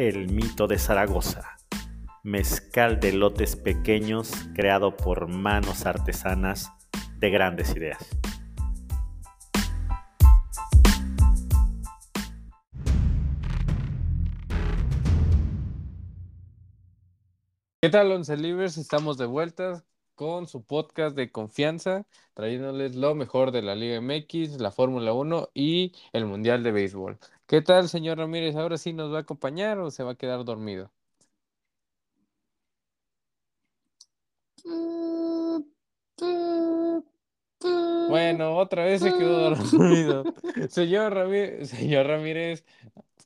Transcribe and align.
El 0.00 0.32
Mito 0.32 0.66
de 0.66 0.78
Zaragoza, 0.78 1.58
mezcal 2.22 3.00
de 3.00 3.12
lotes 3.12 3.54
pequeños 3.54 4.32
creado 4.54 4.96
por 4.96 5.28
manos 5.28 5.84
artesanas 5.84 6.72
de 7.18 7.28
grandes 7.28 7.76
ideas. 7.76 7.98
¿Qué 17.82 17.90
tal, 17.90 18.10
Once 18.10 18.34
Libres? 18.38 18.78
Estamos 18.78 19.18
de 19.18 19.26
vuelta 19.26 19.84
con 20.14 20.48
su 20.48 20.64
podcast 20.64 21.14
de 21.14 21.30
confianza, 21.30 22.06
trayéndoles 22.32 22.96
lo 22.96 23.14
mejor 23.14 23.52
de 23.52 23.60
la 23.60 23.74
Liga 23.74 24.00
MX, 24.00 24.60
la 24.60 24.70
Fórmula 24.70 25.12
1 25.12 25.50
y 25.52 25.92
el 26.14 26.24
Mundial 26.24 26.62
de 26.62 26.72
Béisbol. 26.72 27.18
¿Qué 27.50 27.62
tal, 27.62 27.88
señor 27.88 28.18
Ramírez? 28.18 28.54
¿Ahora 28.54 28.78
sí 28.78 28.92
nos 28.92 29.12
va 29.12 29.16
a 29.16 29.20
acompañar 29.22 29.76
o 29.80 29.90
se 29.90 30.04
va 30.04 30.12
a 30.12 30.14
quedar 30.14 30.44
dormido? 30.44 30.92
Bueno, 38.08 38.56
otra 38.56 38.84
vez 38.84 39.00
se 39.00 39.10
quedó 39.10 39.50
dormido. 39.50 40.22
Señor 40.70 41.12
Ramírez, 41.12 41.70
señor 41.70 42.06
Ramírez, 42.06 42.64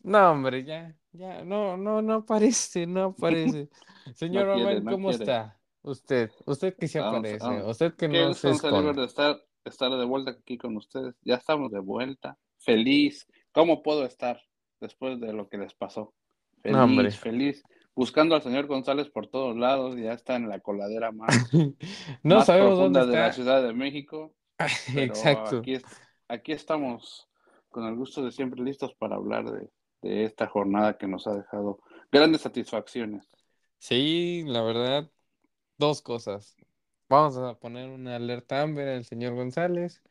no, 0.02 0.30
hombre, 0.30 0.64
ya, 0.64 0.96
ya, 1.12 1.44
no, 1.44 1.76
no, 1.76 2.00
no 2.00 2.14
aparece, 2.14 2.86
no 2.86 3.04
aparece. 3.04 3.68
Señor 4.14 4.46
No 4.46 4.54
quiere, 4.54 4.80
no 4.80 4.90
¿cómo 4.90 5.10
está? 5.10 5.60
Usted, 5.82 6.30
usted 6.46 6.74
que 6.78 6.88
se 6.88 6.98
Vamos, 6.98 7.18
aparece, 7.18 7.44
vamos. 7.44 7.70
usted 7.72 7.92
que 7.92 8.08
no 8.08 8.32
se 8.32 8.52
esconde. 8.52 9.02
de 9.02 9.06
estar, 9.06 9.38
estar 9.66 9.90
de 9.90 10.04
vuelta 10.06 10.30
aquí 10.30 10.56
con 10.56 10.78
ustedes. 10.78 11.14
Ya 11.20 11.34
estamos 11.34 11.70
de 11.70 11.80
vuelta. 11.80 12.38
Feliz. 12.56 13.26
¿Cómo 13.54 13.82
puedo 13.82 14.04
estar 14.04 14.42
después 14.80 15.20
de 15.20 15.32
lo 15.32 15.48
que 15.48 15.58
les 15.58 15.72
pasó? 15.74 16.12
Feliz, 16.60 16.76
hombre. 16.76 17.10
feliz. 17.12 17.62
Buscando 17.94 18.34
al 18.34 18.42
señor 18.42 18.66
González 18.66 19.08
por 19.08 19.28
todos 19.28 19.56
lados. 19.56 19.96
Ya 19.96 20.12
está 20.12 20.34
en 20.34 20.48
la 20.48 20.58
coladera 20.58 21.12
más, 21.12 21.34
No 22.24 22.36
más 22.36 22.46
sabemos 22.46 22.74
profunda 22.74 23.00
dónde 23.00 23.06
de 23.06 23.16
la 23.16 23.28
está. 23.28 23.32
Ciudad 23.32 23.62
de 23.62 23.72
México. 23.72 24.34
Exacto. 24.96 25.62
aquí 26.28 26.52
estamos 26.52 27.28
con 27.70 27.86
el 27.86 27.94
gusto 27.94 28.24
de 28.24 28.32
siempre 28.32 28.62
listos 28.62 28.94
para 28.94 29.16
hablar 29.16 29.44
de, 29.50 29.70
de 30.02 30.24
esta 30.24 30.46
jornada 30.48 30.98
que 30.98 31.06
nos 31.06 31.26
ha 31.28 31.34
dejado 31.34 31.80
grandes 32.10 32.42
satisfacciones. 32.42 33.28
Sí, 33.78 34.44
la 34.46 34.62
verdad, 34.62 35.10
dos 35.78 36.02
cosas. 36.02 36.56
Vamos 37.08 37.36
a 37.36 37.54
poner 37.58 37.90
una 37.90 38.16
alerta 38.16 38.62
Amber 38.62 38.88
al 38.88 39.04
señor 39.04 39.34
González, 39.34 40.02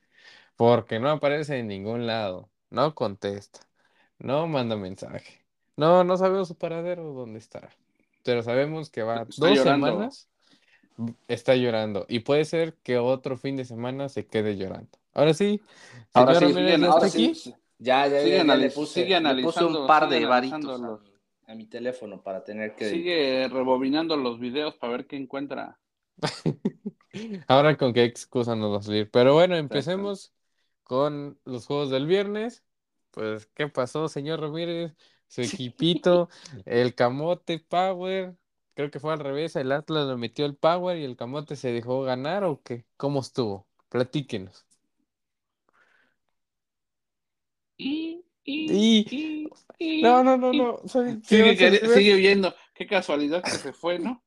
porque 0.56 1.00
no 1.00 1.10
aparece 1.10 1.60
en 1.60 1.68
ningún 1.68 2.08
lado, 2.08 2.52
no 2.74 2.96
contesta, 2.96 3.62
no 4.20 4.48
manda 4.48 4.76
mensaje. 4.78 5.44
No, 5.78 6.04
no 6.04 6.18
sabemos 6.18 6.50
su 6.50 6.58
paradero 6.58 7.14
dónde 7.14 7.40
está. 7.40 7.70
Pero 8.24 8.44
sabemos 8.44 8.90
que 8.92 9.04
va 9.04 9.28
Está 9.30 9.48
dos 9.48 9.56
llorando. 9.58 10.00
semanas, 10.00 10.30
está 11.28 11.56
llorando. 11.56 12.06
Y 12.10 12.20
puede 12.20 12.46
ser 12.46 12.76
que 12.84 12.98
otro 12.98 13.38
fin 13.38 13.56
de 13.58 13.66
semana 13.66 14.10
se 14.10 14.26
quede 14.26 14.58
llorando. 14.58 14.90
Ahora 15.14 15.34
sí, 15.34 15.62
Ahora 16.14 16.36
sí, 16.36 16.46
Ramírez, 16.52 16.80
¿ya 16.80 16.88
ahora 16.88 17.06
está 17.06 17.06
sí, 17.08 17.20
aquí? 17.30 17.36
sí. 17.36 17.56
Ya, 17.80 18.08
ya, 18.08 18.20
Sigue 18.22 18.38
ya, 18.38 18.44
ya 18.46 18.56
le 18.56 18.70
puse, 18.70 18.94
sigue 19.04 19.20
le 19.22 19.36
puse 19.42 19.66
un 19.66 19.86
par 19.88 20.08
de 20.10 20.26
varitos 20.26 20.76
a, 20.76 20.78
los- 20.78 21.02
mi- 21.02 21.14
a 21.48 21.56
mi 21.56 21.66
teléfono 21.66 22.22
para 22.24 22.44
tener 22.44 22.76
que 22.76 22.86
Sigue 22.86 23.48
rebobinando 23.50 24.16
los 24.16 24.40
videos 24.40 24.76
para 24.76 24.94
ver 24.94 25.08
qué 25.08 25.18
encuentra. 25.18 25.80
Ahora 27.48 27.78
con 27.78 27.94
qué 27.94 28.04
excusa 28.04 28.56
nos 28.56 28.74
va 28.74 28.78
a 28.80 28.82
salir. 28.82 29.10
Pero 29.12 29.34
bueno, 29.34 29.56
empecemos 29.56 30.34
con 30.84 31.40
los 31.46 31.66
juegos 31.68 31.90
del 31.90 32.08
viernes. 32.08 32.64
Pues, 33.12 33.48
¿qué 33.56 33.68
pasó, 33.68 34.08
señor 34.10 34.42
Ramírez? 34.42 34.94
Su 35.28 35.42
equipito, 35.42 36.30
el 36.66 36.96
Camote 36.96 37.60
Power. 37.60 38.36
Creo 38.76 38.90
que 38.92 39.00
fue 39.00 39.14
al 39.14 39.20
revés, 39.20 39.56
el 39.56 39.72
Atlas 39.72 40.08
le 40.08 40.16
metió 40.18 40.46
el 40.46 40.56
Power 40.56 40.98
y 40.98 41.04
el 41.04 41.16
Camote 41.16 41.56
se 41.56 41.72
dejó 41.72 42.02
ganar 42.04 42.44
o 42.44 42.62
qué? 42.64 42.86
¿Cómo 42.98 43.22
estuvo? 43.22 43.68
Platíquenos. 43.90 44.66
Y, 47.78 48.24
Y- 48.46 49.06
y- 49.10 49.50
y- 49.80 50.02
No, 50.04 50.24
no, 50.24 50.38
no, 50.38 50.54
no. 50.54 50.82
soy- 50.88 51.20
Sigue, 51.24 51.56
sigue 51.88 52.16
viendo. 52.16 52.54
Qué 52.74 52.88
casualidad 52.88 53.44
que 53.44 53.52
se 53.52 53.74
fue, 53.74 54.00
¿no? 54.00 54.24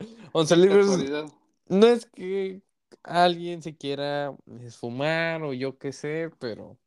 Once 0.32 0.56
Libres, 0.56 0.86
casualidad. 0.86 1.26
no 1.68 1.86
es 1.86 2.06
que 2.06 2.62
alguien 3.02 3.62
se 3.62 3.76
quiera 3.76 4.34
esfumar 4.60 5.42
o 5.42 5.52
yo 5.52 5.78
qué 5.78 5.92
sé, 5.92 6.30
pero 6.38 6.78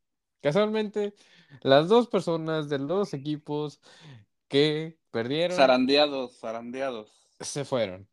casualmente 0.42 1.14
las 1.62 1.88
dos 1.88 2.08
personas 2.08 2.70
de 2.70 2.80
los 2.80 3.14
equipos 3.14 3.82
que 4.48 4.98
perdieron 5.12 5.56
Zarandeados, 5.58 6.40
zarandeados. 6.40 7.12
se 7.40 7.66
fueron. 7.66 8.08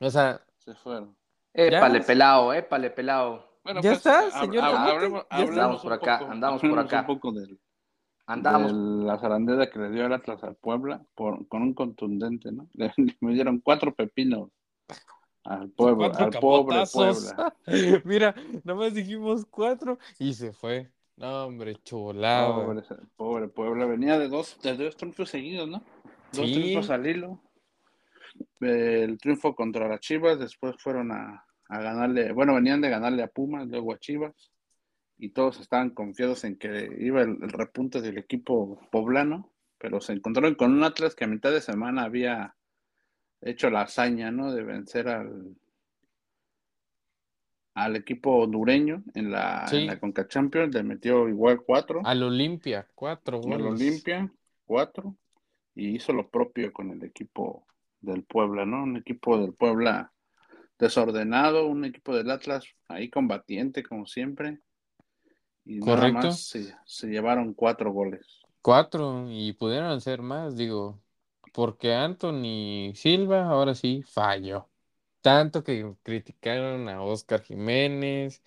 O 0.00 0.10
sea, 0.10 0.40
Se 0.58 0.74
fueron. 0.74 1.16
Épale, 1.52 2.00
Ya. 2.00 2.06
pelao, 2.06 2.52
épale, 2.52 2.90
pelao. 2.90 3.58
Bueno, 3.62 3.80
¿Ya 3.80 3.90
pues, 3.90 3.98
está, 3.98 4.30
señor 4.40 4.64
hab- 4.64 5.26
Andamos 5.30 5.82
por 5.82 5.92
acá, 5.92 6.18
poco- 6.18 6.30
andamos 6.32 6.60
por 6.62 6.78
acá. 6.78 7.00
un 7.00 7.06
poco 7.06 7.32
del, 7.32 7.60
Andamos. 8.26 8.72
de 8.72 9.04
la 9.06 9.18
zarandeada 9.18 9.70
que 9.70 9.78
le 9.78 9.90
dio 9.90 10.06
el 10.06 10.12
Atlas 10.12 10.42
al 10.42 10.56
Puebla 10.56 11.04
por, 11.14 11.46
con 11.48 11.62
un 11.62 11.74
contundente, 11.74 12.50
¿no? 12.52 12.68
Le, 12.74 12.92
me 13.20 13.32
dieron 13.34 13.60
cuatro 13.60 13.94
pepinos 13.94 14.50
al 15.44 15.70
pueblo, 15.70 16.12
al 16.14 16.30
pobre. 16.30 16.82
Puebla. 16.92 17.54
Mira, 18.04 18.34
nomás 18.64 18.94
dijimos 18.94 19.46
cuatro 19.48 19.98
y 20.18 20.32
se 20.34 20.52
fue. 20.52 20.90
No, 21.16 21.44
hombre, 21.46 21.76
chulada. 21.84 22.52
Pobre, 22.54 22.82
pobre 23.16 23.48
Puebla, 23.48 23.86
venía 23.86 24.18
de 24.18 24.28
dos, 24.28 24.58
de 24.62 24.76
dos 24.76 24.96
triunfos 24.96 25.30
seguidos, 25.30 25.68
¿no? 25.68 25.84
Dos 26.32 26.46
Sí. 26.46 26.54
triunfos 26.54 26.90
al 26.90 27.06
hilo. 27.06 27.40
El 28.60 29.18
triunfo 29.18 29.54
contra 29.54 29.86
las 29.88 30.00
Chivas, 30.00 30.38
después 30.40 30.74
fueron 30.78 31.12
a, 31.12 31.44
a 31.68 31.80
ganarle, 31.80 32.32
bueno, 32.32 32.54
venían 32.54 32.80
de 32.80 32.88
ganarle 32.88 33.22
a 33.22 33.28
Pumas, 33.28 33.68
luego 33.68 33.92
a 33.92 33.98
Chivas, 33.98 34.50
y 35.18 35.28
todos 35.28 35.60
estaban 35.60 35.90
confiados 35.90 36.42
en 36.44 36.56
que 36.58 36.88
iba 36.98 37.22
el, 37.22 37.38
el 37.42 37.50
repunte 37.50 38.00
del 38.00 38.18
equipo 38.18 38.80
poblano, 38.90 39.52
pero 39.78 40.00
se 40.00 40.14
encontraron 40.14 40.54
con 40.56 40.72
un 40.72 40.82
Atlas 40.82 41.14
que 41.14 41.24
a 41.24 41.28
mitad 41.28 41.52
de 41.52 41.60
semana 41.60 42.02
había 42.02 42.56
hecho 43.44 43.70
la 43.70 43.82
hazaña, 43.82 44.30
¿no? 44.30 44.52
De 44.52 44.62
vencer 44.62 45.08
al, 45.08 45.56
al 47.74 47.96
equipo 47.96 48.38
hondureño 48.38 49.02
en 49.14 49.30
la, 49.32 49.66
Sí. 49.68 49.76
en 49.78 49.86
la 49.86 49.98
Conca 50.00 50.26
Champions, 50.28 50.74
le 50.74 50.82
metió 50.82 51.28
igual 51.28 51.60
cuatro. 51.62 52.00
Al 52.04 52.22
Olimpia, 52.22 52.88
cuatro 52.94 53.36
Al 53.38 53.42
goles. 53.42 53.80
Olimpia, 53.80 54.32
cuatro, 54.64 55.16
y 55.74 55.96
hizo 55.96 56.12
lo 56.12 56.28
propio 56.30 56.72
con 56.72 56.90
el 56.90 57.04
equipo 57.04 57.66
del 58.00 58.24
Puebla, 58.24 58.64
¿no? 58.66 58.82
Un 58.84 58.96
equipo 58.98 59.38
del 59.38 59.54
Puebla 59.54 60.12
desordenado, 60.78 61.66
un 61.66 61.84
equipo 61.84 62.14
del 62.16 62.30
Atlas 62.30 62.64
ahí 62.88 63.10
combatiente, 63.10 63.82
como 63.82 64.06
siempre, 64.06 64.60
y 65.64 65.80
nada 65.80 65.96
Correcto. 65.96 66.18
más 66.18 66.40
se, 66.48 66.74
se 66.84 67.06
llevaron 67.08 67.54
cuatro 67.54 67.92
goles. 67.92 68.40
Cuatro, 68.62 69.26
y 69.30 69.52
pudieron 69.52 70.00
ser 70.00 70.22
más, 70.22 70.56
digo, 70.56 71.02
porque 71.54 71.94
Anthony 71.94 72.94
Silva 72.96 73.46
ahora 73.48 73.76
sí 73.76 74.02
falló. 74.04 74.70
Tanto 75.22 75.64
que 75.64 75.96
criticaron 76.04 76.88
a 76.90 77.02
Oscar 77.02 77.42
Jiménez, 77.44 78.42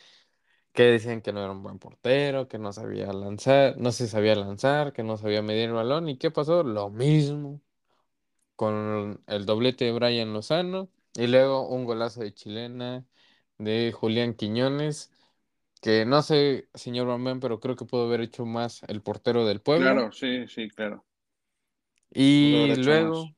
que 0.73 0.83
decían 0.85 1.21
que 1.21 1.33
no 1.33 1.41
era 1.43 1.51
un 1.53 1.63
buen 1.63 1.79
portero, 1.79 2.47
que 2.47 2.59
no 2.59 2.73
sabía 2.73 3.13
lanzar, 3.13 3.77
no 3.77 3.91
se 3.93 4.07
sabía 4.07 4.35
lanzar, 4.35 4.93
que 4.93 5.03
no 5.03 5.17
sabía 5.17 5.41
medir 5.43 5.69
el 5.69 5.73
balón. 5.75 6.09
¿Y 6.09 6.17
qué 6.19 6.31
pasó? 6.31 6.63
Lo 6.63 6.89
mismo 6.91 7.61
con 8.55 9.23
el 9.27 9.45
doblete 9.45 9.85
de 9.85 9.91
Brian 9.93 10.33
Lozano 10.33 10.89
y 11.15 11.27
luego 11.27 11.67
un 11.69 11.85
golazo 11.85 12.21
de 12.21 12.33
chilena 12.33 13.05
de 13.57 13.91
Julián 13.93 14.33
Quiñones, 14.35 15.11
que 15.81 16.05
no 16.05 16.21
sé, 16.23 16.69
señor 16.75 17.07
Román, 17.07 17.39
pero 17.41 17.59
creo 17.61 17.75
que 17.77 17.85
pudo 17.85 18.05
haber 18.07 18.21
hecho 18.21 18.45
más 18.45 18.83
el 18.87 19.01
portero 19.03 19.45
del 19.45 19.61
Puebla. 19.61 19.93
Claro, 19.93 20.11
sí, 20.11 20.45
sí, 20.49 20.67
claro. 20.69 21.05
Y 22.13 22.75
luego, 22.77 23.29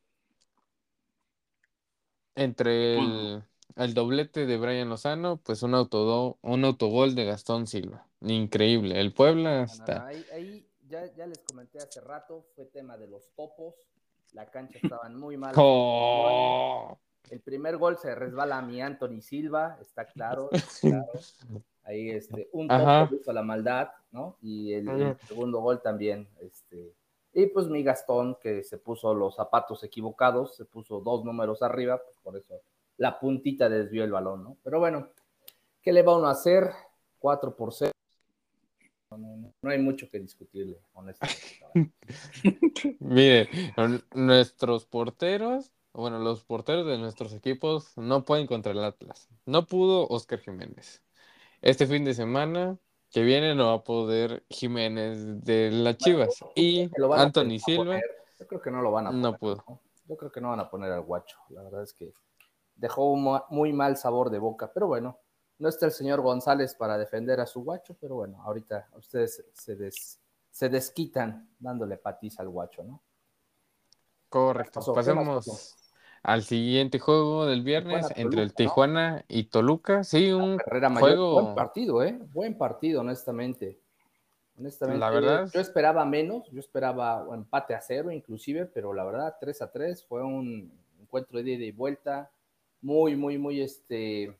entre 2.36 2.98
el, 2.98 3.44
el 3.76 3.94
doblete 3.94 4.46
de 4.46 4.58
Brian 4.58 4.90
Lozano, 4.90 5.38
pues 5.38 5.64
un 5.64 5.74
autodo- 5.74 6.38
un 6.42 6.66
autogol 6.66 7.16
de 7.16 7.26
Gastón 7.26 7.68
Silva. 7.68 8.08
Increíble. 8.22 9.00
El 9.00 9.14
Puebla 9.14 9.52
No, 9.52 9.56
no, 9.56 9.66
no, 9.66 9.72
está. 9.74 10.06
Ahí, 10.06 10.26
ahí 10.34 10.68
ya, 10.88 11.06
ya 11.16 11.28
les 11.28 11.40
comenté 11.40 11.80
hace 11.80 12.02
rato, 12.02 12.46
fue 12.56 12.66
tema 12.66 12.98
de 12.98 13.08
los 13.08 13.30
topos. 13.36 13.76
La 14.34 14.50
cancha 14.50 14.80
estaban 14.82 15.16
muy 15.16 15.38
mal. 15.38 15.54
Oh. 15.58 16.98
El 17.30 17.42
primer 17.42 17.78
gol 17.78 17.98
se 17.98 18.16
resbala 18.16 18.58
a 18.58 18.62
mi 18.62 18.82
Anthony 18.82 19.22
Silva, 19.22 19.78
está 19.82 20.06
claro. 20.06 20.50
claro. 20.82 21.12
Ahí 21.84 22.10
este, 22.10 22.50
un 22.54 22.68
toque 22.68 23.16
hizo 23.16 23.34
la 23.34 23.44
maldad, 23.44 23.90
¿no? 24.12 24.38
Y 24.42 24.74
el, 24.74 25.16
segundo 25.28 25.60
gol 25.60 25.82
también. 25.82 26.28
Este, 26.42 26.94
y 27.34 27.48
pues 27.48 27.68
mi 27.68 27.84
Gastón, 27.84 28.38
que 28.42 28.64
se 28.64 28.78
puso 28.78 29.14
los 29.14 29.36
zapatos 29.36 29.84
equivocados, 29.84 30.56
se 30.56 30.66
puso 30.66 31.00
dos 31.00 31.24
números 31.24 31.62
arriba, 31.62 32.02
pues 32.04 32.18
por 32.24 32.38
eso 32.38 32.62
la 32.98 33.20
puntita 33.20 33.70
desvió 33.70 34.04
el 34.04 34.12
balón, 34.12 34.44
¿no? 34.44 34.58
Pero 34.64 34.80
bueno, 34.80 35.10
¿qué 35.82 35.94
le 35.94 36.04
va 36.04 36.18
uno 36.18 36.28
a 36.28 36.32
hacer? 36.32 36.72
4 37.20 37.56
por 37.56 37.74
0. 37.74 37.92
No, 39.12 39.54
no, 39.62 39.70
hay 39.70 39.80
mucho 39.80 40.10
que 40.10 40.20
discutirle, 40.20 40.80
honestamente. 40.94 41.64
Mire, 43.00 43.50
nuestros 44.14 44.86
porteros, 44.86 45.72
bueno, 45.94 46.20
los 46.20 46.44
porteros 46.44 46.86
de 46.86 46.98
nuestros 46.98 47.34
equipos 47.34 47.98
no 47.98 48.24
pueden 48.24 48.46
contra 48.46 48.72
el 48.72 48.84
Atlas. 48.84 49.30
No 49.46 49.66
pudo 49.66 50.08
Oscar 50.08 50.40
Jiménez. 50.40 51.02
Este 51.62 51.88
fin 51.88 52.06
de 52.06 52.14
semana 52.14 52.78
que 53.12 53.24
viene 53.24 53.56
no 53.56 53.68
va 53.68 53.74
a 53.74 53.84
poder 53.84 54.44
Jiménez 54.50 55.44
de 55.44 55.72
las 55.72 55.98
Chivas. 55.98 56.30
Y 56.56 56.90
Anthony 57.16 57.60
Silva 57.60 58.00
Yo 58.40 58.48
creo 58.48 58.62
que 58.62 58.72
no 58.72 58.82
lo 58.82 58.92
van 58.92 59.08
a 59.08 59.10
poner. 59.10 59.22
no 59.24 59.38
pudo. 59.38 59.64
¿no? 59.68 59.80
Yo 60.08 60.18
creo 60.18 60.32
que 60.32 60.42
no 60.42 60.50
van 60.50 60.60
a 60.60 60.70
poner 60.70 60.92
al 60.92 61.02
guacho. 61.02 61.38
La 61.50 61.62
verdad 61.64 61.84
es 61.84 61.94
que 61.94 62.14
dejó 62.76 63.12
un 63.12 63.24
mu- 63.24 63.40
muy 63.50 63.74
mal 63.74 63.98
sabor 63.98 64.30
de 64.30 64.40
boca. 64.40 64.72
Pero 64.74 64.88
bueno, 64.88 65.20
no 65.58 65.70
está 65.70 65.86
el 65.86 65.92
señor 65.92 66.22
González 66.22 66.74
para 66.76 66.98
defender 66.98 67.40
a 67.40 67.46
su 67.46 67.64
guacho. 67.64 67.96
Pero 68.00 68.16
bueno, 68.16 68.42
ahorita 68.44 68.88
ustedes 68.96 69.44
se, 69.54 69.76
des- 69.76 70.20
se 70.52 70.70
desquitan 70.70 71.50
dándole 71.60 71.98
patiza 71.98 72.42
al 72.44 72.50
guacho, 72.50 72.84
¿no? 72.84 73.02
Correcto. 74.30 74.94
Pasemos? 74.94 75.76
Al 76.24 76.44
siguiente 76.44 77.00
juego 77.00 77.46
del 77.46 77.62
viernes 77.64 78.08
entre 78.16 78.42
el 78.42 78.50
¿no? 78.50 78.54
Tijuana 78.54 79.26
y 79.28 79.46
Toluca. 79.46 80.04
Sí, 80.04 80.32
un 80.32 80.58
juego. 81.00 81.34
buen 81.42 81.56
partido, 81.56 82.04
¿eh? 82.04 82.20
Buen 82.34 82.58
partido, 82.58 83.02
honestamente. 83.02 83.80
Honestamente, 84.58 85.00
La 85.00 85.10
verdad- 85.10 85.50
yo 85.54 85.62
esperaba 85.62 86.04
menos, 86.04 86.50
yo 86.52 86.60
esperaba 86.60 87.24
un 87.24 87.36
empate 87.36 87.74
a 87.74 87.82
cero 87.82 88.12
inclusive, 88.12 88.66
pero 88.66 88.94
la 88.94 89.06
verdad 89.06 89.38
3 89.40 89.62
a 89.62 89.72
3 89.72 90.04
fue 90.04 90.22
un 90.22 90.70
encuentro 91.02 91.42
de 91.42 91.52
ida 91.52 91.64
y 91.66 91.72
vuelta 91.72 92.30
muy, 92.82 93.16
muy, 93.16 93.38
muy, 93.38 93.62
este, 93.62 94.38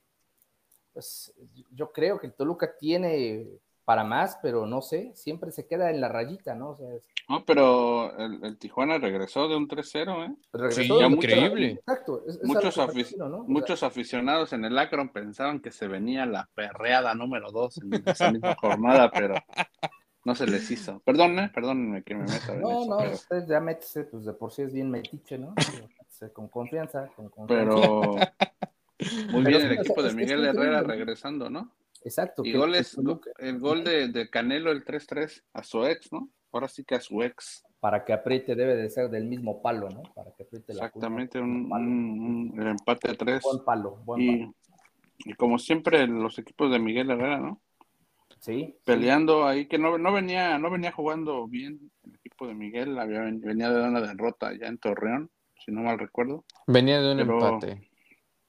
pues 0.94 1.34
yo 1.72 1.92
creo 1.92 2.20
que 2.20 2.28
el 2.28 2.34
Toluca 2.34 2.76
tiene 2.78 3.48
para 3.90 4.04
más, 4.04 4.38
pero 4.44 4.68
no 4.68 4.84
sé, 4.84 5.12
siempre 5.16 5.50
se 5.52 5.66
queda 5.66 5.90
en 5.90 6.00
la 6.00 6.10
rayita, 6.10 6.54
¿no? 6.54 6.70
O 6.70 6.76
sea, 6.78 6.94
es- 6.94 7.02
No, 7.28 7.44
pero 7.44 8.16
el, 8.20 8.40
el 8.46 8.60
Tijuana 8.60 9.00
regresó 9.00 9.48
de 9.48 9.56
un 9.56 9.68
3-0, 9.68 10.26
¿eh? 10.26 10.36
regresó 10.54 10.82
Sí, 11.00 11.04
increíble. 11.12 11.72
Exacto. 11.72 12.24
es- 12.28 12.36
es 12.36 12.44
Muchos, 12.44 12.78
afic- 12.78 13.18
¿no? 13.18 13.26
O 13.26 13.30
sea, 13.32 13.44
muchos 13.48 13.82
aficionados 13.82 14.54
en 14.54 14.66
el 14.66 14.78
Akron 14.78 15.10
pensaban 15.10 15.60
que 15.60 15.72
se 15.72 15.88
venía 15.88 16.28
la 16.28 16.48
perreada 16.54 17.16
número 17.16 17.52
2 17.52 17.80
en 17.82 18.04
esa 18.06 18.32
misma 18.32 18.54
jornada, 18.62 19.10
pero 19.10 19.34
no 20.24 20.36
se 20.36 20.46
les 20.46 20.70
hizo. 20.70 21.00
Perdón, 21.00 21.40
¿eh? 21.40 21.52
Perdónenme 21.52 22.04
que 22.04 22.14
me 22.14 22.26
meta 22.26 22.54
No, 22.54 22.84
eso, 22.84 22.90
no, 22.92 22.98
pero, 23.00 23.14
usted 23.16 23.48
ya 23.48 23.60
métese, 23.60 24.04
pues 24.04 24.24
de 24.24 24.34
por 24.34 24.52
sí 24.52 24.62
es 24.62 24.72
bien 24.72 24.92
metiche, 24.92 25.40
¿no? 25.40 25.56
Métese 25.56 26.32
Con 26.32 26.48
confianza, 26.48 27.10
con 27.16 27.30
confianza. 27.30 27.72
pero 27.72 28.16
muy 29.32 29.44
Pero 29.46 29.58
bien 29.58 29.62
el 29.62 29.72
o 29.72 29.74
sea, 29.74 29.82
equipo 29.82 30.04
de 30.04 30.14
Miguel 30.14 30.46
Herrera 30.46 30.82
increíble. 30.82 30.94
regresando, 30.96 31.50
¿no? 31.50 31.72
Exacto. 32.04 32.44
Y 32.46 32.52
que- 32.52 32.58
goles, 32.58 32.96
que 32.96 33.48
el 33.48 33.60
gol 33.60 33.84
de, 33.84 34.08
de 34.10 34.30
Canelo, 34.30 34.72
el 34.72 34.84
3-3, 34.86 35.44
a 35.54 35.64
su 35.64 35.86
ex, 35.86 36.12
¿no? 36.12 36.30
Ahora 36.52 36.68
sí 36.68 36.84
que 36.84 36.96
a 36.96 37.02
su 37.02 37.22
ex. 37.24 37.64
para 37.80 38.04
que 38.04 38.12
apriete 38.12 38.56
debe 38.56 38.76
de 38.76 38.90
ser 38.90 39.10
del 39.10 39.26
mismo 39.26 39.62
palo, 39.62 39.88
¿no? 39.90 40.04
Para 40.14 40.32
que 40.36 40.44
apriete 40.44 40.74
la 40.74 40.86
Exactamente, 40.88 41.40
un, 41.40 41.70
Palo. 41.70 41.84
un- 41.86 42.52
un- 42.54 42.62
el 42.62 42.68
empate 42.68 43.12
a 43.12 43.14
3. 43.16 43.42
Buen 43.42 43.64
palo, 43.64 43.96
buen 44.04 44.28
palo. 44.28 44.54
Y, 45.26 45.30
y 45.32 45.34
como 45.36 45.58
siempre, 45.58 46.06
los 46.08 46.38
equipos 46.40 46.70
de 46.72 46.80
Miguel 46.80 47.10
Herrera, 47.12 47.38
¿no? 47.40 47.62
Sí. 48.40 48.76
Peleando 48.86 49.46
ahí, 49.48 49.66
que 49.68 49.78
no, 49.78 49.98
no 49.98 50.12
venía 50.14 50.58
no 50.60 50.70
venía 50.72 50.92
jugando 50.92 51.48
bien 51.48 51.92
el 52.06 52.16
equipo 52.16 52.48
de 52.48 52.54
Miguel, 52.56 52.98
había, 53.00 53.22
venía 53.22 53.70
de 53.70 53.88
una 53.88 54.02
derrota 54.02 54.52
ya 54.58 54.68
en 54.68 54.78
Torreón, 54.78 55.30
si 55.64 55.72
no 55.72 55.82
mal 55.82 56.00
recuerdo. 56.00 56.44
Venía 56.68 57.00
de 57.02 57.12
un 57.14 57.18
Pero- 57.20 57.34
empate. 57.34 57.90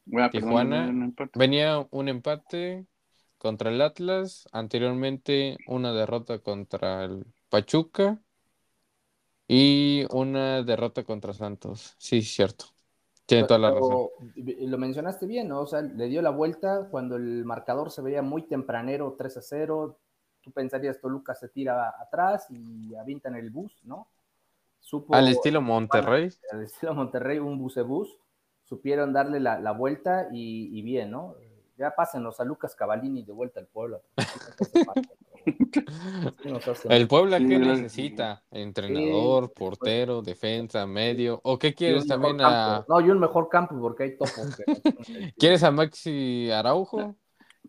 Bueno, 0.06 0.30
perdón, 0.30 0.48
Tijuana, 0.48 0.70
venía 0.76 0.86
de 0.86 0.90
un 0.92 1.02
empate. 1.04 1.38
Venía 1.38 1.86
un 1.90 2.08
empate 2.08 2.86
contra 3.40 3.70
el 3.70 3.80
Atlas, 3.82 4.48
anteriormente 4.52 5.58
una 5.66 5.92
derrota 5.92 6.38
contra 6.40 7.04
el 7.04 7.26
Pachuca 7.48 8.22
y 9.48 10.04
una 10.10 10.62
derrota 10.62 11.04
contra 11.04 11.32
Santos. 11.34 11.94
Sí, 11.98 12.22
cierto. 12.22 12.66
Tiene 13.26 13.44
toda 13.44 13.58
la 13.60 13.70
razón. 13.72 14.08
Lo 14.36 14.78
mencionaste 14.78 15.26
bien, 15.26 15.48
¿no? 15.48 15.60
O 15.60 15.66
sea, 15.66 15.82
le 15.82 16.06
dio 16.08 16.22
la 16.22 16.30
vuelta 16.30 16.88
cuando 16.90 17.16
el 17.16 17.44
marcador 17.44 17.90
se 17.90 18.02
veía 18.02 18.22
muy 18.22 18.42
tempranero, 18.42 19.14
3 19.16 19.36
a 19.36 19.42
0. 19.42 19.98
Tú 20.42 20.50
pensarías, 20.52 21.00
Toluca 21.00 21.34
se 21.34 21.48
tira 21.48 21.94
atrás 22.00 22.46
y 22.50 22.94
avientan 22.94 23.36
el 23.36 23.50
bus, 23.50 23.72
¿no? 23.84 24.06
Supo, 24.80 25.14
Al 25.14 25.28
estilo 25.28 25.60
Monterrey. 25.60 26.30
al 26.52 26.62
estilo 26.62 26.94
Monterrey, 26.94 27.38
un 27.38 27.58
bucebús, 27.58 28.18
supieron 28.64 29.12
darle 29.12 29.40
la, 29.40 29.60
la 29.60 29.72
vuelta 29.72 30.28
y, 30.32 30.76
y 30.78 30.82
bien, 30.82 31.10
¿no? 31.10 31.34
Ya 31.80 31.94
pásenos 31.96 32.38
a 32.38 32.44
Lucas 32.44 32.74
Cavalini 32.76 33.22
de 33.22 33.32
vuelta 33.32 33.58
al 33.58 33.66
pueblo. 33.66 34.02
El 36.90 37.08
Puebla 37.08 37.38
que 37.38 37.58
necesita 37.58 38.44
entrenador, 38.50 39.50
portero, 39.54 40.20
defensa, 40.20 40.86
medio. 40.86 41.40
¿O 41.42 41.58
qué 41.58 41.72
quieres 41.74 42.06
también 42.06 42.38
a 42.42 42.84
campo. 42.84 42.92
No, 42.92 43.00
y 43.06 43.10
un 43.10 43.18
mejor 43.18 43.48
campo 43.48 43.80
porque 43.80 44.02
hay 44.02 44.18
topo. 44.18 44.30
que- 44.54 45.32
quieres 45.38 45.62
a 45.62 45.70
Maxi 45.70 46.50
Araujo? 46.50 47.16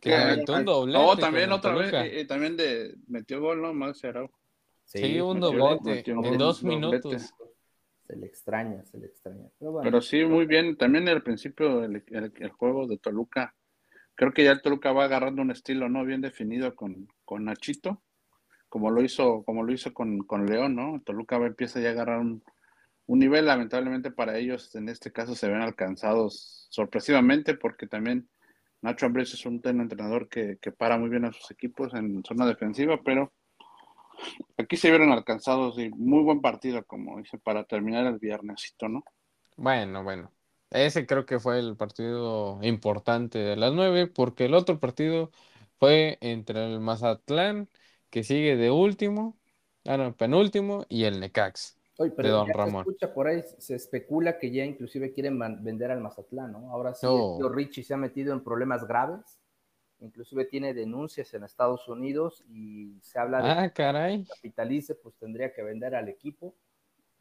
Que 0.01 0.13
aventó 0.13 0.55
un 0.55 0.65
doblete. 0.65 0.99
No, 0.99 1.15
también 1.17 1.51
otra 1.53 1.71
vez, 1.73 1.91
Toluca. 1.91 2.05
eh, 2.05 2.19
eh, 2.21 2.25
también 2.25 2.57
de, 2.57 2.95
metió 3.07 3.39
gol, 3.39 3.61
¿no? 3.61 3.73
Max 3.73 4.03
Araujo. 4.03 4.37
Sí, 4.83 5.21
un 5.21 5.39
metió- 5.39 5.57
doblete 5.57 5.89
metió 5.95 6.13
en 6.15 6.37
dos 6.37 6.61
doblete. 6.61 6.81
minutos. 7.07 7.33
Se 8.07 8.17
le 8.17 8.25
extraña, 8.25 8.83
se 8.83 8.97
le 8.97 9.05
extraña. 9.05 9.47
Pero 9.57 9.71
bueno, 9.71 9.85
Pero 9.85 10.01
sí, 10.01 10.25
muy 10.25 10.45
bien. 10.45 10.75
También 10.75 11.07
al 11.07 11.23
principio 11.23 11.85
el, 11.85 12.03
el- 12.07 12.33
el 12.37 12.49
juego 12.49 12.85
de 12.87 12.97
Toluca, 12.97 13.55
creo 14.21 14.33
que 14.33 14.43
ya 14.43 14.51
el 14.51 14.61
Toluca 14.61 14.91
va 14.91 15.05
agarrando 15.05 15.41
un 15.41 15.49
estilo, 15.49 15.89
¿no? 15.89 16.05
Bien 16.05 16.21
definido 16.21 16.75
con, 16.75 17.07
con 17.25 17.43
Nachito, 17.43 18.03
como 18.69 18.91
lo 18.91 19.01
hizo, 19.01 19.41
como 19.45 19.63
lo 19.63 19.73
hizo 19.73 19.95
con, 19.95 20.19
con 20.19 20.45
León, 20.45 20.75
¿no? 20.75 21.01
Toluca 21.03 21.39
va- 21.39 21.47
empieza 21.47 21.79
ya 21.79 21.89
a 21.89 21.91
agarrar 21.93 22.19
un, 22.19 22.43
nivel, 23.07 23.47
lamentablemente 23.47 24.11
para 24.11 24.37
ellos, 24.37 24.75
en 24.75 24.89
este 24.89 25.11
caso 25.11 25.33
se 25.33 25.49
ven 25.49 25.61
alcanzados 25.61 26.67
sorpresivamente, 26.69 27.55
porque 27.55 27.87
también 27.87 28.29
Nacho 28.83 29.07
Ambriz 29.07 29.33
es 29.33 29.43
un 29.47 29.59
entrenador 29.65 30.29
que, 30.29 30.59
que 30.61 30.71
para 30.71 30.99
muy 30.99 31.09
bien 31.09 31.25
a 31.25 31.33
sus 31.33 31.49
equipos 31.49 31.91
en 31.95 32.23
zona 32.23 32.45
defensiva, 32.45 33.01
pero 33.03 33.33
aquí 34.55 34.77
se 34.77 34.91
vieron 34.91 35.11
alcanzados 35.11 35.79
y 35.79 35.89
muy 35.89 36.21
buen 36.21 36.41
partido, 36.41 36.85
como 36.85 37.17
dice, 37.17 37.39
para 37.39 37.63
terminar 37.63 38.05
el 38.05 38.19
viernesito, 38.19 38.87
¿no? 38.87 39.03
Bueno, 39.57 40.03
bueno. 40.03 40.31
Ese 40.71 41.05
creo 41.05 41.25
que 41.25 41.39
fue 41.39 41.59
el 41.59 41.75
partido 41.75 42.59
importante 42.63 43.39
de 43.39 43.55
las 43.57 43.73
nueve, 43.73 44.07
porque 44.07 44.45
el 44.45 44.53
otro 44.53 44.79
partido 44.79 45.31
fue 45.79 46.17
entre 46.21 46.65
el 46.73 46.79
Mazatlán, 46.79 47.69
que 48.09 48.23
sigue 48.23 48.55
de 48.55 48.71
último, 48.71 49.37
ah, 49.85 49.97
no, 49.97 50.15
penúltimo, 50.15 50.85
y 50.89 51.03
el 51.03 51.19
Necax. 51.19 51.77
Oye, 51.97 52.11
pero 52.15 52.29
de 52.29 52.33
Don 52.35 52.47
ya 52.47 52.53
se 52.53 52.57
Ramón. 52.57 52.85
escucha 52.87 53.13
por 53.13 53.27
ahí, 53.27 53.43
se 53.59 53.75
especula 53.75 54.39
que 54.39 54.49
ya 54.51 54.63
inclusive 54.65 55.11
quieren 55.13 55.37
vender 55.63 55.91
al 55.91 55.99
Mazatlán, 56.01 56.51
¿no? 56.53 56.71
Ahora 56.71 56.93
sí, 56.93 57.07
No. 57.07 57.37
el 57.39 57.53
Richie 57.53 57.83
se 57.83 57.93
ha 57.93 57.97
metido 57.97 58.33
en 58.33 58.43
problemas 58.43 58.87
graves, 58.87 59.39
inclusive 59.99 60.45
tiene 60.45 60.73
denuncias 60.73 61.33
en 61.33 61.43
Estados 61.43 61.87
Unidos 61.89 62.43
y 62.49 62.97
se 63.01 63.19
habla 63.19 63.43
de 63.43 63.49
Ah, 63.49 63.69
caray. 63.73 64.23
que 64.23 64.33
capitalice, 64.35 64.95
pues 64.95 65.15
tendría 65.17 65.53
que 65.53 65.63
vender 65.63 65.95
al 65.95 66.09
equipo 66.09 66.55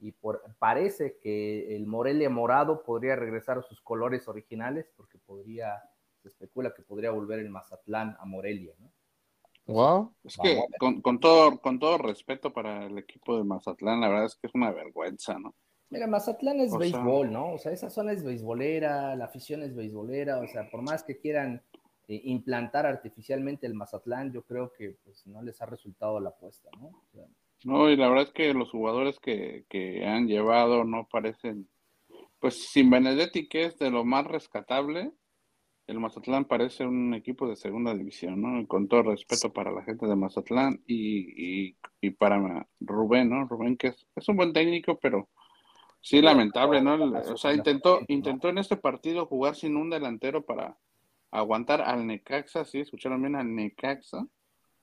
y 0.00 0.12
por, 0.12 0.42
parece 0.58 1.18
que 1.18 1.76
el 1.76 1.86
Morelia 1.86 2.30
morado 2.30 2.82
podría 2.82 3.16
regresar 3.16 3.58
a 3.58 3.62
sus 3.62 3.80
colores 3.80 4.26
originales 4.28 4.90
porque 4.96 5.18
podría, 5.18 5.82
se 6.22 6.28
especula 6.28 6.72
que 6.74 6.82
podría 6.82 7.10
volver 7.10 7.38
el 7.38 7.50
Mazatlán 7.50 8.16
a 8.18 8.24
Morelia, 8.24 8.74
¿no? 8.78 8.90
Wow. 9.66 10.14
Es 10.24 10.36
Vamos 10.36 10.52
que 10.52 10.78
con, 10.78 11.00
con 11.00 11.20
todo, 11.20 11.60
con 11.60 11.78
todo 11.78 11.98
respeto 11.98 12.52
para 12.52 12.86
el 12.86 12.98
equipo 12.98 13.36
de 13.36 13.44
Mazatlán, 13.44 14.00
la 14.00 14.08
verdad 14.08 14.24
es 14.26 14.36
que 14.36 14.46
es 14.46 14.54
una 14.54 14.72
vergüenza, 14.72 15.38
¿no? 15.38 15.54
Mira, 15.90 16.06
Mazatlán 16.06 16.60
es 16.60 16.68
O 16.68 16.70
sea- 16.72 16.78
béisbol, 16.78 17.32
¿no? 17.32 17.52
O 17.54 17.58
sea, 17.58 17.72
esa 17.72 17.90
zona 17.90 18.12
es 18.12 18.24
beisbolera, 18.24 19.14
la 19.16 19.26
afición 19.26 19.62
es 19.62 19.74
beisbolera, 19.74 20.38
o 20.38 20.46
sea, 20.46 20.68
por 20.70 20.82
más 20.82 21.02
que 21.04 21.18
quieran 21.18 21.62
eh, 22.08 22.20
implantar 22.24 22.86
artificialmente 22.86 23.66
el 23.66 23.74
Mazatlán, 23.74 24.32
yo 24.32 24.42
creo 24.42 24.72
que 24.72 24.96
pues 25.04 25.26
no 25.26 25.42
les 25.42 25.60
ha 25.62 25.66
resultado 25.66 26.18
la 26.20 26.30
apuesta, 26.30 26.70
¿no? 26.80 26.86
O 26.88 27.04
sea, 27.12 27.24
No, 27.64 27.90
y 27.90 27.96
la 27.96 28.08
verdad 28.08 28.24
es 28.24 28.32
que 28.32 28.54
los 28.54 28.70
jugadores 28.70 29.18
que, 29.20 29.64
que 29.68 30.06
han 30.06 30.26
llevado 30.26 30.84
no 30.84 31.08
parecen, 31.10 31.68
pues 32.38 32.70
sin 32.70 32.90
Benedetti, 32.90 33.48
que 33.48 33.64
es 33.64 33.78
de 33.78 33.90
lo 33.90 34.04
más 34.04 34.26
rescatable, 34.26 35.12
el 35.86 36.00
Mazatlán 36.00 36.44
parece 36.44 36.86
un 36.86 37.14
equipo 37.14 37.48
de 37.48 37.56
segunda 37.56 37.94
división, 37.94 38.40
¿no? 38.40 38.60
Y 38.60 38.66
con 38.66 38.88
todo 38.88 39.02
respeto 39.02 39.52
para 39.52 39.72
la 39.72 39.82
gente 39.82 40.06
de 40.06 40.16
Mazatlán 40.16 40.82
y, 40.86 41.66
y, 41.68 41.76
y 42.00 42.10
para 42.10 42.66
Rubén, 42.80 43.28
¿no? 43.28 43.46
Rubén 43.46 43.76
que 43.76 43.88
es, 43.88 44.06
es 44.14 44.28
un 44.28 44.36
buen 44.36 44.52
técnico, 44.52 44.98
pero 44.98 45.28
Sí, 46.02 46.22
lamentable, 46.22 46.80
¿no? 46.80 46.94
O 46.94 47.36
sea, 47.36 47.52
intentó, 47.52 48.00
intentó 48.08 48.48
en 48.48 48.58
este 48.58 48.76
partido 48.76 49.26
jugar 49.26 49.54
sin 49.54 49.76
un 49.76 49.90
delantero 49.90 50.44
para 50.44 50.78
aguantar 51.30 51.82
al 51.82 52.06
Necaxa, 52.06 52.64
sí, 52.64 52.80
escucharon 52.80 53.20
bien 53.20 53.36
al 53.36 53.54
Necaxa, 53.54 54.26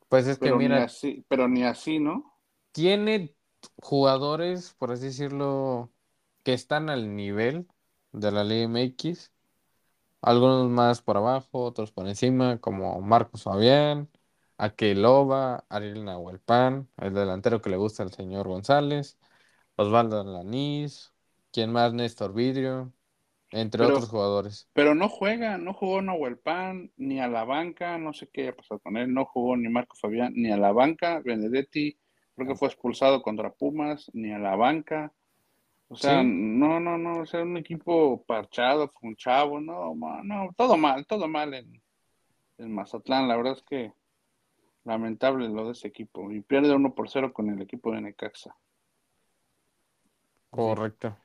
Pues 0.08 0.28
es 0.28 0.38
que 0.38 0.46
pero 0.46 0.58
ni 0.58 0.66
mira, 0.66 0.84
así, 0.84 1.26
pero 1.28 1.48
ni 1.48 1.64
así, 1.64 2.00
¿no? 2.00 2.37
Tiene 2.72 3.34
jugadores, 3.82 4.74
por 4.78 4.92
así 4.92 5.06
decirlo, 5.06 5.92
que 6.44 6.54
están 6.54 6.90
al 6.90 7.16
nivel 7.16 7.68
de 8.12 8.32
la 8.32 8.44
Liga 8.44 8.64
MX. 8.64 9.32
Algunos 10.22 10.70
más 10.70 11.02
por 11.02 11.18
abajo, 11.18 11.64
otros 11.64 11.92
por 11.92 12.08
encima, 12.08 12.60
como 12.60 13.00
Marcos 13.02 13.44
Fabián, 13.44 14.10
Akeloba, 14.58 15.66
Ariel 15.70 16.06
Nahuelpan, 16.06 16.90
el 16.98 17.14
delantero 17.14 17.62
que 17.62 17.70
le 17.70 17.78
gusta 17.78 18.04
al 18.04 18.12
señor 18.12 18.48
González, 18.48 19.20
Osvaldo 19.76 20.24
Lanís, 20.24 21.14
quien 21.52 21.72
más, 21.72 21.94
Néstor 21.94 22.34
Vidrio, 22.34 22.92
entre 23.52 23.84
Pero- 23.84 23.94
otros 23.96 24.10
jugadores. 24.10 24.68
Pero 24.74 24.96
no 24.96 25.08
juega, 25.08 25.58
no 25.58 25.74
jugó 25.74 26.02
Nahuel 26.02 26.40
Pan, 26.40 26.92
ni 26.98 27.20
a 27.20 27.28
la 27.28 27.44
banca, 27.44 27.98
no 27.98 28.14
sé 28.14 28.28
qué 28.28 28.42
haya 28.42 28.56
pasado 28.56 28.80
con 28.80 28.98
él, 28.98 29.14
no 29.14 29.26
jugó 29.26 29.56
ni 29.56 29.70
Marco 29.70 29.96
Fabián, 29.96 30.34
ni 30.36 30.52
a 30.52 30.58
la 30.58 30.72
banca, 30.72 31.22
Benedetti, 31.24 31.98
creo 32.38 32.48
que 32.50 32.56
fue 32.56 32.67
expulsado 32.67 33.22
contra 33.24 33.51
Pumas, 33.51 34.10
ni 34.13 34.32
a 34.32 34.38
la 34.38 34.56
banca. 34.56 35.12
O 35.89 35.96
sea, 35.96 36.22
Sí. 36.22 36.27
no, 36.32 36.79
no, 36.79 36.98
no, 36.98 37.22
o 37.22 37.25
sea, 37.25 37.41
un 37.41 37.58
equipo 37.58 38.22
parchado 38.24 38.91
con 38.91 39.15
chavos, 39.15 39.62
no, 39.63 39.96
no, 40.24 40.50
todo 40.56 40.77
mal, 40.77 41.06
todo 41.08 41.27
mal 41.27 41.53
en, 41.56 41.82
en 42.60 42.72
Mazatlán, 42.75 43.27
la 43.27 43.38
verdad 43.38 43.53
es 43.53 43.63
que 43.63 43.91
lamentable 44.84 45.50
lo 45.50 45.65
de 45.65 45.72
ese 45.72 45.88
equipo, 45.88 46.32
y 46.32 46.41
pierde 46.41 46.75
1 46.75 46.94
por 46.94 47.10
0 47.10 47.34
con 47.34 47.50
el 47.50 47.62
equipo 47.62 47.91
de 47.91 48.01
Necaxa. 48.01 48.56
Correcto. 50.50 51.17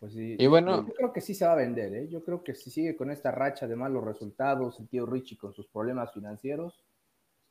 Pues 0.00 0.12
sí, 0.12 0.36
Y 0.38 0.46
bueno- 0.46 0.86
yo 0.86 0.94
creo 0.94 1.12
que 1.12 1.20
sí 1.20 1.34
se 1.34 1.46
va 1.46 1.52
a 1.52 1.56
vender, 1.56 1.94
¿eh? 1.94 2.08
Yo 2.08 2.24
creo 2.24 2.42
que 2.42 2.54
si 2.54 2.70
sigue 2.70 2.96
con 2.96 3.10
esta 3.10 3.30
racha 3.30 3.66
de 3.66 3.76
malos 3.76 4.04
resultados, 4.04 4.78
el 4.80 4.88
tío 4.88 5.06
Richie 5.06 5.36
con 5.38 5.54
sus 5.54 5.66
problemas 5.68 6.12
financieros, 6.12 6.83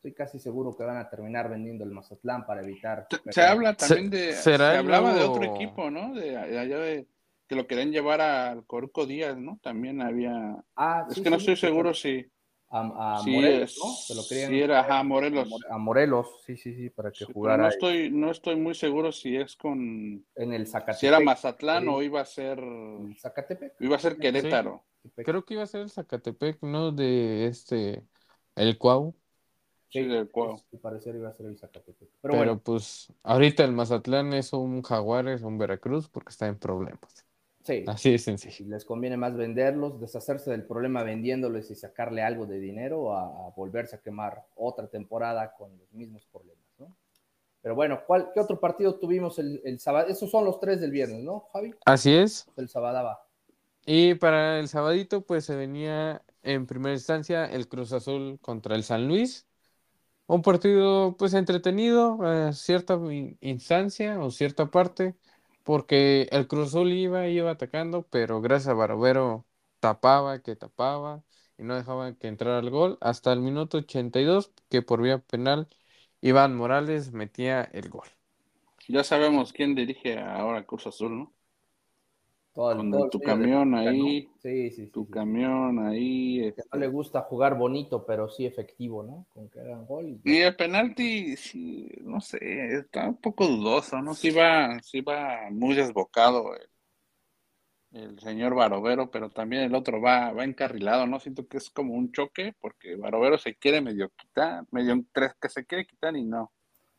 estoy 0.03 0.13
casi 0.13 0.39
seguro 0.39 0.75
que 0.75 0.83
van 0.83 0.97
a 0.97 1.09
terminar 1.09 1.49
vendiendo 1.49 1.83
el 1.85 1.91
Mazatlán 1.91 2.45
para 2.45 2.61
evitar. 2.61 3.07
Se, 3.09 3.31
se 3.31 3.41
habla 3.43 3.75
también 3.77 4.09
Se- 4.09 4.09
de, 4.09 4.49
se 4.57 4.75
hablaba 4.75 5.13
de 5.13 5.23
otro 5.23 5.45
equipo, 5.45 5.89
¿no? 5.91 6.13
De, 6.13 6.31
de 6.31 6.59
allá 6.59 6.77
de 6.79 7.07
que 7.47 7.55
lo 7.55 7.67
querían 7.67 7.91
llevar 7.91 8.21
al 8.21 8.65
Coruco 8.65 9.05
Díaz, 9.05 9.37
¿no? 9.37 9.59
También 9.61 10.01
había, 10.01 10.55
Ah, 10.75 11.07
es 11.09 11.15
sí, 11.15 11.21
que 11.21 11.29
no 11.29 11.37
sí, 11.37 11.37
estoy 11.37 11.55
sí, 11.55 11.55
seguro 11.55 11.93
si, 11.93 12.25
A, 12.69 13.19
a 13.19 13.21
si 13.21 13.31
Morelos, 13.31 13.63
es, 13.63 13.75
¿no? 13.77 14.03
Se 14.07 14.15
lo 14.15 14.27
querían 14.27 14.51
si 14.51 14.61
era, 14.61 14.81
a 14.99 15.03
Morelos. 15.03 15.49
More- 15.49 15.67
A 15.69 15.77
Morelos, 15.77 16.27
sí, 16.45 16.57
sí, 16.57 16.73
sí, 16.75 16.89
para 16.89 17.13
que 17.15 17.25
Sí, 17.25 17.33
jugara 17.33 17.57
no 17.57 17.67
estoy, 17.67 18.09
no 18.11 18.31
estoy 18.31 18.55
muy 18.55 18.73
seguro 18.75 19.11
si 19.11 19.35
es 19.37 19.55
con, 19.55 20.25
en 20.35 20.53
el 20.53 20.67
Zacatepec. 20.67 20.99
si 20.99 21.07
era 21.07 21.19
Mazatlán 21.19 21.87
sí. 21.87 21.89
o 21.89 22.01
iba 22.01 22.21
a 22.21 22.25
ser, 22.25 22.59
el 22.97 23.17
Zacatepec. 23.17 23.73
iba 23.79 23.95
a 23.95 23.99
ser 23.99 24.19
Querétaro. 24.19 24.85
Creo 25.21 25.45
que 25.45 25.53
iba 25.55 25.63
a 25.63 25.67
ser 25.67 25.81
el 25.81 25.89
Zacatepec, 25.89 26.61
¿no? 26.63 26.91
De 26.91 27.47
este, 27.47 28.05
el 28.55 28.77
Cuau. 28.77 29.15
Sí, 29.93 30.03
del 30.03 30.29
Cuau. 30.29 30.61
Al 30.73 30.79
parecer 30.79 31.15
iba 31.15 31.29
a 31.29 31.33
ser 31.33 31.45
el 31.45 31.57
Zacatepec. 31.57 32.09
Pero, 32.21 32.35
Pero 32.35 32.35
bueno, 32.35 32.59
pues 32.61 33.13
ahorita 33.23 33.63
el 33.63 33.73
Mazatlán 33.73 34.33
es 34.33 34.53
un 34.53 34.81
Jaguares, 34.81 35.41
un 35.43 35.57
Veracruz, 35.57 36.09
porque 36.09 36.29
está 36.31 36.47
en 36.47 36.57
problemas. 36.59 37.25
sí. 37.63 37.85
Así 37.85 38.11
de 38.11 38.19
sencillo. 38.19 38.57
les 38.59 38.85
conviene 38.85 39.17
más 39.17 39.35
venderlos, 39.35 39.99
deshacerse 39.99 40.51
del 40.51 40.65
problema 40.65 41.03
vendiéndoles 41.03 41.71
y 41.71 41.75
sacarle 41.75 42.21
algo 42.23 42.45
de 42.45 42.59
dinero 42.59 43.13
a, 43.15 43.47
a 43.47 43.49
volverse 43.55 43.95
a 43.97 44.01
quemar 44.01 44.45
otra 44.55 44.87
temporada 44.87 45.53
con 45.55 45.77
los 45.77 45.91
mismos 45.93 46.25
problemas, 46.31 46.65
¿no? 46.79 46.95
Pero 47.61 47.75
bueno, 47.75 48.01
¿cuál, 48.07 48.31
¿qué 48.33 48.39
otro 48.41 48.59
partido 48.59 48.99
tuvimos 48.99 49.39
el, 49.39 49.61
el 49.65 49.79
sábado? 49.79 50.09
Esos 50.09 50.31
son 50.31 50.45
los 50.45 50.59
tres 50.59 50.81
del 50.81 50.91
viernes, 50.91 51.23
¿no, 51.23 51.47
Javi? 51.53 51.73
Así 51.85 52.13
es. 52.13 52.47
El 52.57 52.69
sábado 52.69 53.03
va. 53.03 53.19
Y 53.85 54.15
para 54.15 54.59
el 54.59 54.67
sabadito, 54.69 55.21
pues 55.25 55.45
se 55.45 55.55
venía 55.55 56.23
en 56.41 56.65
primera 56.67 56.93
instancia 56.95 57.45
el 57.45 57.67
Cruz 57.67 57.91
Azul 57.93 58.39
contra 58.41 58.75
el 58.75 58.83
San 58.83 59.07
Luis. 59.07 59.47
Un 60.33 60.41
partido 60.41 61.15
pues 61.17 61.33
entretenido, 61.35 62.23
a 62.23 62.53
cierta 62.53 62.95
in- 63.13 63.37
instancia 63.41 64.19
o 64.19 64.31
cierta 64.31 64.71
parte, 64.71 65.15
porque 65.63 66.27
el 66.31 66.47
Cruz 66.47 66.69
Azul 66.69 66.91
iba, 66.91 67.27
iba 67.27 67.51
atacando, 67.51 68.03
pero 68.09 68.41
gracias 68.41 68.69
a 68.69 68.73
Barovero 68.73 69.45
tapaba, 69.79 70.39
que 70.41 70.55
tapaba 70.55 71.23
y 71.57 71.63
no 71.63 71.75
dejaba 71.75 72.15
que 72.17 72.27
entrara 72.27 72.59
el 72.59 72.71
gol 72.71 72.97
hasta 73.01 73.31
el 73.33 73.41
minuto 73.41 73.77
82, 73.79 74.51
que 74.69 74.81
por 74.81 75.01
vía 75.03 75.19
penal 75.19 75.67
Iván 76.21 76.55
Morales 76.55 77.11
metía 77.11 77.63
el 77.63 77.89
gol. 77.89 78.07
Ya 78.87 79.03
sabemos 79.03 79.51
quién 79.51 79.75
dirige 79.75 80.17
ahora 80.19 80.65
Cruz 80.65 80.87
Azul, 80.87 81.17
¿no? 81.17 81.33
Todo 82.53 82.71
el- 82.71 82.77
Con 82.77 82.91
todo 82.91 83.09
tu 83.09 83.19
camión 83.21 83.75
ahí, 83.75 84.29
Sí, 84.41 84.69
sí, 84.69 84.85
sí. 84.85 84.87
Tu 84.87 85.09
camión 85.09 85.79
ahí. 85.85 86.39
Que 86.39 86.47
este, 86.49 86.63
no 86.71 86.79
le 86.79 86.87
gusta 86.87 87.21
jugar 87.21 87.57
bonito, 87.57 88.05
pero 88.05 88.29
sí 88.29 88.45
efectivo, 88.45 89.03
¿no? 89.03 89.25
Con 89.33 89.49
que 89.49 89.59
hagan 89.59 89.85
gol. 89.85 90.07
y- 90.09 90.21
Y 90.23 90.37
el 90.41 90.55
penalti, 90.55 91.35
sí, 91.35 91.89
no 92.01 92.21
sé, 92.21 92.75
está 92.77 93.07
un 93.07 93.17
poco 93.17 93.47
dudoso, 93.47 94.01
¿no? 94.01 94.13
Sí 94.13 94.29
va, 94.31 94.79
sí 94.81 95.01
va 95.01 95.49
muy 95.51 95.75
desbocado 95.75 96.55
el, 96.55 96.67
el 97.91 98.19
señor 98.19 98.55
Barovero, 98.55 99.09
pero 99.11 99.29
también 99.29 99.63
el 99.63 99.75
otro 99.75 100.01
va, 100.01 100.31
va 100.31 100.43
encarrilado, 100.43 101.05
¿no? 101.07 101.19
Siento 101.19 101.47
que 101.47 101.57
es 101.57 101.69
como 101.69 101.93
un 101.93 102.11
choque, 102.11 102.53
porque 102.59 102.95
Barovero 102.95 103.37
se 103.37 103.55
quiere 103.55 103.81
medio 103.81 104.09
quitar, 104.09 104.65
medio 104.71 104.95
tres 105.11 105.33
que 105.39 105.49
se 105.49 105.65
quiere 105.65 105.85
quitar 105.85 106.15
y 106.17 106.23
no. 106.23 106.51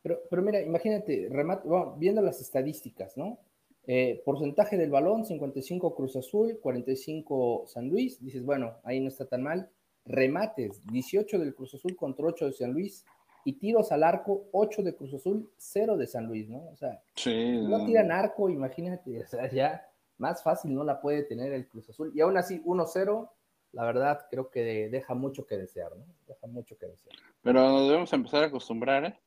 Pero, 0.03 0.21
pero 0.31 0.43
mira, 0.43 0.61
imagínate, 0.61 1.29
remate, 1.31 1.67
bueno, 1.67 1.95
viendo 1.99 2.23
las 2.23 2.41
estadísticas, 2.41 3.17
¿no? 3.17 3.39
Eh, 3.87 4.23
porcentaje 4.25 4.77
del 4.77 4.91
balón, 4.91 5.25
55 5.27 5.95
Cruz 5.95 6.17
Azul, 6.17 6.59
45 6.61 7.65
San 7.67 7.89
Luis. 7.89 8.23
Dices, 8.23 8.45
bueno, 8.45 8.77
ahí 8.85 9.01
no 9.01 9.09
está 9.09 9.27
tan 9.27 9.43
mal. 9.43 9.71
Remates, 10.07 10.83
18 10.87 11.39
del 11.39 11.55
Cruz 11.55 11.75
Azul 11.75 11.97
contra 11.97 12.27
8 12.27 12.47
de 12.47 12.53
San 12.53 12.73
Luis. 12.73 13.05
Y 13.47 13.55
tiros 13.55 13.93
al 13.93 14.03
arco, 14.03 14.47
8 14.53 14.83
de 14.83 14.95
Cruz 14.95 15.13
Azul, 15.13 15.51
0 15.59 15.99
de 15.99 16.07
San 16.07 16.27
Luis, 16.27 16.49
¿no? 16.49 16.67
O 16.69 16.77
sea, 16.77 17.03
Sí, 17.15 17.59
no 17.59 17.85
tiran 17.85 18.11
arco, 18.11 18.49
imagínate, 18.49 19.23
o 19.23 19.27
sea, 19.27 19.51
ya 19.51 19.87
más 20.17 20.43
fácil 20.43 20.75
no 20.75 20.83
la 20.83 21.01
puede 21.01 21.25
tener 21.25 21.53
el 21.53 21.69
Cruz 21.69 21.91
Azul. 21.91 22.11
Y 22.15 22.23
aún 22.23 22.39
así, 22.39 22.63
1-0, 22.65 23.29
la 23.73 23.85
verdad, 23.85 24.27
creo 24.31 24.49
que 24.49 24.89
deja 24.89 25.15
mucho 25.15 25.47
que 25.47 25.59
desear, 25.59 25.95
¿no? 25.95 26.07
Deja 26.27 26.47
mucho 26.47 26.79
que 26.79 26.87
desear. 26.87 27.15
pero 27.43 27.87
debemos 27.87 28.11
empezar 28.15 28.45
a 28.45 28.47
acostumbrar, 28.47 29.05
¿eh? 29.05 29.19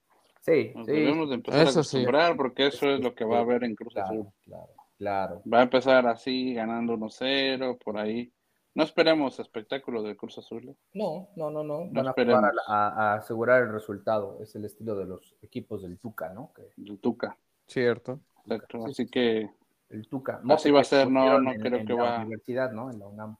Sí, 0.47 0.71
Nos 0.75 0.85
sí. 0.85 0.93
debemos 0.93 1.29
de 1.29 1.35
empezar 1.35 1.59
a 1.59 1.63
Eso 1.69 1.83
sí. 1.83 1.97
acostumbrar, 1.97 2.37
porque 2.37 2.67
eso 2.67 2.89
es 2.89 3.01
lo 3.01 3.13
que 3.13 3.25
va 3.25 3.39
a 3.39 3.41
haber 3.41 3.63
en 3.65 3.75
Cruz 3.75 3.97
Azul. 3.97 4.27
Claro, 4.43 4.67
claro, 4.67 4.73
claro. 4.97 5.41
Va 5.51 5.59
a 5.59 5.63
empezar 5.63 6.07
así, 6.07 6.53
ganando 6.53 6.93
1-0, 6.93 7.77
por 7.77 7.97
ahí. 7.97 8.31
No 8.73 8.83
esperemos 8.83 9.39
espectáculo 9.39 10.03
de 10.03 10.15
Cruz 10.15 10.37
Azul. 10.37 10.69
¿eh? 10.69 10.75
No, 10.93 11.29
no, 11.35 11.49
no, 11.49 11.63
no. 11.63 11.89
Van 11.91 12.05
a 12.07 12.09
esperemos. 12.11 12.39
jugar 12.39 12.53
a, 12.67 12.87
a- 12.87 13.11
a 13.11 13.15
asegurar 13.15 13.63
el 13.63 13.71
resultado. 13.73 14.37
Es 14.41 14.55
el 14.55 14.65
estilo 14.65 14.95
de 14.95 15.05
los 15.05 15.35
equipos 15.41 15.81
del 15.81 15.97
Tuca, 15.99 16.29
¿no? 16.29 16.51
Que 16.55 16.61
El 16.89 16.99
Tuca. 16.99 17.37
Cierto. 17.65 18.19
Exacto. 18.45 18.77
Sí. 18.85 18.91
Así 18.91 19.07
que 19.09 19.49
el 19.89 20.07
Tuca. 20.07 20.41
Así 20.49 20.69
va 20.71 20.81
a 20.81 20.83
ser, 20.85 21.09
no- 21.09 21.39
no 21.41 21.51
en- 21.51 21.59
creo 21.59 21.79
en 21.79 21.87
que 21.87 21.93
la 21.93 22.03
va- 22.03 22.17
universidad, 22.19 22.71
¿no? 22.71 22.89
En 22.91 22.99
la 22.99 23.07
UNAM. 23.07 23.35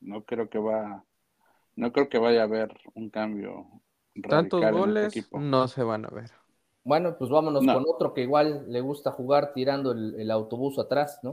no 0.00 0.22
creo 0.24 0.48
que 0.48 0.58
va, 0.58 1.02
no 1.74 1.92
creo 1.92 2.08
que 2.08 2.18
vaya 2.18 2.42
a 2.42 2.44
haber 2.44 2.76
un 2.94 3.10
cambio 3.10 3.66
Tantos 4.22 4.70
goles 4.72 5.06
este 5.08 5.20
equipo. 5.20 5.38
no 5.40 5.68
se 5.68 5.82
van 5.82 6.04
a 6.04 6.08
ver. 6.08 6.30
Bueno, 6.84 7.16
pues 7.18 7.30
vámonos 7.30 7.64
No. 7.64 7.74
con 7.74 7.84
otro 7.88 8.14
que 8.14 8.22
igual 8.22 8.64
le 8.68 8.80
gusta 8.80 9.10
jugar 9.10 9.52
tirando 9.52 9.92
el, 9.92 10.14
el 10.20 10.30
autobús 10.30 10.78
atrás, 10.78 11.18
¿no? 11.22 11.32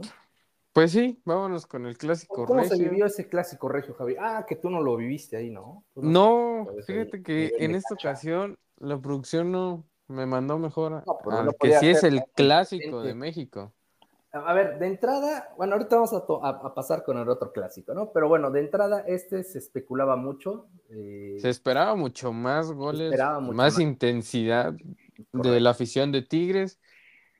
Pues 0.72 0.90
sí, 0.90 1.20
vámonos 1.24 1.66
con 1.66 1.86
el 1.86 1.96
clásico 1.96 2.44
¿Cómo 2.44 2.64
se 2.64 2.70
recio. 2.70 2.90
vivió 2.90 3.06
ese 3.06 3.28
clásico 3.28 3.68
regio, 3.68 3.94
Javi? 3.94 4.16
Ah, 4.18 4.44
que 4.48 4.56
tú 4.56 4.68
no 4.68 4.82
lo 4.82 4.96
viviste 4.96 5.36
ahí, 5.36 5.50
¿no? 5.50 5.84
No, 5.94 6.66
Pues, 6.72 6.86
fíjate 6.86 7.22
que 7.22 7.52
en 7.58 7.76
esta 7.76 7.90
cancha. 7.90 8.08
ocasión 8.08 8.58
la 8.78 8.98
producción 8.98 9.52
no 9.52 9.84
me 10.08 10.26
mandó 10.26 10.58
mejor 10.58 10.94
a- 10.94 11.04
No, 11.26 11.44
no 11.44 11.52
que 11.52 11.72
sí 11.78 11.88
es 11.88 12.02
el 12.02 12.24
clásico 12.34 13.02
de 13.02 13.14
México. 13.14 13.72
A 14.34 14.52
ver, 14.52 14.78
de 14.80 14.86
entrada, 14.88 15.48
bueno, 15.56 15.74
ahorita 15.74 15.94
vamos 15.96 16.12
a, 16.12 16.26
to- 16.26 16.44
a- 16.44 16.50
a 16.50 16.74
pasar 16.74 17.04
con 17.04 17.16
el 17.18 17.28
otro 17.28 17.52
clásico, 17.52 17.94
¿no? 17.94 18.10
Pero 18.12 18.28
bueno, 18.28 18.50
de 18.50 18.60
entrada, 18.60 19.00
este 19.06 19.44
se 19.44 19.58
especulaba 19.58 20.16
mucho. 20.16 20.68
eh, 20.90 21.36
Se 21.36 21.50
esperaba 21.50 21.94
mucho 21.96 22.32
más 22.32 22.70
goles, 22.72 23.28
esperaba 23.28 23.40
mucho 23.40 23.68
más 23.68 23.72
más. 23.72 23.82
intensidad 23.82 24.74
de 25.32 25.60
la 25.60 25.70
afición 25.70 26.12
de 26.12 26.22
Tigres, 26.22 26.80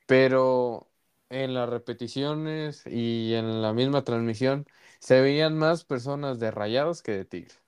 pero 0.06 0.90
en 1.30 1.54
las 1.54 1.68
repeticiones 1.68 2.84
y 2.86 3.34
en 3.34 3.62
la 3.62 3.72
misma 3.74 4.04
transmisión 4.04 4.66
se 5.00 5.20
veían 5.22 5.58
más 5.58 5.84
personas 5.84 6.40
de 6.40 6.50
Rayados 6.50 7.02
que 7.02 7.12
de 7.12 7.24
Tigres. 7.26 7.62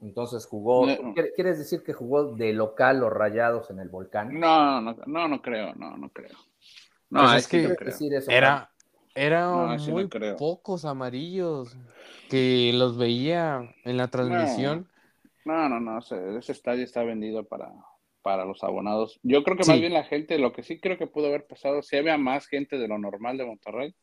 Entonces 0.00 0.46
jugó, 0.46 0.86
No. 1.02 1.14
¿quiere- 1.14 1.32
¿quieres 1.32 1.58
decir 1.58 1.82
que 1.84 1.92
jugó 1.92 2.34
de 2.34 2.52
local 2.52 2.98
los 3.00 3.12
rayados 3.12 3.70
en 3.70 3.78
el 3.80 3.88
volcán? 3.88 4.38
No, 4.40 4.80
no, 4.80 4.96
no, 5.06 5.28
no 5.28 5.42
creo, 5.42 5.74
no, 5.74 5.96
no 5.96 6.08
creo. 6.10 6.36
No, 7.10 7.22
Pues 7.22 7.34
es 7.34 7.48
que- 7.48 7.58
no 7.58 7.62
¿Quieres 7.62 7.78
creo. 7.78 7.92
decir 7.92 8.14
eso, 8.14 8.30
Era, 8.30 8.70
era 9.14 9.40
No, 9.50 9.72
así 9.72 9.90
no 9.90 9.94
muy 9.98 10.08
pocos 10.38 10.84
amarillos 10.84 11.76
que 12.28 12.72
los 12.74 12.96
veía 12.96 13.74
en 13.84 13.96
la 13.96 14.08
transmisión. 14.08 14.86
No, 15.44 15.68
no, 15.68 15.80
no, 15.80 15.98
ese, 15.98 16.38
ese 16.38 16.52
estadio 16.52 16.84
está 16.84 17.02
vendido 17.02 17.44
para, 17.44 17.72
para 18.22 18.44
los 18.44 18.62
abonados. 18.62 19.18
Yo 19.22 19.42
creo 19.42 19.56
que 19.56 19.64
más 19.64 19.76
Sí. 19.76 19.80
bien 19.80 19.94
la 19.94 20.04
gente, 20.04 20.38
lo 20.38 20.52
que 20.52 20.62
sí 20.62 20.78
creo 20.80 20.98
que 20.98 21.06
pudo 21.06 21.26
haber 21.26 21.46
pasado, 21.46 21.82
si 21.82 21.96
había 21.96 22.18
más 22.18 22.46
gente 22.46 22.78
de 22.78 22.88
lo 22.88 22.98
normal 22.98 23.38
de 23.38 23.46
Monterrey, 23.46 23.94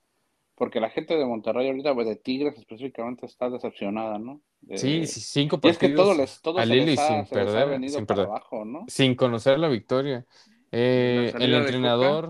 porque 0.56 0.80
la 0.80 0.90
gente 0.90 1.16
de 1.16 1.26
Monterrey 1.26 1.68
ahorita, 1.68 1.94
pues 1.94 2.08
de 2.08 2.16
Tigres 2.16 2.58
específicamente, 2.58 3.26
está 3.28 3.50
decepcionada, 3.50 4.18
¿no? 4.18 4.42
De- 4.62 4.78
Sí, 4.78 5.06
sí, 5.06 5.22
cinco 5.22 5.60
Y 5.62 5.70
es 5.70 5.78
que 5.78 5.88
partidos 5.88 6.08
todo 6.08 6.18
les, 6.18 6.42
todo 6.42 6.62
se 6.64 6.76
les 6.76 7.00
ha, 7.00 7.08
sin 7.08 7.26
se 7.28 7.36
les 7.36 7.48
ha 7.48 7.54
perder, 7.54 7.70
venido 7.70 7.98
sin 7.98 8.06
para 8.08 8.22
perder, 8.22 8.26
abajo, 8.32 8.66
¿no? 8.66 8.86
sin 8.88 9.16
conocer 9.16 9.60
la 9.60 9.70
victoria. 9.70 10.26
Eh, 10.72 11.32
el 11.40 11.54
entrenador 11.54 12.30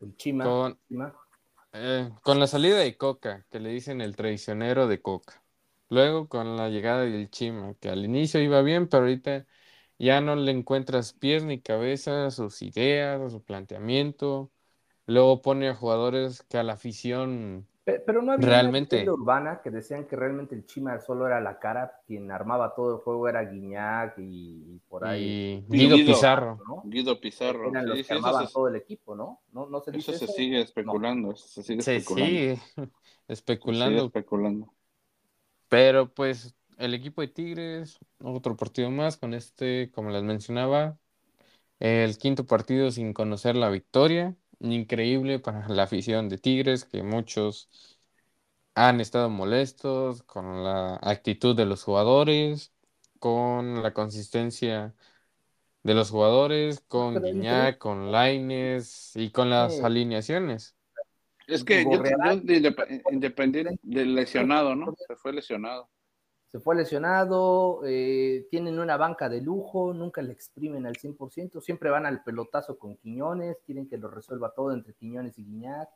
El 0.00 0.16
Chima. 0.16 0.44
con, 0.44 0.78
Chima. 0.88 1.14
eh, 1.72 2.10
con 2.22 2.40
la 2.40 2.46
salida 2.46 2.78
de 2.78 2.96
Coca, 2.96 3.46
que 3.50 3.60
le 3.60 3.70
dicen 3.70 4.00
el 4.00 4.16
traicionero 4.16 4.86
de 4.88 5.02
Coca. 5.02 5.42
Luego 5.90 6.28
con 6.28 6.56
la 6.56 6.68
llegada 6.68 7.02
del 7.02 7.30
Chima, 7.30 7.74
que 7.80 7.88
al 7.90 8.04
inicio 8.04 8.40
iba 8.40 8.62
bien, 8.62 8.88
pero 8.88 9.04
ahorita 9.04 9.46
ya 9.98 10.20
no 10.20 10.36
le 10.36 10.52
encuentras 10.52 11.12
pies 11.14 11.44
ni 11.44 11.60
cabeza 11.60 12.26
a 12.26 12.30
sus 12.30 12.62
ideas, 12.62 13.20
a 13.20 13.30
su 13.30 13.42
planteamiento. 13.42 14.52
Luego 15.06 15.42
pone 15.42 15.68
a 15.68 15.74
jugadores 15.74 16.42
que 16.44 16.58
a 16.58 16.62
la 16.64 16.74
afición 16.74 17.68
Pero 18.06 18.22
no 18.22 18.32
había 18.32 18.46
Realmente. 18.48 19.02
una 19.02 19.12
urbana 19.14 19.60
que 19.62 19.70
decían 19.70 20.06
que 20.06 20.16
realmente 20.16 20.54
el 20.54 20.66
Chima 20.66 20.98
solo 21.00 21.26
era 21.26 21.40
la 21.40 21.58
cara, 21.58 22.00
quien 22.06 22.30
armaba 22.30 22.74
todo 22.74 22.96
el 22.96 23.00
juego 23.02 23.28
era 23.28 23.42
Guiñac 23.44 24.18
y, 24.18 24.74
y 24.76 24.78
por 24.88 25.04
ahí. 25.06 25.38
y 25.68 25.76
Guido 25.76 25.96
Guido. 25.96 26.06
Pizarro. 26.14 26.62
¿no? 26.66 26.82
Guido 26.84 27.20
Pizarro. 27.20 27.70
Eran 27.70 27.88
los 27.88 27.96
Sí, 27.98 28.04
que 28.04 28.14
sí, 28.14 28.14
armaban 28.14 28.46
se, 28.46 28.52
todo 28.52 28.68
el 28.68 28.76
equipo, 28.76 29.14
¿no? 29.14 29.40
¿No, 29.52 29.66
no 29.68 29.80
se 29.80 29.96
eso 29.96 30.12
se 30.12 30.26
sigue 30.26 30.60
especulando, 30.60 31.32
eso 31.32 31.46
se 31.48 31.62
sigue 31.62 31.82
Se 31.82 31.96
especulando. 31.96 32.26
sigue 32.36 32.56
Se 33.66 33.78
sigue 33.80 33.98
especulando, 33.98 34.02
especulando. 34.04 34.74
pero 35.68 36.12
pues 36.12 36.54
el 36.78 36.94
equipo 36.94 37.20
de 37.20 37.28
Tigres, 37.28 37.98
otro 38.22 38.56
partido 38.56 38.90
más 38.90 39.16
con 39.16 39.34
este, 39.34 39.90
como 39.92 40.10
les 40.10 40.22
mencionaba, 40.22 40.98
el 41.80 42.18
quinto 42.18 42.46
partido 42.46 42.90
sin 42.90 43.12
conocer 43.14 43.56
la 43.56 43.70
victoria. 43.70 44.36
Increíble 44.60 45.38
para 45.38 45.68
la 45.68 45.84
afición 45.84 46.28
de 46.28 46.38
Tigres, 46.38 46.84
que 46.84 47.02
muchos 47.02 47.68
han 48.74 49.00
estado 49.00 49.28
molestos 49.30 50.22
con 50.22 50.64
la 50.64 50.98
actitud 51.02 51.56
de 51.56 51.66
los 51.66 51.84
jugadores, 51.84 52.72
con 53.18 53.82
la 53.82 53.92
consistencia 53.92 54.94
de 55.82 55.94
los 55.94 56.10
jugadores, 56.10 56.80
con 56.88 57.22
Guiñac, 57.22 57.78
con 57.78 58.12
Lainez 58.12 59.16
y 59.16 59.30
con 59.30 59.50
las 59.50 59.74
Sí. 59.74 59.82
alineaciones. 59.82 60.76
Es 61.46 61.64
que 61.64 61.82
yo, 61.84 62.02
independiente 63.10 63.78
del 63.82 64.14
lesionado, 64.14 64.74
¿no? 64.74 64.94
Se 65.06 65.16
fue 65.16 65.32
lesionado. 65.32 65.88
Se 66.50 66.60
fue 66.60 66.74
lesionado, 66.76 67.80
eh, 67.84 68.46
tienen 68.50 68.78
una 68.78 68.96
banca 68.96 69.28
de 69.28 69.42
lujo, 69.42 69.92
nunca 69.92 70.22
le 70.22 70.32
exprimen 70.32 70.86
al 70.86 70.96
100%, 70.96 71.60
siempre 71.60 71.90
van 71.90 72.06
al 72.06 72.22
pelotazo 72.22 72.78
con 72.78 72.96
Quiñones, 72.96 73.58
quieren 73.66 73.86
que 73.86 73.98
lo 73.98 74.08
resuelva 74.08 74.54
todo 74.54 74.72
entre 74.72 74.94
Quiñones 74.94 75.38
y 75.38 75.44
Guiñac. 75.44 75.90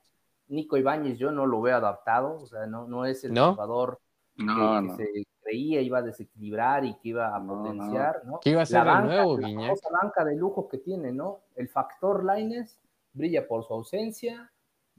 Nico 0.49 0.77
Ibáñez 0.77 1.17
yo 1.17 1.31
no 1.31 1.47
lo 1.47 1.63
veo 1.63 1.77
adaptado, 1.79 2.39
o 2.43 2.47
sea, 2.47 2.67
no, 2.67 2.87
no 2.87 3.07
es 3.07 3.25
el 3.25 3.33
¿No? 3.33 3.53
jugador 3.55 3.99
que, 4.37 4.45
No, 4.45 4.55
que 4.83 4.87
no. 4.89 4.97
se 4.97 5.07
creía 5.41 5.81
iba 5.81 5.99
a 5.99 6.03
desequilibrar 6.03 6.85
y 6.85 6.95
que 6.99 7.09
iba 7.09 7.35
a 7.35 7.43
potenciar, 7.47 8.23
¿no? 8.27 8.39
¿Qué 8.41 8.51
iba 8.51 8.61
a 8.61 8.65
La 8.65 8.67
ser 8.67 8.85
banca, 8.85 9.07
nuevo 9.07 9.39
la 9.39 9.49
Guiñac? 9.49 9.79
banca 10.03 10.25
de 10.25 10.37
lujo 10.37 10.69
que 10.69 10.79
tiene, 10.79 11.13
¿no? 11.13 11.41
El 11.57 11.69
factor 11.71 12.25
Laines 12.25 12.79
brilla 13.15 13.49
por 13.49 13.65
su 13.65 13.73
ausencia 13.73 14.52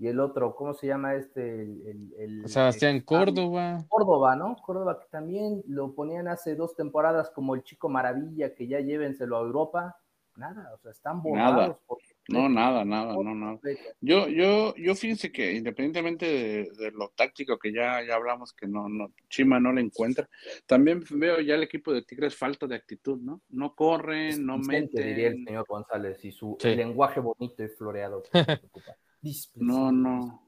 y 0.04 0.08
el 0.10 0.20
otro, 0.20 0.54
¿cómo 0.54 0.74
se 0.74 0.88
llama 0.88 1.16
este? 1.16 1.62
El, 1.62 1.82
el- 1.88 2.14
el- 2.44 2.50
Sebastián 2.50 2.96
el- 2.98 3.06
Córdoba. 3.06 3.86
Córdoba, 3.88 4.36
¿no? 4.36 4.56
Córdoba 4.58 5.00
que 5.00 5.06
también 5.10 5.64
lo 5.68 5.94
ponían 5.96 6.28
hace 6.28 6.56
dos 6.56 6.76
temporadas 6.76 7.30
como 7.30 7.56
el 7.56 7.64
chico 7.64 7.88
maravilla 7.88 8.54
que 8.54 8.68
ya 8.68 8.80
llévenselo 8.82 9.38
a 9.38 9.42
Europa. 9.42 9.98
Nada, 10.36 10.72
o 10.74 10.78
sea, 10.80 10.90
están 10.92 11.22
borrados 11.22 11.56
Nada. 11.56 11.80
por 11.86 12.00
No, 12.28 12.50
nada, 12.50 12.84
nada, 12.84 13.14
no, 13.14 13.36
nada. 13.36 13.60
Yo, 14.02 14.28
yo, 14.28 14.74
yo 14.76 14.96
fíjense 14.96 15.32
que 15.32 15.54
independientemente 15.54 16.26
de, 16.26 16.72
de 16.76 16.92
lo 16.92 17.10
táctico 17.16 17.60
que 17.60 17.72
ya, 17.72 18.02
ya 18.04 18.16
hablamos, 18.16 18.52
que 18.52 18.68
no, 18.68 18.90
no, 18.90 19.12
Chima 19.30 19.60
no 19.60 19.72
le 19.72 19.82
encuentra, 19.82 20.28
también 20.66 21.04
veo 21.12 21.40
ya 21.40 21.54
el 21.54 21.62
equipo 21.62 21.94
de 21.94 22.02
Tigres 22.02 22.36
falta 22.36 22.66
de 22.66 22.76
actitud, 22.76 23.20
¿no? 23.22 23.42
No 23.50 23.76
corren, 23.76 24.44
no 24.44 24.58
Displicente, 24.58 25.04
diría 25.04 25.28
el 25.28 25.34
meten. 25.36 25.46
señor 25.46 25.66
González 25.70 26.26
y 26.26 26.32
su 26.32 26.58
Sí. 26.60 26.76
lenguaje 26.76 27.20
bonito 27.20 27.64
y 27.64 27.68
floreado. 27.70 28.24
que. 28.24 28.30
Displicente. 29.24 29.66
No, 29.74 29.92
no. 29.92 30.44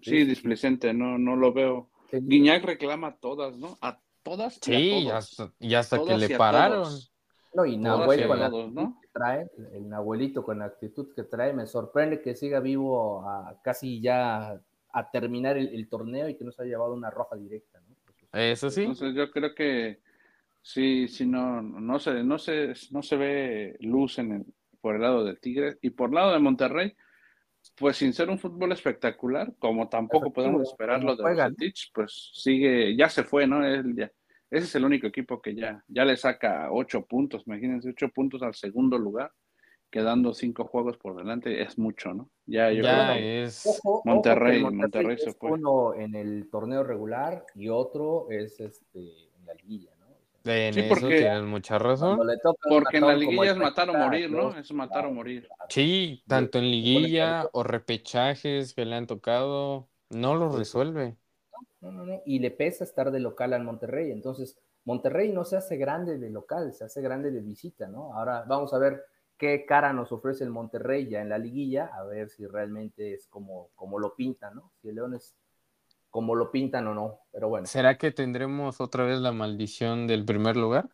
Sí, 0.00 0.24
displicente, 0.24 0.92
no, 0.92 1.16
no 1.16 1.36
lo 1.36 1.52
veo. 1.52 1.88
Guiñac 2.10 2.64
reclama 2.64 3.06
a 3.08 3.16
todas, 3.16 3.56
¿no? 3.56 3.78
A 3.80 3.98
todas 4.22 4.56
y 4.68 4.74
a 4.74 4.78
Sí, 4.78 4.90
y 4.90 5.04
todos. 5.06 5.12
hasta, 5.40 5.54
y 5.60 5.74
hasta 5.74 6.04
que 6.04 6.16
le 6.18 6.34
a 6.34 6.38
pararon. 6.38 6.82
todos. 6.82 7.12
No, 7.54 7.64
y 7.64 7.76
Nahuel 7.76 8.24
a 8.24 8.28
con 8.28 8.38
la 8.40 8.50
todos, 8.50 8.62
actitud 8.64 8.82
¿no? 8.82 8.98
que 9.00 9.08
trae, 9.12 9.50
el 9.74 9.88
Nahuelito 9.88 10.42
con 10.42 10.58
la 10.58 10.64
actitud 10.66 11.14
que 11.14 11.22
trae, 11.22 11.52
me 11.52 11.66
sorprende 11.66 12.20
que 12.20 12.34
siga 12.34 12.60
vivo 12.60 13.20
a 13.28 13.60
casi 13.62 14.00
ya 14.00 14.60
a 14.94 15.10
terminar 15.10 15.56
el, 15.56 15.68
el 15.68 15.88
torneo 15.88 16.28
y 16.28 16.36
que 16.36 16.44
no 16.44 16.50
se 16.52 16.62
haya 16.62 16.70
llevado 16.72 16.94
una 16.94 17.10
roja 17.10 17.36
directa, 17.36 17.80
¿no? 17.88 17.94
Eso 18.38 18.70
sí. 18.70 18.80
Entonces 18.82 19.14
yo 19.14 19.30
creo 19.30 19.54
que 19.54 20.00
sí, 20.62 21.06
sí, 21.08 21.26
no, 21.26 21.60
no 21.62 21.98
se, 21.98 22.24
no 22.24 22.38
se, 22.38 22.72
no 22.90 23.02
se 23.02 23.16
ve 23.16 23.76
luz 23.80 24.18
en 24.18 24.32
el- 24.32 24.46
por 24.80 24.96
el 24.96 25.02
lado 25.02 25.24
del 25.24 25.38
Tigre 25.38 25.78
y 25.82 25.90
por 25.90 26.08
el 26.08 26.14
lado 26.16 26.32
de 26.32 26.38
Monterrey, 26.40 26.96
pues 27.76 27.96
sin 27.96 28.12
ser 28.12 28.28
un 28.30 28.38
fútbol 28.38 28.72
espectacular, 28.72 29.52
como 29.58 29.88
tampoco 29.88 30.26
Efectivo, 30.26 30.34
podemos 30.34 30.68
esperarlo 30.68 31.16
como 31.16 31.28
de. 31.28 31.34
Bucetich, 31.34 31.90
pues 31.94 32.30
sigue, 32.34 32.96
ya 32.96 33.08
se 33.08 33.24
fue, 33.24 33.46
¿no? 33.46 33.64
Él 33.66 33.94
ya- 33.96 34.10
ese 34.50 34.66
es 34.66 34.74
el 34.74 34.84
único 34.84 35.06
equipo 35.06 35.40
que 35.40 35.54
ya, 35.54 35.82
ya 35.88 36.04
le 36.04 36.16
saca 36.16 36.68
ocho 36.70 37.06
puntos, 37.06 37.44
imagínense, 37.46 37.90
ocho 37.90 38.08
puntos 38.10 38.42
al 38.42 38.54
segundo 38.54 38.98
lugar, 38.98 39.32
quedando 39.90 40.32
cinco 40.34 40.64
juegos 40.66 40.96
por 40.98 41.16
delante, 41.16 41.62
es 41.62 41.78
mucho, 41.78 42.12
¿no? 42.14 42.30
Ya, 42.46 42.70
yo 42.72 42.82
Ya 42.82 42.92
creo 43.06 43.14
que- 43.14 43.42
es. 43.44 43.66
Ojo, 43.66 43.78
ojo 43.98 44.02
Monterrey, 44.04 44.62
que 44.64 44.70
Monterrey 44.70 45.18
se 45.18 45.30
es 45.30 45.36
fue. 45.38 45.52
Uno 45.52 45.94
en 45.94 46.14
el 46.14 46.48
torneo 46.50 46.82
regular 46.82 47.44
y 47.54 47.68
otro 47.68 48.30
es 48.30 48.58
este 48.60 49.00
en 49.36 49.46
la 49.46 49.54
En 50.44 50.74
Sí, 50.74 50.80
eso 50.80 50.88
porque- 50.88 51.18
tienes 51.18 51.42
mucha 51.44 51.78
razón. 51.78 52.18
porque 52.68 52.96
en 52.96 53.06
la 53.06 53.14
liguilla 53.14 53.52
es 53.52 53.56
matar 53.56 53.90
o 53.90 53.94
morir, 53.94 54.30
¿no? 54.30 54.56
Es 54.56 54.72
matar 54.72 55.06
o 55.06 55.12
morir. 55.12 55.48
Sí, 55.68 56.22
tanto 56.26 56.58
en 56.58 56.70
liguilla 56.70 57.48
o 57.52 57.62
repechajes 57.62 58.74
que 58.74 58.84
le 58.84 58.96
han 58.96 59.06
tocado, 59.06 59.88
no 60.10 60.34
lo 60.34 60.56
resuelve. 60.56 61.16
No, 61.80 61.92
no, 61.92 62.04
no. 62.06 62.22
Y 62.26 62.38
le 62.38 62.50
pesa 62.50 62.84
estar 62.84 63.10
de 63.10 63.20
local 63.20 63.52
al 63.52 63.64
Monterrey. 63.64 64.10
Entonces, 64.12 64.58
Monterrey 64.84 65.32
no 65.32 65.44
se 65.44 65.56
hace 65.56 65.76
grande 65.76 66.18
de 66.18 66.30
local, 66.30 66.72
se 66.72 66.84
hace 66.84 67.00
grande 67.02 67.30
de 67.30 67.40
visita, 67.40 67.86
¿no? 67.88 68.14
Ahora 68.14 68.44
vamos 68.48 68.72
a 68.74 68.78
ver 68.78 69.04
qué 69.36 69.64
cara 69.66 69.92
nos 69.92 70.12
ofrece 70.12 70.44
el 70.44 70.50
Monterrey 70.50 71.08
ya 71.08 71.20
en 71.20 71.28
la 71.28 71.38
liguilla, 71.38 71.86
a 71.86 72.04
ver 72.04 72.30
si 72.30 72.46
realmente 72.46 73.14
es 73.14 73.26
como, 73.26 73.70
como 73.74 73.98
lo 73.98 74.14
pintan, 74.14 74.54
¿no? 74.56 74.72
Si 74.80 74.88
el 74.88 74.96
León 74.96 75.14
es 75.14 75.36
como 76.12 76.36
lo 76.36 76.52
pintan 76.52 76.88
o 76.88 76.94
no. 76.94 77.20
Pero 77.32 77.50
bueno, 77.50 77.72
¿Será 77.72 77.98
que 77.98 78.12
tendremos 78.12 78.80
otra 78.80 79.04
vez 79.04 79.18
la 79.20 79.32
maldición 79.32 80.06
del 80.06 80.24
primer 80.24 80.56
lugar? 80.56 80.90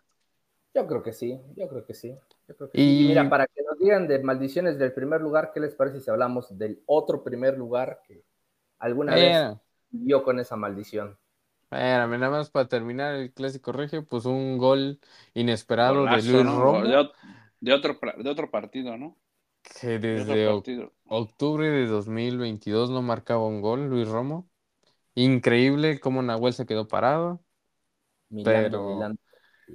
yo 0.75 0.87
creo 0.87 1.03
que 1.03 1.13
sí, 1.13 1.41
yo 1.57 1.69
creo 1.69 1.85
que 1.85 1.95
sí. 1.95 2.17
Yo 2.49 2.57
creo 2.57 2.71
que 2.71 2.79
Y- 2.79 2.81
sí. 2.81 2.93
Y 3.01 3.05
mira, 3.05 3.29
para 3.29 3.47
que 3.47 3.63
nos 3.63 3.79
digan 3.79 4.07
de 4.09 4.19
maldiciones 4.23 4.79
del 4.79 4.93
primer 4.93 5.21
lugar, 5.21 5.51
¿qué 5.53 5.61
les 5.61 5.75
parece 5.75 6.01
si 6.01 6.11
hablamos 6.11 6.57
del 6.59 6.83
otro 6.87 7.23
primer 7.25 7.59
lugar 7.59 8.01
que 8.07 8.25
alguna 8.79 9.17
vez 9.17 9.47
Mira, 9.47 9.61
vivió 9.91 10.23
con 10.25 10.39
esa 10.41 10.57
maldición? 10.57 11.19
espérame, 11.65 12.19
nada 12.19 12.31
más 12.31 12.51
para 12.51 12.69
terminar 12.69 13.15
el 13.15 13.33
clásico 13.33 13.73
regio, 13.73 14.05
pues 14.07 14.25
un 14.25 14.59
gol 14.59 15.01
inesperado 15.35 16.09
de 16.09 16.23
Luis 16.23 16.51
¿no? 16.53 16.57
Romo, 16.57 16.83
De, 16.83 16.97
ot- 16.97 17.13
de 17.61 17.73
otro, 17.73 17.99
de 18.17 18.31
otro 18.31 18.51
partido, 18.51 18.97
¿no? 18.97 19.17
que 19.63 19.99
De 20.13 20.21
otro 20.23 20.39
desde 20.39 20.49
oc- 20.49 20.69
partido. 20.69 20.93
octubre 21.07 21.69
de 21.69 21.87
2022 21.87 22.91
no 22.91 23.03
marcaba 23.03 23.47
un 23.47 23.61
gol, 23.61 23.89
Luis 23.89 24.09
Romo. 24.09 24.51
Increíble 25.19 25.99
cómo 25.99 26.23
Nahuel 26.23 26.53
se 26.53 26.65
quedó 26.65 26.87
parado. 26.87 27.41
Milando, 28.31 28.99
Pero-. 28.99 29.15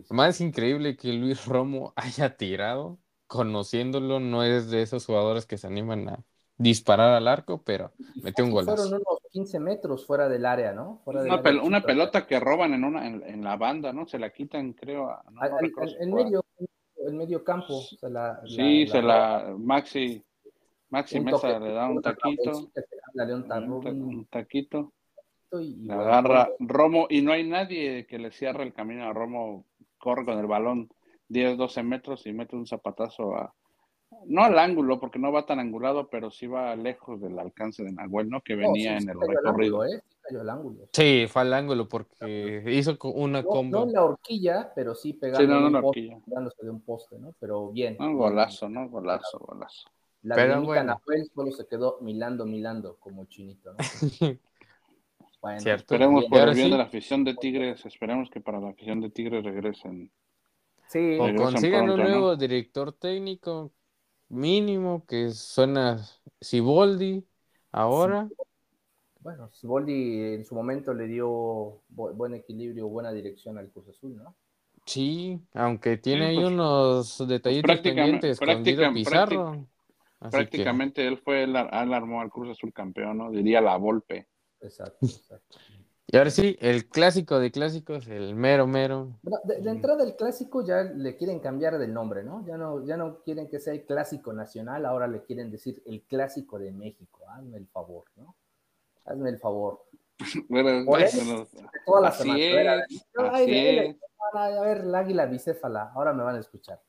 Más 0.10 0.40
increíble 0.42 0.96
que 0.96 1.12
Luis 1.14 1.46
Romo 1.46 1.92
haya 1.98 2.38
tirado, 2.38 3.00
conociéndolo, 3.28 4.20
no 4.20 4.44
es 4.44 4.70
de 4.70 4.82
esos 4.82 5.06
jugadores 5.06 5.46
que 5.46 5.58
se 5.58 5.68
animan 5.68 6.08
a 6.08 6.24
disparar 6.56 7.14
al 7.14 7.28
arco, 7.28 7.62
pero 7.64 7.92
metió 8.22 8.46
un 8.46 8.52
golazo. 8.52 8.78
Fueron 8.78 8.94
unos 9.06 9.20
15 9.32 9.60
metros 9.60 10.06
fuera 10.06 10.30
del 10.30 10.46
área, 10.46 10.72
¿no? 10.72 11.02
Fuera 11.04 11.22
del 11.24 11.32
Una, 11.32 11.42
área 11.42 11.52
pel- 11.52 11.62
una 11.66 11.80
chica. 11.80 11.88
pelota 11.88 12.26
que 12.28 12.40
roban 12.40 12.74
en 12.74 12.84
una 12.86 13.06
en, 13.08 13.22
en 13.24 13.44
la 13.44 13.58
banda, 13.58 13.92
¿no? 13.92 14.08
Se 14.08 14.20
la 14.20 14.30
quitan, 14.32 14.72
creo. 14.74 15.10
a- 15.10 15.24
no, 15.30 15.42
Al- 15.42 15.52
al- 15.52 15.98
en 16.00 16.14
medio, 16.14 16.46
el 17.06 17.14
medio 17.16 17.44
campo. 17.44 17.82
se 17.82 18.10
la- 18.10 18.40
Sí, 18.46 18.86
la- 18.86 18.92
se 18.92 19.02
la- 19.02 19.44
la. 19.50 19.56
Maxi, 19.58 20.24
Maxi 20.90 21.20
Mesa 21.20 21.38
toque, 21.38 21.60
le 21.60 21.74
da 21.74 21.90
un 21.90 22.02
taquito. 22.02 22.70
un 23.92 24.26
taquito. 24.30 24.94
Y- 25.60 25.74
y 25.74 25.88
Le 25.88 25.96
bueno, 25.96 26.02
agarra 26.12 26.50
Romo 26.60 27.08
y 27.10 27.22
no 27.22 27.32
hay 27.32 27.48
nadie 27.48 28.06
que 28.08 28.18
le 28.20 28.32
cierre 28.32 28.64
el 28.64 28.74
camino 28.74 29.06
a 29.06 29.14
Romo. 29.14 29.66
Corre 29.98 30.26
con 30.26 30.38
el 30.38 30.48
balón 30.48 30.90
10, 31.30 31.58
12 31.58 31.82
metros 31.84 32.26
y 32.26 32.34
mete 32.34 32.56
un 32.56 32.68
zapatazo 32.68 33.36
a. 33.36 33.54
No 34.26 34.44
al 34.44 34.60
ángulo, 34.60 35.00
porque 35.00 35.18
no 35.20 35.32
va 35.32 35.46
tan 35.46 35.60
angulado, 35.60 36.08
pero 36.10 36.30
sí 36.30 36.46
va 36.48 36.76
lejos 36.76 37.20
del 37.20 37.38
alcance 37.40 37.84
de 37.84 37.92
Nahuel, 37.92 38.30
¿no? 38.30 38.42
Que 38.42 38.56
no, 38.56 38.62
venía 38.68 38.92
sí, 38.92 38.96
en 38.96 39.02
sí 39.02 39.10
el 39.10 39.22
al 39.22 39.28
recorrido. 39.36 39.82
ángulo, 39.82 39.86
¿eh? 39.86 40.04
Sí 40.08 40.18
cayó 40.22 40.42
al 40.42 40.50
ángulo. 40.50 40.90
Sí, 40.94 41.26
fue 41.28 41.42
al 41.42 41.54
ángulo 41.54 41.88
porque 41.90 42.64
hizo 42.68 42.98
una 43.16 43.42
No, 43.42 43.50
combo. 43.50 43.78
no 43.80 43.84
en 43.86 43.94
la 43.94 44.04
horquilla, 44.04 44.72
pero 44.76 44.94
sí 44.94 45.14
Sí, 45.14 45.20
pegando 45.20 45.48
no, 45.56 45.62
no, 45.62 45.68
un 45.68 45.74
la 45.74 45.82
poste, 45.82 46.00
horquilla. 46.02 46.20
dándose 46.28 46.64
de 46.64 46.70
un 46.70 46.82
poste, 46.82 47.18
¿no? 47.18 47.34
Pero 47.40 47.72
bien. 47.72 47.98
Un 48.00 48.16
golazo, 48.18 48.70
¿no? 48.70 48.88
Golazo, 48.90 49.40
golazo. 49.40 49.90
La 50.22 50.36
Pero 50.36 50.62
bueno. 50.62 51.02
Nahuel 51.06 51.26
solo 51.34 51.52
se 51.52 51.68
quedó 51.68 51.98
milando, 52.02 52.46
milando, 52.46 52.98
como 53.00 53.26
chinito, 53.26 53.74
¿no? 53.74 53.78
Bueno, 55.44 55.60
Cierto. 55.60 55.82
Esperemos 55.94 56.24
por 56.26 56.40
el 56.40 56.54
bien 56.56 56.68
sí. 56.68 56.72
de 56.72 56.78
la 56.78 56.86
afición 56.86 57.24
de 57.26 57.36
Tigres, 57.36 57.86
esperemos 57.86 58.30
que 58.30 58.40
para 58.40 58.62
la 58.62 58.70
afición 58.70 59.02
de 59.02 59.10
Tigres 59.10 59.44
regresen. 59.44 60.10
Sí, 60.88 61.18
O 61.20 61.36
consigan 61.36 61.90
un 61.90 62.00
nuevo 62.00 62.38
director 62.38 62.94
técnico 62.94 63.72
mínimo 64.30 65.06
que 65.06 65.32
suena 65.32 66.00
Siboldi 66.40 67.26
ahora. 67.74 68.30
bueno, 69.20 69.50
Siboldi 69.52 70.34
en 70.36 70.46
su 70.46 70.56
momento 70.56 70.94
le 70.94 71.08
dio 71.08 71.28
bu- 71.94 72.14
buen 72.16 72.36
equilibrio, 72.36 72.88
buena 72.88 73.12
dirección 73.12 73.58
al 73.58 73.70
Cruz 73.70 73.90
Azul, 73.90 74.16
¿no? 74.16 74.36
Sí, 74.86 75.42
aunque 75.54 75.98
tiene 75.98 76.28
ahí 76.28 76.36
pues, 76.38 76.48
unos 76.48 77.28
detallitos 77.28 77.64
prácticamente- 77.70 78.36
pendientes 78.36 78.40
con 78.40 78.64
Guido 78.64 78.78
práctica- 78.78 78.94
Pizarro. 78.94 79.68
Que, 80.22 80.30
Prácticamente 80.30 81.06
él 81.06 81.18
fue 81.18 81.44
el, 81.44 81.50
él 81.50 81.94
armó 81.94 82.22
al 82.22 82.30
Cruz 82.30 82.50
Azul 82.52 82.72
campeón, 82.72 83.18
¿no? 83.18 83.30
Diría 83.30 83.60
la 83.60 83.76
Volpe. 83.76 84.28
Exacto, 84.64 85.06
exacto. 85.06 85.58
y 86.08 86.18
ahora 86.18 86.30
sí, 86.30 86.56
el 86.60 86.88
clásico 86.88 87.40
de 87.40 87.52
clásicos, 87.52 88.08
el 88.08 88.36
mero 88.36 88.66
mero. 88.68 89.18
Bueno, 89.22 89.40
de, 89.44 89.62
de 89.62 89.70
entrada 89.70 90.04
el 90.04 90.16
clásico 90.16 90.66
ya 90.66 90.84
le 90.84 91.16
quieren 91.18 91.40
cambiar 91.40 91.78
del 91.78 91.94
nombre, 91.94 92.24
¿no? 92.24 92.46
Ya 92.46 92.58
no, 92.58 92.86
ya 92.86 92.98
no 92.98 93.22
quieren 93.24 93.50
que 93.50 93.60
sea 93.60 93.74
el 93.74 93.86
clásico 93.86 94.34
nacional, 94.34 94.86
ahora 94.86 95.08
le 95.08 95.24
quieren 95.24 95.52
decir 95.52 95.82
el 95.86 96.02
clásico 96.04 96.60
de 96.60 96.72
México. 96.72 97.22
Hazme 97.30 97.58
el 97.58 97.68
favor, 97.68 98.06
¿no? 98.16 98.36
Hazme 99.06 99.30
el 99.30 99.40
favor. 99.40 99.84
Bueno, 100.48 100.86
bueno, 100.86 101.48
Toda 101.86 102.02
la 102.02 102.12
semana. 102.12 102.86
a 103.18 103.40
ver, 103.40 103.98
a 104.34 104.62
ver, 104.62 104.78
el 104.82 104.96
águila 104.96 105.26
bicéfala, 105.26 105.92
ahora 105.94 106.14
me 106.14 106.24
van 106.24 106.36
a 106.38 106.40
escuchar. 106.40 106.82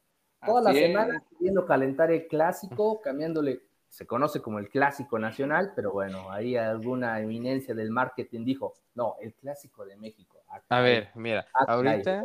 Toda 0.44 0.60
la 0.62 0.70
así 0.70 0.80
semana 0.80 1.16
es. 1.16 1.22
queriendo 1.38 1.66
calentar 1.66 2.10
el 2.12 2.26
clásico, 2.28 3.00
cambiándole, 3.00 3.62
se 3.94 4.08
conoce 4.08 4.42
como 4.42 4.58
el 4.58 4.68
clásico 4.68 5.20
nacional, 5.20 5.72
pero 5.76 5.92
bueno, 5.92 6.32
ahí 6.32 6.56
alguna 6.56 7.20
eminencia 7.20 7.76
del 7.76 7.92
marketing 7.92 8.44
dijo, 8.44 8.74
no, 8.96 9.14
el 9.20 9.34
clásico 9.34 9.86
de 9.86 9.96
México. 9.96 10.42
A 10.68 10.80
ver, 10.80 11.12
mira, 11.14 11.46
caray. 11.52 12.02
ahorita, 12.02 12.24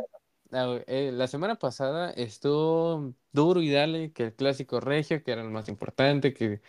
ah, 0.50 0.80
eh, 0.88 1.12
la 1.12 1.28
semana 1.28 1.54
pasada 1.54 2.10
estuvo 2.10 3.14
duro 3.30 3.60
y 3.60 3.70
dale 3.70 4.12
que 4.12 4.24
el 4.24 4.34
clásico 4.34 4.80
regio, 4.80 5.22
que 5.22 5.30
era 5.30 5.42
el 5.42 5.50
más 5.50 5.68
importante, 5.68 6.34
que 6.34 6.60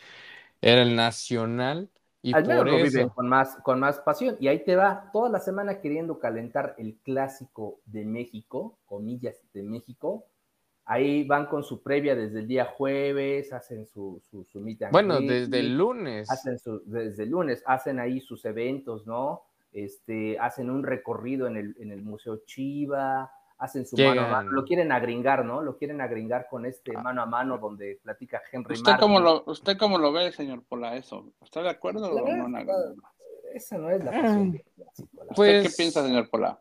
era 0.61 0.83
el 0.83 0.95
nacional, 0.95 1.89
y 2.21 2.35
Al 2.35 2.45
menos 2.45 2.57
por 2.57 2.67
lo 2.67 2.77
viven 2.77 3.07
eso, 3.07 3.15
con 3.15 3.27
más, 3.27 3.55
con 3.63 3.79
más 3.79 3.99
pasión. 4.01 4.37
Y 4.39 4.49
ahí 4.49 4.63
te 4.63 4.75
va 4.75 5.09
toda 5.11 5.29
la 5.29 5.39
semana 5.39 5.81
queriendo 5.81 6.19
calentar 6.19 6.75
el 6.77 6.99
clásico 7.03 7.79
de 7.85 8.05
México, 8.05 8.77
comillas 8.85 9.41
de 9.51 9.63
México. 9.63 10.27
Ahí 10.91 11.23
van 11.23 11.45
con 11.45 11.63
su 11.63 11.81
previa 11.81 12.15
desde 12.15 12.39
el 12.39 12.47
día 12.47 12.65
jueves, 12.65 13.53
hacen 13.53 13.87
su, 13.87 14.21
su, 14.29 14.43
su 14.43 14.59
meet 14.59 14.81
and 14.83 14.91
bueno, 14.91 15.21
desde 15.21 15.59
el 15.59 15.77
lunes, 15.77 16.29
hacen 16.29 16.59
su- 16.59 16.81
desde 16.85 17.23
el 17.23 17.29
lunes, 17.29 17.63
hacen 17.65 17.97
ahí 17.99 18.19
sus 18.19 18.43
eventos, 18.43 19.07
¿no? 19.07 19.43
Este, 19.71 20.37
hacen 20.37 20.69
un 20.69 20.83
recorrido 20.83 21.47
en 21.47 21.55
el, 21.55 21.75
en 21.79 21.91
el 21.93 22.01
Museo 22.01 22.41
Chiva, 22.45 23.31
hacen 23.57 23.85
su 23.85 23.95
mano 23.95 24.21
a 24.21 24.27
mano, 24.27 24.51
lo 24.51 24.65
quieren 24.65 24.91
agringar, 24.91 25.45
¿no? 25.45 25.61
Lo 25.61 25.77
quieren 25.77 26.01
agringar 26.01 26.47
con 26.49 26.65
este 26.65 26.91
mano 26.91 27.21
a 27.21 27.25
mano 27.25 27.57
donde 27.57 27.99
platica 28.03 28.41
Henry 28.51 28.73
¿Usted 28.73 28.93
cómo, 28.99 29.21
lo, 29.21 29.43
¿Usted 29.45 29.77
cómo 29.77 29.97
lo 29.97 30.11
ve, 30.11 30.33
señor 30.33 30.61
Pola, 30.67 30.97
eso? 30.97 31.31
¿Está 31.41 31.61
de 31.61 31.69
acuerdo 31.69 32.11
o 32.11 32.47
no? 32.47 32.59
Esa 33.53 33.77
no 33.77 33.89
es 33.91 34.03
la 34.03 34.11
Ah, 34.11 34.21
pasión 34.23 34.51
clásico. 34.75 35.09
¿Usted 35.21 35.35
pues- 35.35 35.63
qué 35.69 35.73
piensa, 35.77 36.05
señor 36.05 36.29
Pola? 36.29 36.59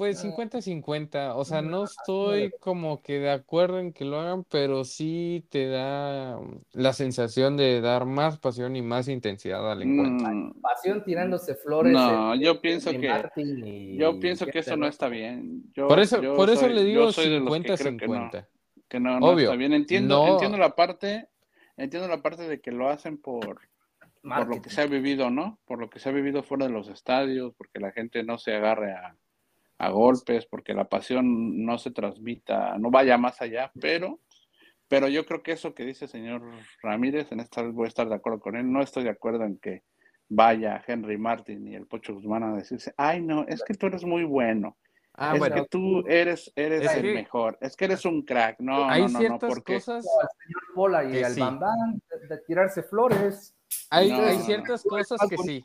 Pues 0.00 0.18
Ah. 0.18 0.22
50-50, 0.22 1.34
o 1.36 1.44
sea, 1.44 1.60
No, 1.60 1.70
no 1.70 1.84
estoy 1.84 2.52
como 2.58 3.02
que 3.02 3.18
de 3.18 3.30
acuerdo 3.30 3.80
en 3.80 3.92
que 3.92 4.06
lo 4.06 4.18
hagan, 4.18 4.44
pero 4.44 4.82
sí 4.84 5.44
te 5.50 5.68
da 5.68 6.38
mm, 6.40 6.60
la 6.72 6.94
sensación 6.94 7.58
de 7.58 7.82
dar 7.82 8.06
más 8.06 8.38
pasión 8.38 8.76
y 8.76 8.80
más 8.82 9.08
intensidad 9.08 9.70
al 9.70 9.82
encuentro. 9.82 10.26
Mm, 10.26 10.60
Pasión 10.62 11.04
tirándose 11.04 11.54
flores. 11.54 11.92
No, 11.92 12.32
entre 12.32 12.46
yo 12.46 12.60
pienso 12.62 12.90
que- 12.92 13.08
Martin 13.10 13.66
y 13.66 13.98
yo 13.98 14.18
pienso 14.18 14.46
que 14.46 14.60
eso 14.60 14.74
no 14.74 14.86
está 14.86 15.08
bien. 15.08 15.64
Yo, 15.74 15.86
Por 15.86 16.00
eso, 16.00 16.22
yo 16.22 16.34
por 16.34 16.48
eso 16.48 16.62
soy- 16.62 16.72
le 16.72 16.82
digo 16.84 17.12
soy 17.12 17.28
de 17.28 17.40
los 17.40 17.52
que 17.58 17.62
creo 17.62 17.76
que 17.98 18.06
no. 18.08 18.14
50-50. 18.30 18.48
que 18.88 19.00
no, 19.00 19.20
no 19.20 19.26
Obvio, 19.26 19.44
está 19.50 19.56
bien. 19.56 19.74
Entiendo, 19.74 20.24
no- 20.24 20.32
entiendo 20.32 20.56
la 20.56 20.74
parte, 20.74 21.28
entiendo 21.76 22.08
la 22.08 22.22
parte 22.22 22.48
de 22.48 22.58
que 22.62 22.72
lo 22.72 22.88
hacen 22.88 23.18
por, 23.18 23.60
por 24.22 24.48
lo 24.48 24.62
que 24.62 24.70
se 24.70 24.80
ha 24.80 24.86
vivido, 24.86 25.28
¿no? 25.28 25.58
Por 25.66 25.78
lo 25.78 25.90
que 25.90 25.98
se 25.98 26.08
ha 26.08 26.12
vivido 26.12 26.42
fuera 26.42 26.66
de 26.68 26.72
los 26.72 26.88
estadios, 26.88 27.52
porque 27.58 27.80
la 27.80 27.92
gente 27.92 28.24
no 28.24 28.38
se 28.38 28.54
agarre 28.54 28.92
a, 28.92 29.14
a 29.80 29.88
golpes, 29.90 30.44
porque 30.46 30.74
la 30.74 30.84
pasión 30.88 31.64
no 31.64 31.78
se 31.78 31.90
transmita, 31.90 32.76
no 32.78 32.90
vaya 32.90 33.16
más 33.16 33.40
allá, 33.40 33.72
pero, 33.80 34.20
pero 34.88 35.08
yo 35.08 35.24
creo 35.24 35.42
que 35.42 35.52
eso 35.52 35.74
que 35.74 35.86
dice 35.86 36.04
el 36.04 36.10
señor 36.10 36.42
Ramírez, 36.82 37.32
en 37.32 37.40
esta 37.40 37.62
vez 37.62 37.72
voy 37.72 37.86
a 37.86 37.88
estar 37.88 38.06
de 38.08 38.14
acuerdo 38.14 38.40
con 38.40 38.56
él, 38.56 38.70
no 38.70 38.82
estoy 38.82 39.04
de 39.04 39.10
acuerdo 39.10 39.44
en 39.44 39.56
que 39.56 39.82
vaya 40.28 40.84
Henry 40.86 41.16
Martin 41.16 41.66
y 41.66 41.74
el 41.74 41.86
Pocho 41.86 42.12
Guzmán 42.14 42.42
a 42.42 42.54
decirse, 42.56 42.92
ay 42.98 43.22
no, 43.22 43.46
es 43.48 43.62
que 43.64 43.72
tú 43.74 43.86
eres 43.86 44.04
muy 44.04 44.24
bueno, 44.24 44.76
Ah, 45.14 45.32
es 45.34 45.38
bueno, 45.40 45.54
que 45.56 45.68
tú 45.68 46.04
eres, 46.06 46.52
eres 46.54 46.82
Es 46.82 46.94
el 46.96 47.02
que- 47.02 47.14
mejor, 47.14 47.58
es 47.60 47.74
que 47.76 47.86
eres 47.86 48.04
un 48.04 48.22
crack, 48.22 48.60
no, 48.60 48.84
hay 48.88 49.02
no, 49.02 49.08
no, 49.08 49.12
no, 49.14 49.18
ciertas 49.18 49.48
porque... 49.48 49.74
cosas, 49.74 50.06
al 50.22 50.28
señor 50.44 50.62
Pola 50.74 51.04
y 51.04 51.22
al 51.22 51.32
sí. 51.32 51.40
Bambán 51.40 52.00
de, 52.10 52.26
de 52.28 52.38
tirarse 52.42 52.82
flores. 52.82 53.54
hay, 53.90 54.10
No, 54.10 54.16
hay 54.16 54.32
no, 54.34 54.38
no. 54.38 54.44
ciertas 54.46 54.82
cosas 54.84 55.18
que 55.28 55.36
sí. 55.38 55.64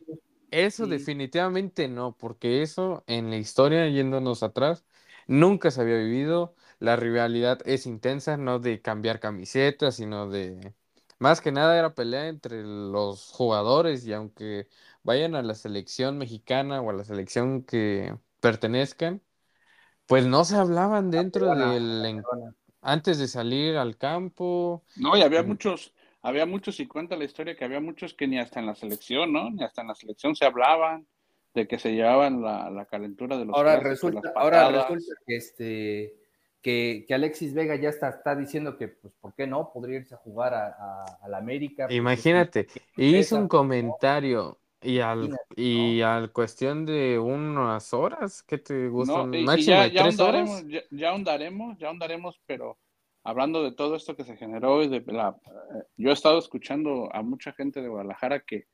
Eso 0.52 0.88
definitivamente 0.88 1.88
no, 1.88 2.16
porque 2.18 2.62
eso 2.62 3.04
en 3.08 3.30
la 3.30 3.38
historia, 3.38 3.88
yéndonos 3.90 4.44
atrás, 4.44 4.86
nunca 5.28 5.72
se 5.72 5.82
había 5.82 5.98
vivido. 5.98 6.56
La 6.80 6.96
rivalidad 6.96 7.60
es 7.66 7.86
intensa, 7.86 8.38
no 8.38 8.60
de 8.60 8.82
cambiar 8.82 9.20
camisetas, 9.20 9.96
sino 9.96 10.30
de... 10.30 10.74
Más 11.18 11.40
que 11.42 11.52
nada 11.52 11.78
era 11.78 11.94
pelea 11.96 12.28
entre 12.28 12.64
los 12.64 13.32
jugadores 13.32 14.06
y 14.06 14.14
aunque 14.14 14.68
vayan 15.04 15.36
a 15.36 15.42
la 15.42 15.56
selección 15.56 16.18
mexicana 16.18 16.82
o 16.82 16.90
a 16.90 16.94
la 16.94 17.06
selección 17.06 17.64
que 17.64 18.18
pertenezcan, 18.42 19.22
pues 20.08 20.26
no 20.26 20.46
se 20.46 20.56
hablaban 20.58 21.12
dentro 21.12 21.56
del... 21.56 22.24
antes 22.82 23.18
de 23.18 23.28
salir 23.28 23.78
al 23.78 23.98
campo. 23.98 24.84
No, 24.96 25.18
y 25.18 25.22
había 25.22 25.44
muchos, 25.44 25.94
había 26.28 26.46
muchos, 26.46 26.80
y 26.80 26.88
cuenta 26.88 27.16
la 27.16 27.26
historia 27.26 27.56
que 27.56 27.66
había 27.66 27.80
muchos 27.80 28.14
que 28.14 28.28
ni 28.28 28.40
hasta 28.40 28.60
en 28.60 28.66
la 28.66 28.76
selección, 28.76 29.32
¿no? 29.32 29.50
Ni 29.52 29.64
hasta 29.64 29.82
en 29.82 29.88
la 29.90 29.96
selección 29.96 30.36
se 30.36 30.46
hablaban 30.46 31.08
de 31.54 31.68
que 31.68 31.80
se 31.80 31.94
llevaban 31.94 32.42
la, 32.42 32.70
la 32.70 32.86
calentura 32.86 33.38
de 33.38 33.46
los 33.46 33.56
Ahora 33.56 33.80
resulta, 33.80 34.22
las 34.28 34.36
ahora 34.36 34.70
resulta 34.70 35.14
que 35.26 35.36
este 35.38 36.16
que, 36.62 37.06
que 37.08 37.14
Alexis 37.14 37.54
Vega 37.54 37.76
ya 37.76 37.90
está, 37.90 38.10
está 38.10 38.36
diciendo 38.36 38.76
que, 38.76 38.88
pues, 38.88 39.14
¿por 39.22 39.36
qué 39.36 39.46
no? 39.46 39.72
Podría 39.72 40.00
irse 40.00 40.16
a 40.16 40.18
jugar 40.18 40.54
a, 40.56 40.68
a, 40.68 41.06
a 41.22 41.30
la 41.30 41.38
América. 41.38 41.86
pues, 41.86 41.96
Imagínate, 41.96 42.68
hizo 42.98 43.38
un 43.38 43.48
comentario 43.48 44.58
y 44.82 45.00
al 45.00 45.36
y 45.56 46.02
al 46.02 46.32
cuestión 46.32 46.86
de 46.86 47.18
unas 47.20 47.94
horas, 47.94 48.44
¿qué 48.44 48.58
te 48.58 48.74
No, 48.74 48.92
gustan? 48.92 49.34
y 49.34 49.44
Máximo 49.44 49.78
ya, 49.78 49.88
ya 49.88 50.04
tres 50.04 50.20
horas. 50.20 50.68
ya, 50.68 50.82
ya 50.92 51.10
ahondaremos, 51.10 51.78
ya 51.78 51.88
ahondaremos, 51.88 52.42
pero 52.46 52.78
hablando 53.26 53.62
de 53.64 53.74
todo 53.74 53.96
esto 53.96 54.16
que 54.16 54.24
se 54.24 54.38
generó 54.38 54.82
y 54.84 54.88
de 54.88 55.04
la, 55.12 55.36
eh, 55.46 55.84
yo 55.98 56.12
he 56.12 56.14
estado 56.14 56.38
escuchando 56.40 57.10
a 57.14 57.22
mucha 57.24 57.52
gente 57.52 57.82
de 57.82 57.90
Guadalajara 57.90 58.40
que 58.42 58.68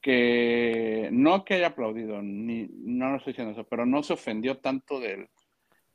que 0.00 1.08
no 1.12 1.44
que 1.44 1.54
haya 1.54 1.68
aplaudido, 1.68 2.20
ni 2.22 2.66
no 2.72 3.10
lo 3.10 3.16
estoy 3.18 3.32
diciendo 3.34 3.52
eso, 3.52 3.64
pero 3.68 3.86
no 3.86 4.02
se 4.02 4.12
ofendió 4.14 4.58
tanto 4.58 4.98
del 5.00 5.28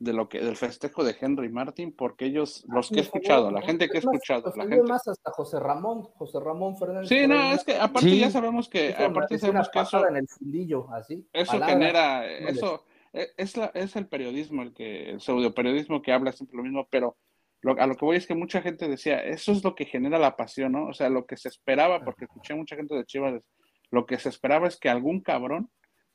de 0.00 0.12
lo 0.12 0.28
que 0.28 0.38
del 0.40 0.56
festejo 0.56 1.02
de 1.02 1.14
Henry 1.20 1.48
Martin 1.50 1.92
porque 1.92 2.26
ellos 2.26 2.64
los 2.68 2.88
que 2.88 3.00
he 3.00 3.02
escuchado, 3.02 3.50
la 3.50 3.60
gente 3.62 3.88
que 3.88 3.96
he 3.96 4.00
escuchado, 4.00 4.44
la 4.44 4.50
ofendió 4.50 4.76
gente 4.78 4.88
más 4.92 5.06
hasta 5.08 5.30
José 5.32 5.58
Ramón, 5.58 6.02
José 6.04 6.38
Ramón 6.40 6.76
Fernández. 6.78 7.08
Sí, 7.08 7.26
no, 7.26 7.52
es 7.52 7.64
que 7.64 7.74
aparte 7.74 8.08
Sí. 8.08 8.20
ya 8.20 8.30
sabemos 8.30 8.68
que 8.68 8.94
una- 8.96 9.06
aparte 9.08 9.38
sabemos 9.38 9.68
que 9.70 9.80
eso 9.80 10.06
en 10.08 10.16
el 10.16 10.28
fundillo, 10.28 10.88
así. 10.94 11.26
eso 11.32 11.52
palabras. 11.52 11.70
genera, 11.78 12.20
no 12.40 12.48
eso 12.48 12.84
e- 13.12 13.28
es, 13.36 13.56
la, 13.56 13.66
es 13.74 13.96
el 13.96 14.06
periodismo, 14.06 14.62
el 14.62 14.72
que, 14.72 15.10
el 15.10 15.20
pseudo 15.20 15.52
periodismo 15.52 16.00
que 16.00 16.12
habla 16.12 16.30
siempre 16.32 16.56
lo 16.56 16.62
mismo, 16.62 16.86
pero 16.88 17.16
lo- 17.62 17.78
a 17.80 17.86
lo 17.86 17.96
que 17.96 18.04
voy 18.04 18.16
es 18.16 18.26
que 18.26 18.34
mucha 18.34 18.62
gente 18.62 18.88
decía, 18.88 19.18
eso 19.22 19.52
es 19.52 19.64
lo 19.64 19.74
que 19.74 19.84
genera 19.84 20.18
la 20.18 20.36
pasión, 20.36 20.72
¿no? 20.72 20.86
O 20.88 20.92
sea, 20.92 21.08
lo 21.08 21.26
que 21.26 21.36
se 21.36 21.48
esperaba, 21.48 22.04
porque 22.04 22.24
escuché 22.24 22.52
a 22.52 22.56
mucha 22.56 22.76
gente 22.76 22.94
de 22.94 23.04
Chivas, 23.04 23.42
lo 23.90 24.06
que 24.06 24.18
se 24.18 24.28
esperaba 24.28 24.68
es 24.68 24.78
que 24.78 24.88
algún 24.88 25.20
cabrón 25.20 25.70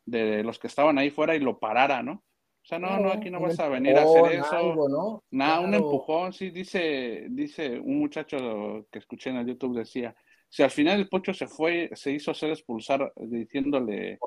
de 0.05 0.43
los 0.43 0.59
que 0.59 0.67
estaban 0.67 0.97
ahí 0.97 1.09
fuera 1.09 1.35
y 1.35 1.39
lo 1.39 1.59
parara, 1.59 2.03
¿no? 2.03 2.13
O 2.13 2.65
sea, 2.65 2.79
no, 2.79 2.97
no, 2.97 3.11
aquí 3.11 3.29
no 3.29 3.41
vas 3.41 3.59
a 3.59 3.67
venir 3.67 3.97
a 3.97 4.03
hacer 4.03 4.25
eso. 4.33 4.55
algo, 4.55 4.87
¿no? 4.87 5.23
Nada, 5.31 5.59
un 5.59 5.73
empujón, 5.73 6.31
sí, 6.31 6.49
dice, 6.49 7.25
dice 7.29 7.77
un 7.79 7.99
muchacho 7.99 8.85
que 8.89 8.99
escuché 8.99 9.31
en 9.31 9.37
el 9.37 9.47
YouTube, 9.47 9.77
decía, 9.77 10.15
si 10.47 10.63
al 10.63 10.71
final 10.71 10.99
el 10.99 11.09
Pocho 11.09 11.33
se 11.33 11.47
fue, 11.47 11.89
se 11.93 12.11
hizo 12.11 12.31
hacer 12.31 12.51
expulsar 12.51 13.11
diciéndole, 13.17 14.19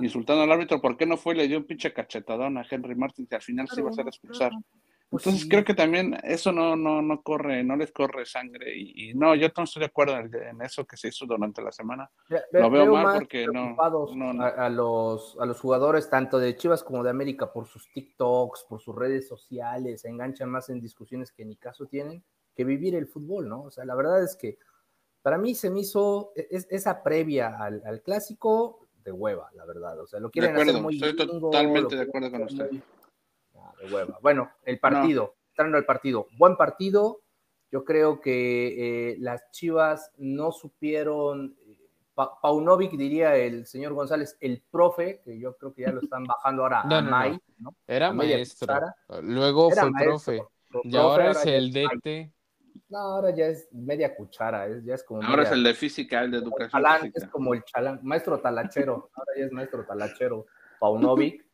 insultando 0.00 0.42
al 0.44 0.52
árbitro, 0.52 0.80
¿por 0.80 0.96
qué 0.96 1.04
no 1.06 1.16
fue 1.16 1.34
y 1.34 1.38
le 1.38 1.48
dio 1.48 1.58
un 1.58 1.64
pinche 1.66 1.92
cachetadón 1.92 2.56
a 2.56 2.64
Henry 2.70 2.94
Martin 2.94 3.26
si 3.28 3.34
al 3.34 3.42
final 3.42 3.68
se 3.68 3.80
iba 3.80 3.88
a 3.88 3.90
hacer 3.90 4.06
expulsar? 4.06 4.52
Pues 5.12 5.26
Entonces 5.26 5.42
sí. 5.42 5.48
creo 5.50 5.62
que 5.62 5.74
también 5.74 6.16
eso 6.24 6.52
no, 6.52 6.74
no, 6.74 7.02
no 7.02 7.22
corre, 7.22 7.62
no 7.62 7.76
les 7.76 7.92
corre 7.92 8.24
sangre. 8.24 8.74
Y, 8.74 9.10
y 9.10 9.14
no, 9.14 9.34
yo 9.34 9.48
no 9.54 9.64
estoy 9.64 9.80
de 9.80 9.86
acuerdo 9.86 10.16
en, 10.16 10.34
en 10.34 10.62
eso 10.62 10.86
que 10.86 10.96
se 10.96 11.08
hizo 11.08 11.26
durante 11.26 11.60
la 11.60 11.70
semana. 11.70 12.10
Ve- 12.30 12.40
Lo 12.52 12.70
ve- 12.70 12.78
veo 12.78 12.94
mal 12.94 13.18
porque 13.18 13.46
no- 13.46 13.76
no, 14.16 14.32
no. 14.32 14.42
A, 14.42 14.48
a 14.48 14.70
los, 14.70 15.36
a 15.38 15.44
los 15.44 15.60
jugadores 15.60 16.08
tanto 16.08 16.38
de 16.38 16.56
Chivas 16.56 16.82
como 16.82 17.04
de 17.04 17.10
América 17.10 17.52
por 17.52 17.66
sus 17.66 17.92
TikToks, 17.92 18.64
por 18.66 18.80
sus 18.80 18.96
redes 18.96 19.28
sociales, 19.28 20.00
se 20.00 20.08
enganchan 20.08 20.48
más 20.48 20.70
en 20.70 20.80
discusiones 20.80 21.30
que 21.30 21.44
ni 21.44 21.56
caso 21.56 21.84
tienen 21.84 22.24
que 22.54 22.64
vivir 22.64 22.94
el 22.94 23.06
fútbol, 23.06 23.50
¿no? 23.50 23.64
O 23.64 23.70
sea, 23.70 23.84
la 23.84 23.94
verdad 23.94 24.24
es 24.24 24.34
que 24.34 24.58
para 25.20 25.36
mí 25.36 25.54
se 25.54 25.68
me 25.68 25.80
hizo 25.80 26.32
e- 26.34 26.48
es- 26.50 26.66
esa 26.70 27.02
previa 27.02 27.54
al, 27.58 27.82
al 27.84 28.00
clásico 28.00 28.88
de 29.04 29.12
hueva, 29.12 29.50
la 29.52 29.66
verdad. 29.66 30.00
O 30.00 30.06
sea, 30.06 30.20
lo 30.20 30.30
quieren 30.30 30.52
acuerdo, 30.52 30.70
hacer 30.70 30.82
muy 30.82 30.94
estoy 30.94 31.14
totalmente 31.16 31.96
de 31.96 32.02
acuerdo 32.02 32.30
con 32.30 32.42
usted. 32.44 32.70
muy- 32.70 32.82
de 33.82 33.94
hueva. 33.94 34.18
Bueno, 34.22 34.50
el 34.64 34.78
partido, 34.78 35.34
entrando 35.50 35.76
al 35.78 35.84
partido, 35.84 36.26
buen 36.38 36.56
partido. 36.56 37.20
Yo 37.70 37.84
creo 37.84 38.20
que 38.20 39.12
eh, 39.12 39.16
las 39.18 39.50
Chivas 39.50 40.12
no 40.18 40.52
supieron. 40.52 41.56
eh, 41.66 41.76
Pa- 42.14 42.38
Paunovic, 42.42 42.92
diría 42.92 43.34
el 43.36 43.64
señor 43.66 43.94
González, 43.94 44.36
el 44.40 44.62
profe, 44.70 45.22
que 45.24 45.38
yo 45.40 45.56
creo 45.56 45.72
que 45.72 45.80
ya 45.82 45.92
lo 45.92 46.00
están 46.00 46.24
bajando 46.24 46.62
ahora 46.62 46.82
No, 46.84 46.96
a 46.96 47.00
no, 47.00 47.10
no. 47.10 47.10
Mai, 47.16 47.38
¿no? 47.58 47.74
Era 47.86 48.08
A 48.08 48.12
maestro. 48.12 48.74
Luego 49.22 49.72
Era 49.72 49.82
fue 49.82 49.90
maestro, 49.92 50.10
profe. 50.12 50.42
pro- 50.68 50.80
Y 50.84 50.96
ahora 50.96 51.30
es 51.30 51.46
el. 51.46 51.72
DT. 51.72 52.30
No, 52.90 52.98
ahora 52.98 53.30
ya 53.34 53.46
es 53.46 53.66
media 53.72 54.14
cuchara, 54.14 54.66
es, 54.66 54.84
ya 54.84 54.94
es 54.94 55.02
como. 55.04 55.22
Ahora 55.22 55.36
media- 55.38 55.48
es 55.48 55.52
el 55.52 55.62
de 55.64 55.72
física, 55.74 56.22
el 56.22 56.30
de 56.32 56.36
educación 56.38 56.70
chalán, 56.70 57.00
física. 57.00 57.24
es 57.24 57.30
como 57.30 57.54
el 57.54 57.64
chalán, 57.64 58.00
maestro 58.02 58.38
talachero, 58.40 59.10
ahora 59.14 59.32
ya 59.38 59.44
es 59.46 59.52
maestro 59.52 59.86
talachero, 59.86 60.46
Paunovic. 60.78 61.46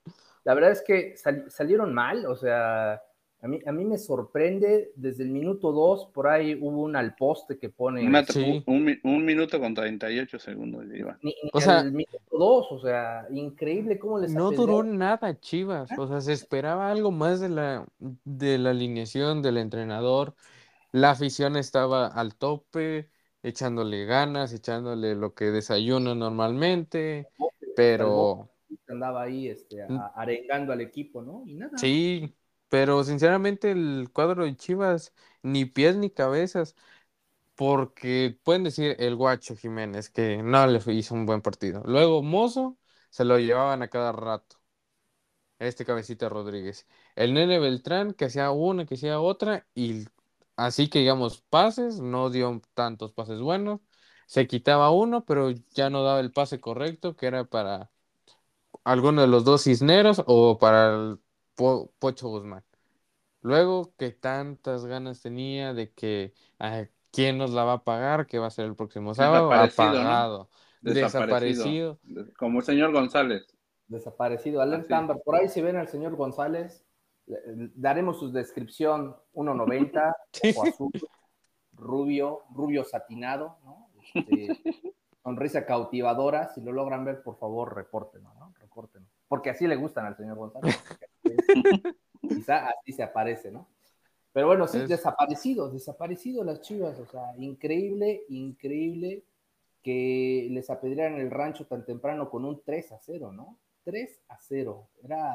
La 0.49 0.55
verdad 0.55 0.73
es 0.73 0.81
que 0.81 1.15
sal- 1.15 1.45
salieron 1.51 1.93
mal, 1.93 2.25
o 2.25 2.35
sea, 2.35 2.95
a 3.43 3.47
mí, 3.47 3.61
a 3.67 3.71
mí 3.71 3.85
me 3.85 3.99
sorprende, 3.99 4.93
desde 4.97 5.23
el 5.25 5.29
minuto 5.29 5.73
2, 5.73 6.07
por 6.07 6.27
ahí 6.27 6.55
hubo 6.59 6.81
un 6.85 6.97
al 6.97 7.15
poste 7.15 7.59
que 7.59 7.69
pone... 7.69 8.03
Una- 8.07 8.25
Sí. 8.25 8.65
un, 8.67 8.83
mi- 8.83 8.99
un 9.05 9.27
minuto 9.27 9.61
con 9.61 9.75
38 9.75 10.39
segundos, 10.39 10.87
Iván. 10.91 11.19
Ni, 11.23 11.35
ni 11.43 11.51
O 11.53 11.61
sea- 11.61 11.81
al 11.81 11.93
minuto 11.93 12.19
2, 12.31 12.67
o 12.71 12.81
sea, 12.81 13.27
increíble 13.31 13.99
cómo 13.99 14.19
les 14.19 14.33
No 14.33 14.51
duró 14.51 14.83
nada 14.83 15.39
Chivas, 15.39 15.91
o 15.99 16.09
sea, 16.09 16.23
se 16.23 16.33
esperaba 16.33 16.91
algo 16.91 17.11
más 17.11 17.41
de 17.41 17.51
la, 17.51 17.87
de 18.25 18.57
la 18.57 18.71
alineación 18.71 19.43
del 19.43 19.59
entrenador. 19.59 20.35
La 20.93 21.11
afición 21.11 21.57
estaba 21.57 22.07
al 22.07 22.37
tope, 22.37 23.11
echándole 23.43 24.07
ganas, 24.07 24.55
echándole 24.55 25.15
lo 25.15 25.35
que 25.35 25.51
desayuna 25.51 26.15
normalmente, 26.15 27.29
pero 27.77 28.49
andaba 28.89 29.23
ahí 29.23 29.49
este, 29.49 29.83
a- 29.83 30.13
arengando 30.17 30.73
al 30.73 30.81
equipo, 30.81 31.23
¿no? 31.23 31.43
Y 31.47 31.55
nada. 31.57 31.77
sí, 31.77 32.35
pero 32.69 33.05
sinceramente 33.05 33.71
el 33.71 34.11
cuadro 34.13 34.45
de 34.45 34.57
Chivas 34.57 35.13
ni 35.43 35.65
pies 35.65 35.97
ni 35.97 36.11
cabezas, 36.11 36.75
porque 37.57 38.39
pueden 38.45 38.65
decir 38.65 38.97
el 39.01 39.17
Guacho 39.17 39.57
Jiménez 39.57 40.11
que 40.11 40.43
no 40.43 40.67
le 40.67 40.81
hizo 40.95 41.15
un 41.15 41.27
buen 41.27 41.43
partido. 41.43 41.83
Luego 41.87 42.23
Mozo 42.23 42.79
se 43.11 43.25
lo 43.25 43.39
llevaban 43.39 43.83
a 43.83 43.89
cada 43.89 44.13
rato. 44.13 44.59
Este 45.59 45.85
cabecita 45.85 46.29
Rodríguez. 46.29 46.87
El 47.17 47.35
Nene 47.35 47.59
Beltrán 47.59 48.13
que 48.15 48.27
hacía 48.27 48.51
una, 48.53 48.87
que 48.87 48.95
hacía 48.95 49.21
otra, 49.21 49.67
y 49.75 50.05
así 50.57 50.89
que 50.89 51.01
digamos, 51.01 51.41
pases, 51.43 51.99
no 52.01 52.31
dio 52.31 52.61
tantos 52.75 53.13
pases 53.13 53.41
buenos. 53.41 53.81
Se 54.27 54.47
quitaba 54.47 54.91
uno, 54.91 55.25
pero 55.25 55.51
ya 55.75 55.91
no 55.91 56.03
daba 56.05 56.21
el 56.21 56.33
pase 56.33 56.61
correcto, 56.61 57.17
que 57.17 57.27
era 57.27 57.45
para 57.45 57.91
alguno 58.93 59.21
de 59.23 59.29
los 59.29 59.45
dos 59.45 59.65
Cisneros 59.65 60.23
o 60.27 60.59
para 60.59 60.95
el 60.95 61.19
Po- 61.55 61.93
Pocho 61.99 62.29
Guzmán. 62.29 62.65
Luego 63.41 63.93
que 63.97 64.11
tantas 64.11 64.85
ganas 64.85 65.21
tenía 65.23 65.73
de 65.75 65.93
que 65.93 66.33
ah, 66.59 66.85
quién 67.13 67.39
nos 67.39 67.51
la 67.53 67.65
va 67.65 67.75
a 67.75 67.85
pagar, 67.85 68.27
que 68.27 68.39
va 68.39 68.47
a 68.47 68.51
ser 68.51 68.67
el 68.67 68.75
próximo 68.75 69.15
sábado, 69.15 69.49
Desaparecido, 69.51 69.89
¿no? 69.93 69.99
apagado, 70.01 70.49
desaparecido. 70.81 71.99
Como 72.37 72.59
el 72.61 72.65
señor 72.65 72.93
González. 72.93 73.47
Desaparecido. 73.87 74.61
Alerta 74.61 74.95
Así. 74.97 75.03
Amber. 75.03 75.23
Por 75.25 75.37
ahí 75.37 75.49
si 75.49 75.63
ven 75.63 75.77
al 75.77 75.89
señor 75.89 76.17
González, 76.17 76.85
le- 77.27 77.41
daremos 77.75 78.19
su 78.19 78.31
descripción 78.33 79.17
1.90, 79.35 80.15
ojo 80.57 80.63
azul, 80.67 80.91
rubio, 81.75 82.43
rubio 82.55 82.85
satinado, 82.85 83.57
¿no? 83.65 83.89
Este, 84.15 84.49
sonrisa 85.23 85.65
cautivadora. 85.65 86.49
Si 86.55 86.61
lo 86.61 86.73
logran 86.73 87.05
ver, 87.05 87.23
por 87.23 87.39
favor, 87.39 87.75
repórtenlo, 87.75 88.33
¿no? 88.35 88.38
Porque 89.29 89.51
así 89.51 89.67
le 89.67 89.77
gustan 89.77 90.07
al 90.07 90.17
señor 90.17 90.37
González. 90.37 90.79
Quizá 92.23 92.69
así 92.69 92.93
se 92.93 93.03
aparece, 93.03 93.51
¿no? 93.51 93.69
Pero 94.33 94.47
bueno, 94.49 94.67
sí, 94.69 94.79
Es- 94.79 94.89
desaparecidos, 94.89 95.73
desaparecidos 95.73 96.45
las 96.47 96.61
chivas. 96.61 96.99
O 96.99 97.07
sea, 97.07 97.35
increíble, 97.39 98.25
increíble 98.29 99.25
que 99.83 100.49
les 100.51 100.69
apedrearan 100.71 101.19
el 101.19 101.31
rancho 101.31 101.67
tan 101.67 101.85
temprano 101.85 102.29
con 102.31 102.45
un 102.45 102.63
3 102.63 102.93
a 102.93 102.99
0, 103.01 103.33
¿no? 103.33 103.59
3 103.85 104.21
a 104.29 104.39
0. 104.39 104.89
Era 105.03 105.35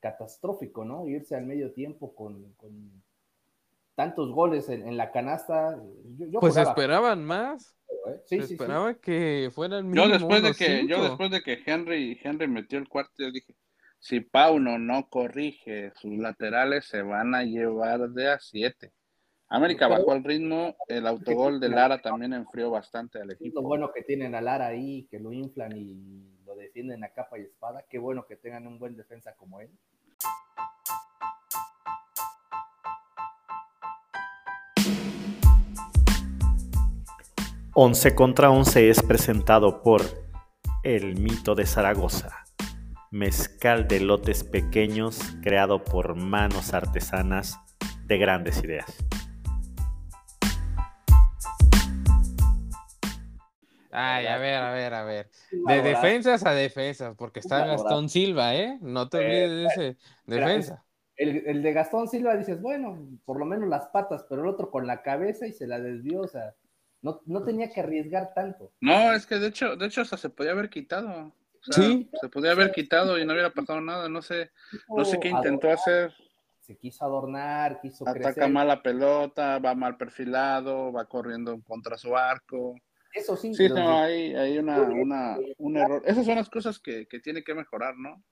catastrófico, 0.00 0.84
¿no? 0.84 1.06
Irse 1.06 1.36
al 1.36 1.44
medio 1.46 1.72
tiempo 1.72 2.14
con, 2.14 2.52
con 2.54 3.02
tantos 3.94 4.32
goles 4.32 4.68
en, 4.68 4.86
en 4.88 4.96
la 4.96 5.12
canasta. 5.12 5.76
Yo, 6.18 6.26
yo 6.26 6.40
Pues 6.40 6.54
jugaba, 6.54 6.70
esperaban 6.70 7.24
más. 7.24 7.76
¿Eh? 8.08 8.20
Sí, 8.26 8.42
sí, 8.42 8.54
esperaba 8.54 8.94
que 8.94 9.50
fueran 9.52 9.92
Yo 9.94 10.06
mínimo 10.06 10.12
después 10.12 10.42
de 10.42 10.52
que, 10.54 10.86
yo 10.86 11.02
después 11.02 11.30
de 11.30 11.42
que 11.42 11.62
Henry, 11.64 12.20
Henry 12.22 12.48
metió 12.48 12.78
el 12.78 12.88
cuarto, 12.88 13.12
yo 13.18 13.30
dije, 13.30 13.54
si 13.98 14.20
Pauno 14.20 14.78
no 14.78 15.08
corrige 15.08 15.92
sus 15.96 16.18
laterales, 16.18 16.86
se 16.86 17.02
van 17.02 17.34
a 17.34 17.44
llevar 17.44 18.10
de 18.10 18.28
a 18.28 18.38
siete. 18.40 18.92
América 19.48 19.86
bajó 19.86 20.14
el 20.14 20.24
ritmo, 20.24 20.74
el 20.88 21.06
autogol 21.06 21.60
de 21.60 21.68
Lara 21.68 21.98
también 21.98 22.32
enfrió 22.32 22.70
bastante 22.70 23.20
al 23.20 23.30
equipo. 23.32 23.60
lo 23.60 23.68
bueno 23.68 23.92
que 23.92 24.02
tienen 24.02 24.34
a 24.34 24.40
Lara 24.40 24.66
ahí, 24.66 25.06
que 25.10 25.20
lo 25.20 25.30
inflan 25.30 25.76
y 25.76 26.38
lo 26.46 26.56
defienden 26.56 27.04
a 27.04 27.10
capa 27.10 27.38
y 27.38 27.42
espada. 27.42 27.84
Qué 27.88 27.98
bueno 27.98 28.24
que 28.26 28.36
tengan 28.36 28.66
un 28.66 28.78
buen 28.78 28.96
defensa 28.96 29.34
como 29.36 29.60
él. 29.60 29.70
Once 37.74 38.14
contra 38.14 38.50
Once 38.50 38.90
es 38.90 39.02
presentado 39.02 39.80
por 39.80 40.02
El 40.82 41.18
Mito 41.18 41.54
de 41.54 41.64
Zaragoza, 41.64 42.44
mezcal 43.10 43.88
de 43.88 44.00
lotes 44.00 44.44
pequeños 44.44 45.18
creado 45.42 45.82
por 45.82 46.14
manos 46.14 46.74
artesanas 46.74 47.58
de 48.04 48.18
grandes 48.18 48.62
ideas. 48.62 48.94
Ay, 53.90 54.26
a 54.26 54.36
ver, 54.36 54.56
a 54.56 54.72
ver, 54.72 54.92
a 54.92 55.04
ver. 55.04 55.30
De 55.50 55.80
defensas 55.80 56.44
a 56.44 56.52
defensas, 56.52 57.14
porque 57.16 57.40
está. 57.40 57.64
Gastón 57.64 58.10
Silva, 58.10 58.54
¿eh? 58.54 58.76
No 58.82 59.08
te 59.08 59.16
olvides 59.16 59.50
de 59.50 59.64
ese 59.64 59.96
defensa. 60.26 60.84
El, 61.16 61.46
el 61.46 61.62
de 61.62 61.72
Gastón 61.72 62.06
Silva 62.06 62.36
dices, 62.36 62.60
bueno, 62.60 62.98
por 63.24 63.38
lo 63.38 63.46
menos 63.46 63.66
las 63.70 63.86
patas, 63.86 64.26
pero 64.28 64.42
el 64.42 64.48
otro 64.48 64.70
con 64.70 64.86
la 64.86 65.00
cabeza 65.00 65.46
y 65.46 65.52
se 65.54 65.66
la 65.66 65.80
desvió, 65.80 66.20
o 66.20 66.28
sea, 66.28 66.54
no, 67.02 67.20
no 67.26 67.42
tenía 67.42 67.70
que 67.70 67.80
arriesgar 67.80 68.32
tanto. 68.34 68.72
No, 68.80 69.12
es 69.12 69.26
que 69.26 69.38
de 69.38 69.48
hecho, 69.48 69.76
de 69.76 69.86
hecho 69.86 70.00
hasta 70.00 70.16
se 70.16 70.30
podía 70.30 70.52
haber 70.52 70.70
quitado. 70.70 71.34
O 71.68 71.72
sea, 71.72 71.84
Sí. 71.84 72.10
Se 72.20 72.28
podía 72.28 72.52
haber 72.52 72.72
quitado 72.72 73.18
y 73.18 73.24
no 73.26 73.32
hubiera 73.32 73.50
pasado 73.52 73.80
nada. 73.80 74.08
No 74.08 74.22
sé, 74.22 74.50
no 74.88 75.04
sé 75.04 75.18
qué 75.20 75.28
intentó 75.28 75.66
adornar, 75.68 75.78
hacer. 75.78 76.12
Se 76.60 76.76
quiso 76.76 77.04
adornar, 77.04 77.80
quiso 77.80 78.08
Ataca 78.08 78.32
crecer. 78.32 78.50
mal 78.50 78.68
la 78.68 78.82
pelota, 78.82 79.58
va 79.58 79.74
mal 79.74 79.96
perfilado, 79.96 80.92
va 80.92 81.06
corriendo 81.06 81.60
contra 81.62 81.98
su 81.98 82.16
arco. 82.16 82.74
Eso 83.12 83.36
sí, 83.36 83.54
Sí, 83.54 83.68
no, 83.68 83.98
hay, 84.00 84.34
hay 84.34 84.58
una, 84.58 84.80
una, 84.80 85.36
un 85.58 85.76
error. 85.76 86.02
Esas 86.06 86.24
son 86.24 86.36
las 86.36 86.48
cosas 86.48 86.78
que, 86.78 87.06
que 87.06 87.20
tiene 87.20 87.44
que 87.44 87.54
mejorar, 87.54 87.94
¿no? 87.96 88.22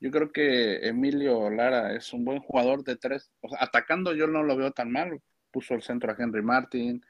Yo 0.00 0.10
creo 0.10 0.32
que 0.32 0.86
Emilio 0.86 1.50
Lara 1.50 1.94
es 1.94 2.12
un 2.12 2.24
buen 2.24 2.40
jugador 2.40 2.84
de 2.84 2.96
tres. 2.96 3.30
O 3.40 3.48
sea, 3.48 3.58
atacando 3.60 4.14
yo 4.14 4.26
no 4.26 4.42
lo 4.42 4.56
veo 4.56 4.70
tan 4.72 4.90
mal. 4.90 5.20
Puso 5.50 5.74
el 5.74 5.82
centro 5.82 6.10
a 6.10 6.16
Henry 6.18 6.42
Martin. 6.42 7.04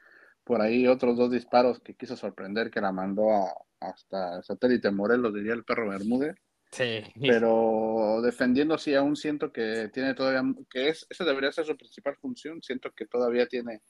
Por 0.45 0.61
ahí 0.61 0.87
otros 0.87 1.17
dos 1.17 1.31
disparos 1.31 1.81
que 1.81 1.95
quiso 1.95 2.15
sorprender, 2.15 2.71
que 2.71 2.79
la 2.79 2.93
mandó 2.93 3.31
a, 3.31 3.51
hasta 3.81 4.41
satélite 4.43 4.91
Morelos, 4.91 5.33
diría 5.33 5.53
el 5.53 5.65
perro 5.65 5.89
Bermúdez. 5.89 6.35
Sí. 6.71 7.03
Pero 7.19 8.21
defendiendo 8.21 8.77
sí 8.77 8.93
aún 8.95 9.15
siento 9.15 9.51
que 9.51 9.89
tiene 9.91 10.13
todavía, 10.13 10.43
que 10.69 10.89
es, 10.89 11.05
esa 11.09 11.25
debería 11.25 11.51
ser 11.51 11.65
su 11.65 11.75
principal 11.75 12.15
función. 12.17 12.61
Siento 12.61 12.91
que 12.95 13.05
todavía 13.05 13.47
tiene 13.47 13.81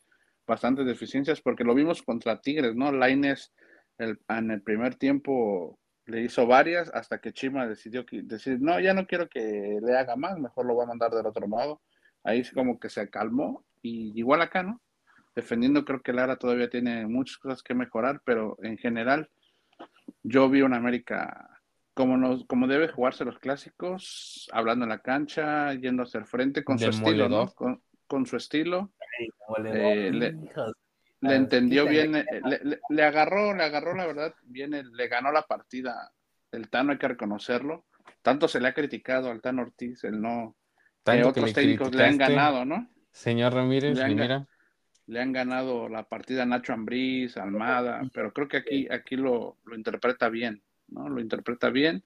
bastantes 0.48 0.86
deficiencias 0.86 1.42
porque 1.42 1.64
lo 1.64 1.76
vimos 1.76 2.02
contra 2.02 2.40
Tigres, 2.40 2.76
¿no? 2.76 2.92
Laines 2.92 3.54
el, 3.98 4.20
en 4.30 4.52
el 4.52 4.62
primer 4.62 4.96
tiempo 4.96 5.78
le 6.06 6.22
hizo 6.22 6.46
varias 6.46 6.90
hasta 6.94 7.20
que 7.20 7.34
Chima 7.34 7.68
decidió 7.68 8.06
que- 8.06 8.22
decir, 8.24 8.60
no, 8.62 8.80
ya 8.80 8.94
no 8.94 9.08
quiero 9.08 9.28
que 9.28 9.80
le 9.82 9.98
haga 9.98 10.16
más, 10.16 10.38
mejor 10.38 10.66
lo 10.66 10.76
voy 10.76 10.84
a 10.84 10.88
mandar 10.88 11.12
del 11.12 11.26
otro 11.26 11.48
lado. 11.48 11.82
Ahí 12.24 12.44
sí 12.44 12.54
como 12.54 12.80
que 12.80 12.90
se 12.90 13.10
calmó 13.10 13.66
y 13.82 14.18
igual 14.18 14.42
acá, 14.42 14.64
¿no? 14.64 14.82
Defendiendo 15.36 15.84
creo 15.84 16.02
que 16.02 16.14
Lara 16.14 16.38
todavía 16.38 16.70
tiene 16.70 17.06
muchas 17.08 17.38
cosas 17.38 17.62
que 17.62 17.74
mejorar, 17.74 18.22
pero 18.24 18.58
en 18.64 18.78
general 18.78 19.30
yo 20.24 20.50
vi 20.50 20.62
una 20.62 20.78
América 20.78 21.50
como, 21.94 22.18
nos, 22.18 22.46
como 22.46 22.68
debe 22.68 22.88
jugarse 22.88 23.26
los 23.26 23.40
clásicos, 23.40 24.50
hablando 24.54 24.86
en 24.86 24.90
la 24.90 25.00
cancha, 25.00 25.74
yendo 25.74 26.04
a 26.04 26.06
hacer 26.06 26.26
frente 26.26 26.64
con 26.64 26.80
su 26.80 26.90
estilo, 26.90 27.30
¿no? 27.30 27.46
Demoledor. 27.46 27.56
Con, 27.56 27.82
con 28.08 28.26
su 28.26 28.38
estilo. 28.38 28.92
Eh, 29.66 30.12
le- 30.12 30.36
entendió 31.22 31.86
bien, 31.88 32.16
eh, 32.16 32.26
le, 32.46 32.60
le- 32.64 32.80
le 32.90 33.04
agarró, 33.04 33.54
le 33.54 33.64
agarró 33.64 33.96
la 33.96 34.06
verdad, 34.06 34.34
bien, 34.44 34.74
el- 34.74 34.92
le 34.92 35.08
ganó 35.08 35.32
la 35.32 35.44
partida. 35.44 36.12
El 36.52 36.70
Tano 36.70 36.92
hay 36.92 36.98
que 36.98 37.08
reconocerlo. 37.08 37.86
Tanto 38.22 38.48
se 38.48 38.60
le 38.60 38.68
ha 38.68 38.74
criticado 38.74 39.32
al 39.32 39.42
Tano 39.42 39.64
Ortiz, 39.64 40.04
el 40.04 40.22
no, 40.22 40.56
que 40.58 41.02
Tanto 41.04 41.34
que 41.34 41.40
otros 41.40 41.54
técnicos 41.54 41.94
le 41.96 42.04
han 42.04 42.18
ganado, 42.18 42.66
¿no? 42.66 42.90
Señor 43.12 43.54
Ramírez, 43.54 43.96
Le 43.96 44.04
han 44.04 44.12
y 44.12 44.16
ga- 44.16 44.22
mira, 44.22 44.48
Le 45.08 45.20
han 45.22 45.34
ganado 45.34 45.88
la 45.88 46.04
partida 46.04 46.44
a 46.44 46.46
Nacho 46.46 46.74
Ambriz, 46.74 47.38
Almada, 47.38 48.02
pero 48.14 48.34
creo 48.34 48.48
que 48.48 48.58
aquí, 48.58 48.88
aquí 48.90 49.16
lo, 49.16 49.58
lo 49.66 49.76
interpreta 49.76 50.30
bien, 50.30 50.64
¿no? 50.88 51.08
Lo 51.10 51.22
interpreta 51.22 51.70
bien, 51.70 52.04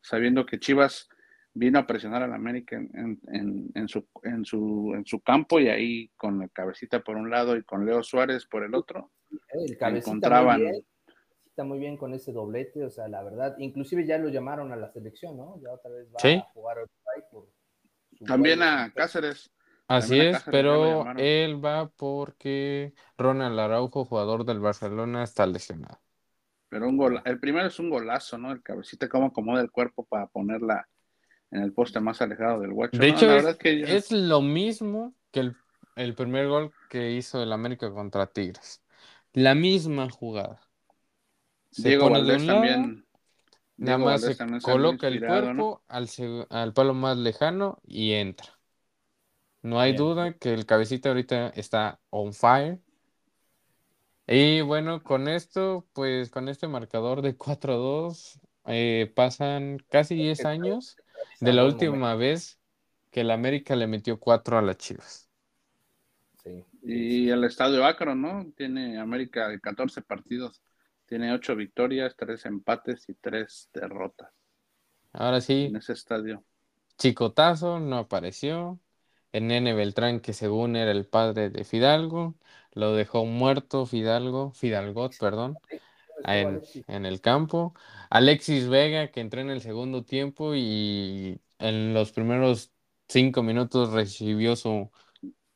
sabiendo 0.00 0.46
que 0.46 0.58
Chivas 0.58 1.08
vino 1.52 1.78
a 1.78 1.86
presionar 1.86 2.22
al 2.22 2.32
América 2.32 2.76
en, 2.76 2.90
en- 2.94 3.20
en- 3.34 3.70
en 3.74 3.88
su, 3.88 4.06
en, 4.22 4.44
su, 4.44 4.92
en 4.94 5.04
su 5.04 5.20
campo 5.20 5.60
y 5.60 5.68
ahí 5.68 6.08
con 6.16 6.40
el 6.42 6.50
cabecita 6.50 7.00
por 7.00 7.16
un 7.16 7.28
lado 7.30 7.56
y 7.56 7.64
con 7.64 7.84
Leo 7.84 8.02
Suárez 8.02 8.46
por 8.46 8.64
el 8.64 8.74
otro, 8.74 9.10
El 9.50 9.76
cabecita 9.76 10.10
encontraban- 10.10 10.60
muy 10.62 10.70
bien, 10.70 10.86
está 11.46 11.64
muy 11.64 11.78
bien 11.78 11.96
con 11.96 12.14
ese 12.14 12.32
doblete, 12.32 12.84
o 12.84 12.90
sea, 12.90 13.08
la 13.08 13.22
verdad, 13.22 13.56
inclusive 13.58 14.06
ya 14.06 14.16
lo 14.18 14.28
llamaron 14.30 14.72
a 14.72 14.76
la 14.76 14.88
selección, 14.92 15.36
¿no? 15.36 15.60
Ya 15.60 15.70
otra 15.72 15.90
vez 15.90 16.08
va 16.14 16.20
Sí. 16.20 16.34
a 16.36 16.40
jugar 16.54 16.76
Uruguay 16.78 17.28
por 17.30 17.48
su 18.16 18.24
también 18.24 18.62
a 18.62 18.90
Cáceres. 18.94 19.50
Así 19.88 20.20
es, 20.20 20.44
lo 20.76 20.84
pero 20.84 20.84
llamaron. 20.86 21.30
él 21.46 21.64
va 21.64 21.88
porque 21.90 22.94
Ronald 23.18 23.58
Araujo, 23.58 24.04
jugador 24.04 24.44
del 24.44 24.60
Barcelona, 24.60 25.24
está 25.24 25.46
lesionado. 25.46 26.00
Pero 26.68 26.88
un 26.88 26.96
gol, 26.96 27.22
el 27.24 27.40
primero 27.40 27.66
es 27.66 27.78
un 27.78 27.90
golazo, 27.90 28.38
¿no? 28.38 28.52
El 28.52 28.62
cabecita 28.62 29.08
cómo 29.08 29.26
acomoda 29.26 29.60
el 29.62 29.70
cuerpo 29.70 30.04
para 30.06 30.26
ponerla 30.26 30.86
en 31.50 31.62
el 31.62 31.72
poste 31.72 32.00
más 32.00 32.22
alejado 32.22 32.60
del 32.60 32.72
guacho. 32.74 33.02
De 33.02 33.08
¿no? 33.08 33.22
hecho, 33.22 33.26
la 33.26 33.34
es, 33.34 33.46
verdad 33.46 33.58
que 33.58 33.80
yo- 33.80 33.86
es 33.86 34.12
lo 34.12 34.40
mismo 34.42 35.14
que 35.30 35.40
el, 35.40 35.56
el 35.96 36.14
primer 36.14 36.48
gol 36.48 36.74
que 36.88 37.12
hizo 37.12 37.42
el 37.42 37.52
América 37.52 37.90
contra 37.92 38.26
Tigres. 38.32 38.82
La 39.32 39.54
misma 39.54 40.10
jugada. 40.10 40.60
Se 41.70 41.92
Diego 41.92 41.94
pone 41.94 42.22
de 42.22 42.28
Valdés 42.28 42.34
un 42.34 42.46
lado, 42.46 42.74
también. 42.74 43.06
nada 43.78 43.98
Diego 43.98 44.06
más 44.06 44.22
Valdés 44.22 44.36
se 44.36 44.38
también 44.38 44.60
se 44.60 44.72
anda 44.72 44.88
coloca 44.88 45.08
el 45.08 45.22
inspirado, 45.26 45.54
cuerpo 45.54 45.54
¿no? 45.54 45.82
al, 45.88 46.08
seg- 46.08 46.46
al 46.50 46.74
palo 46.74 46.94
más 46.94 47.18
lejano 47.18 47.78
y 47.84 48.12
entra. 48.14 48.57
No 49.62 49.80
hay 49.80 49.92
Bien. 49.92 50.04
duda 50.04 50.32
que 50.34 50.54
el 50.54 50.66
cabecita 50.66 51.08
ahorita 51.10 51.48
está 51.50 52.00
on 52.10 52.32
fire. 52.32 52.80
Y 54.26 54.60
bueno, 54.60 55.02
con 55.02 55.26
esto, 55.26 55.86
pues 55.94 56.30
con 56.30 56.48
este 56.48 56.68
marcador 56.68 57.22
de 57.22 57.36
4-2, 57.36 58.38
eh, 58.66 59.10
pasan 59.14 59.78
casi 59.88 60.14
10 60.14 60.44
años 60.44 60.96
de 61.40 61.52
la 61.52 61.64
última 61.64 62.14
vez 62.14 62.60
que 63.10 63.22
el 63.22 63.30
América 63.30 63.74
le 63.74 63.86
metió 63.86 64.20
4 64.20 64.58
a 64.58 64.62
las 64.62 64.76
Chivas. 64.76 65.30
Sí. 66.42 66.64
Y 66.82 67.30
el 67.30 67.44
estadio 67.44 67.84
Akron, 67.84 68.20
¿no? 68.20 68.52
Tiene 68.56 68.98
América 68.98 69.48
de 69.48 69.60
14 69.60 70.02
partidos. 70.02 70.62
Tiene 71.06 71.32
8 71.32 71.56
victorias, 71.56 72.14
3 72.16 72.44
empates 72.46 73.08
y 73.08 73.14
3 73.14 73.70
derrotas 73.72 74.30
Ahora 75.12 75.40
sí, 75.40 75.64
en 75.64 75.76
ese 75.76 75.94
estadio. 75.94 76.44
Chicotazo 76.98 77.80
no 77.80 77.96
apareció. 77.98 78.78
El 79.32 79.46
nene 79.48 79.74
Beltrán, 79.74 80.20
que 80.20 80.32
según 80.32 80.76
era 80.76 80.90
el 80.90 81.06
padre 81.06 81.50
de 81.50 81.64
Fidalgo, 81.64 82.36
lo 82.72 82.92
dejó 82.94 83.24
muerto 83.26 83.86
Fidalgo, 83.86 84.52
Fidalgot, 84.52 85.16
perdón, 85.18 85.60
en, 86.22 86.64
en 86.88 87.06
el 87.06 87.20
campo. 87.20 87.74
Alexis 88.10 88.68
Vega, 88.68 89.10
que 89.12 89.20
entró 89.20 89.40
en 89.40 89.50
el 89.50 89.60
segundo 89.62 90.04
tiempo 90.04 90.54
y 90.54 91.40
en 91.58 91.94
los 91.94 92.12
primeros 92.12 92.72
cinco 93.08 93.42
minutos 93.42 93.92
recibió 93.92 94.56
su... 94.56 94.90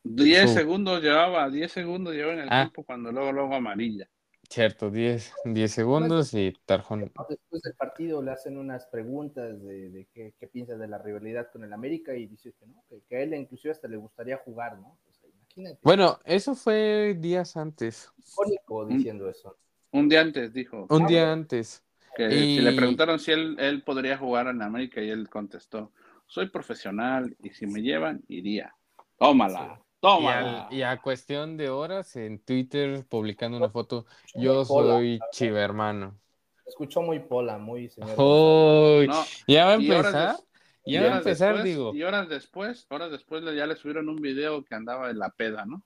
10 0.05 0.51
Su- 0.51 0.53
segundos 0.53 1.03
llevaba, 1.03 1.51
10 1.51 1.73
segundos 1.73 2.15
llevaba 2.15 2.35
en 2.35 2.41
el 2.41 2.51
Ah. 2.51 2.55
campo 2.55 2.85
cuando 2.85 3.13
luego, 3.13 3.33
luego 3.33 3.55
amarilla. 3.55 4.09
Cierto, 4.53 4.91
10, 4.91 5.33
10 5.45 5.73
segundos 5.73 6.35
y 6.35 6.53
tarjón. 6.67 7.11
Después 7.27 7.63
del 7.63 7.75
partido 7.75 8.21
le 8.21 8.33
hacen 8.33 8.59
unas 8.59 8.87
preguntas 8.87 9.63
de, 9.63 9.89
de 9.89 10.07
qué, 10.13 10.35
qué 10.39 10.47
piensa 10.47 10.77
de 10.77 10.89
la 10.89 10.99
rivalidad 10.99 11.51
con 11.51 11.65
el 11.65 11.73
América 11.73 12.15
y 12.15 12.27
dice 12.27 12.53
que 12.53 12.67
no, 12.67 12.85
que, 12.91 13.01
que 13.09 13.17
a 13.17 13.23
él 13.23 13.33
inclusive 13.33 13.73
hasta 13.73 13.89
le 13.89 13.97
gustaría 13.97 14.37
jugar, 14.37 14.79
¿no? 14.79 14.99
O 15.09 15.13
sea, 15.13 15.31
imagínate, 15.31 15.79
Bueno, 15.83 16.21
eso 16.27 16.55
fue 16.55 17.17
días 17.19 17.57
antes, 17.57 18.13
icónico 18.19 18.87
diciendo 18.87 19.29
eso. 19.31 19.57
Un 19.93 20.09
día 20.11 20.21
antes 20.21 20.53
dijo 20.53 20.87
un 20.91 21.07
Ah, 21.07 21.09
día 21.09 21.23
bueno. 21.23 21.33
antes. 21.33 21.83
que 22.15 22.29
si 22.47 22.61
le 22.61 22.73
Y- 22.73 22.77
preguntaron 22.77 23.19
si 23.19 23.33
él, 23.33 23.57
él 23.59 23.83
podría 23.85 24.19
jugar 24.19 24.49
en 24.49 24.61
América 24.61 25.01
y 25.01 25.09
él 25.09 25.31
contestó, 25.31 25.93
soy 26.27 26.51
profesional 26.51 27.35
y 27.43 27.51
si 27.51 27.67
me 27.67 27.81
llevan, 27.81 28.23
iría. 28.29 28.75
Tómala, 29.19 29.82
Y, 30.03 30.27
al- 30.27 30.67
y 30.71 30.83
a 30.83 31.01
cuestión 31.01 31.57
de 31.57 31.71
horas 31.71 32.17
en 32.17 32.41
Twitter 32.41 33.07
publicando 33.09 33.57
una 33.57 33.71
foto, 33.71 34.05
yo 34.35 34.65
soy 34.65 35.21
chiva 35.31 35.61
hermano. 35.61 36.19
Escuchó 36.67 37.03
muy 37.03 37.21
pola, 37.21 37.59
muy 37.59 37.89
señor. 37.89 38.11
Uy, 38.19 39.07
No, 39.07 39.23
ya 39.47 39.65
va 39.67 39.71
a 39.73 39.75
empezar, 39.75 40.37
ya 40.85 41.01
va 41.01 41.07
a 41.07 41.09
horas 41.11 41.19
empezar, 41.19 41.55
después- 41.55 41.65
digo. 41.65 41.95
Y 41.95 42.03
horas 42.03 42.29
después, 42.29 42.87
horas 42.91 43.11
después 43.13 43.45
ya 43.45 43.67
le 43.67 43.77
subieron 43.77 44.09
un 44.09 44.17
video 44.17 44.65
que 44.65 44.75
andaba 44.75 45.11
en 45.11 45.19
la 45.19 45.31
peda, 45.31 45.65
¿no? 45.67 45.85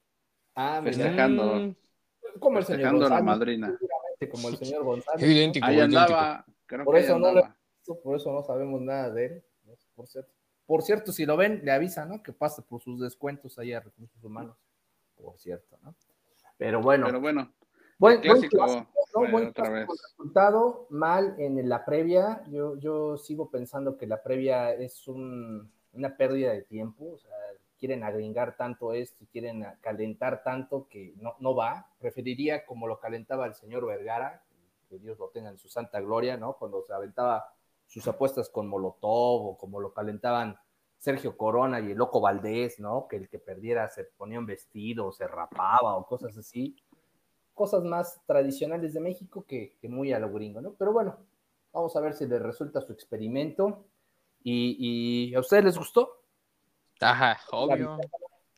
Ah, 0.55 0.81
mira, 0.83 0.95
festejando. 0.95 1.45
Mm, 1.57 1.75
como 2.41 2.59
el 2.59 2.65
señor 2.65 2.79
Festejando 2.81 3.07
a 3.07 3.09
la 3.11 3.17
González, 3.21 3.39
madrina. 3.39 3.79
como 4.31 4.49
el 4.49 4.57
señor 4.57 4.83
González. 4.85 5.23
¿no? 5.27 5.33
idéntico, 5.33 5.67
Ahí 5.67 5.77
idéntico. 5.77 6.01
andaba, 6.01 6.45
creo 6.67 6.85
Por 6.85 6.95
que 6.95 6.99
ahí 7.01 7.05
eso 7.05 7.19
no 7.19 7.27
andaba. 7.29 7.57
Por 8.03 8.17
eso 8.17 8.33
no 8.33 8.43
sabemos 8.43 8.81
nada 8.81 9.11
de 9.11 9.27
él. 9.27 9.45
¿no? 9.65 9.73
Por 9.95 10.07
cierto. 10.07 10.33
Por 10.67 10.83
cierto, 10.83 11.13
si 11.13 11.25
lo 11.27 11.37
ven, 11.37 11.61
le 11.65 11.71
avisan, 11.73 12.09
¿no? 12.09 12.23
Que 12.23 12.33
pase 12.33 12.63
por 12.63 12.81
sus 12.81 13.01
descuentos 13.01 13.59
ahí 13.59 13.73
a 13.73 13.81
recursos 13.81 14.23
humanos. 14.23 14.57
Por 15.17 15.39
cierto, 15.39 15.79
¿no? 15.83 15.95
Pero 16.59 16.81
bueno, 16.83 17.07
Pero 17.07 17.21
bueno, 17.21 17.53
buen, 17.99 18.17
buen 18.17 18.21
clásico 18.21 18.57
clásico, 18.57 18.91
¿no? 19.15 19.31
Buen 19.31 19.53
clásico 19.53 19.95
resultado, 19.95 20.87
mal 20.91 21.35
en 21.39 21.69
la 21.69 21.85
previa. 21.85 22.43
Yo, 22.49 22.77
yo 22.79 23.17
sigo 23.17 23.51
pensando 23.51 23.97
que 23.97 24.07
la 24.07 24.23
previa 24.23 24.73
es 24.75 25.07
un- 25.09 25.71
una 25.93 26.17
pérdida 26.17 26.53
de 26.53 26.63
tiempo. 26.63 27.13
O 27.13 27.19
sea, 27.19 27.31
quieren 27.79 28.03
agringar 28.05 28.57
tanto 28.57 28.93
esto, 28.93 29.25
quieren 29.31 29.65
a- 29.65 29.79
calentar 29.81 30.43
tanto 30.43 30.89
que 30.89 31.15
no, 31.19 31.37
no 31.41 31.55
va. 31.55 31.91
Preferiría 31.99 32.67
como 32.67 32.87
lo 32.89 32.99
calentaba 33.01 33.47
el 33.47 33.55
señor 33.55 33.87
Vergara, 33.87 34.43
que 34.89 34.99
Dios 34.99 35.19
lo 35.19 35.29
tenga 35.29 35.51
en 35.51 35.59
su 35.59 35.69
santa 35.69 36.01
gloria, 36.01 36.37
¿no? 36.37 36.55
Cuando 36.55 36.83
se 36.85 36.93
aventaba 36.93 37.53
sus 37.87 38.07
apuestas 38.09 38.51
con 38.51 38.69
Molotov 38.69 39.47
o 39.47 39.59
como 39.59 39.81
lo 39.81 39.93
calentaban 39.93 40.59
Sergio 40.99 41.37
Corona 41.37 41.81
y 41.81 41.93
el 41.93 41.99
Loco 41.99 42.21
Valdés, 42.21 42.81
¿no? 42.81 43.07
Que 43.09 43.17
el 43.17 43.29
que 43.29 43.39
perdiera 43.39 43.89
se 43.89 44.05
ponía 44.05 44.39
un 44.39 44.47
vestido 44.47 45.07
o 45.07 45.13
se 45.13 45.27
rapaba 45.27 45.97
o 45.97 46.07
cosas 46.07 46.37
así. 46.37 46.77
Cosas 47.55 47.85
más 47.85 48.21
tradicionales 48.27 48.93
de 48.95 49.01
México 49.01 49.45
que, 49.47 49.77
que 49.81 49.89
muy 49.89 50.13
a 50.13 50.19
lo 50.19 50.33
gringo, 50.33 50.61
¿no? 50.61 50.75
Pero 50.75 50.93
bueno, 50.93 51.17
vamos 51.73 51.95
a 51.97 52.01
ver 52.01 52.15
si 52.15 52.27
les 52.27 52.43
resulta 52.43 52.81
su 52.81 52.93
experimento. 52.93 53.87
¿Y, 54.43 55.31
y 55.31 55.35
a 55.35 55.41
ustedes 55.41 55.65
les 55.65 55.79
gustó? 55.79 56.23
Ajá, 57.01 57.39
obvio. 57.51 57.99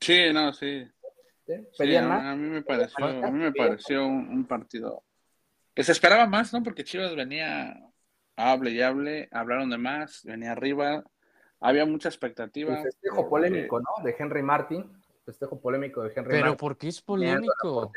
Sí, 0.01 0.33
no, 0.33 0.53
sí. 0.53 0.85
¿Sí? 1.47 1.55
Sí, 1.57 1.79
¿Pedían 1.79 2.05
a, 2.05 2.09
más? 2.09 2.25
a 2.25 2.37
mí 2.37 2.49
me 2.49 2.63
pareció, 2.63 3.05
a 3.07 3.31
mí 3.31 3.39
me 3.39 3.53
pareció 3.53 4.07
un, 4.07 4.29
un 4.29 4.47
partido 4.47 5.03
que 5.75 5.85
se 5.85 5.93
esperaba 5.93 6.27
más, 6.27 6.53
¿no? 6.53 6.63
Porque 6.63 6.85
Chivas 6.85 7.15
venía 7.15 7.89
hable 8.39 8.71
y 8.71 8.81
hable, 8.81 9.29
hablaron 9.33 9.69
de 9.69 9.79
más, 9.79 10.23
venía 10.25 10.53
arriba, 10.53 11.05
había 11.61 11.85
mucha 11.85 12.09
expectativa. 12.09 12.77
El 12.77 12.83
festejo 12.85 13.29
polémico, 13.29 13.81
¿no? 13.81 14.05
De 14.05 14.15
Henry 14.19 14.43
Martin. 14.43 14.91
Festejo 15.25 15.61
polémico 15.61 16.03
de 16.03 16.09
Henry 16.15 16.31
Pero 16.31 16.41
Martin. 16.43 16.57
¿por 16.57 16.79
qué 16.79 16.89
es 16.89 17.03
polémico? 17.03 17.93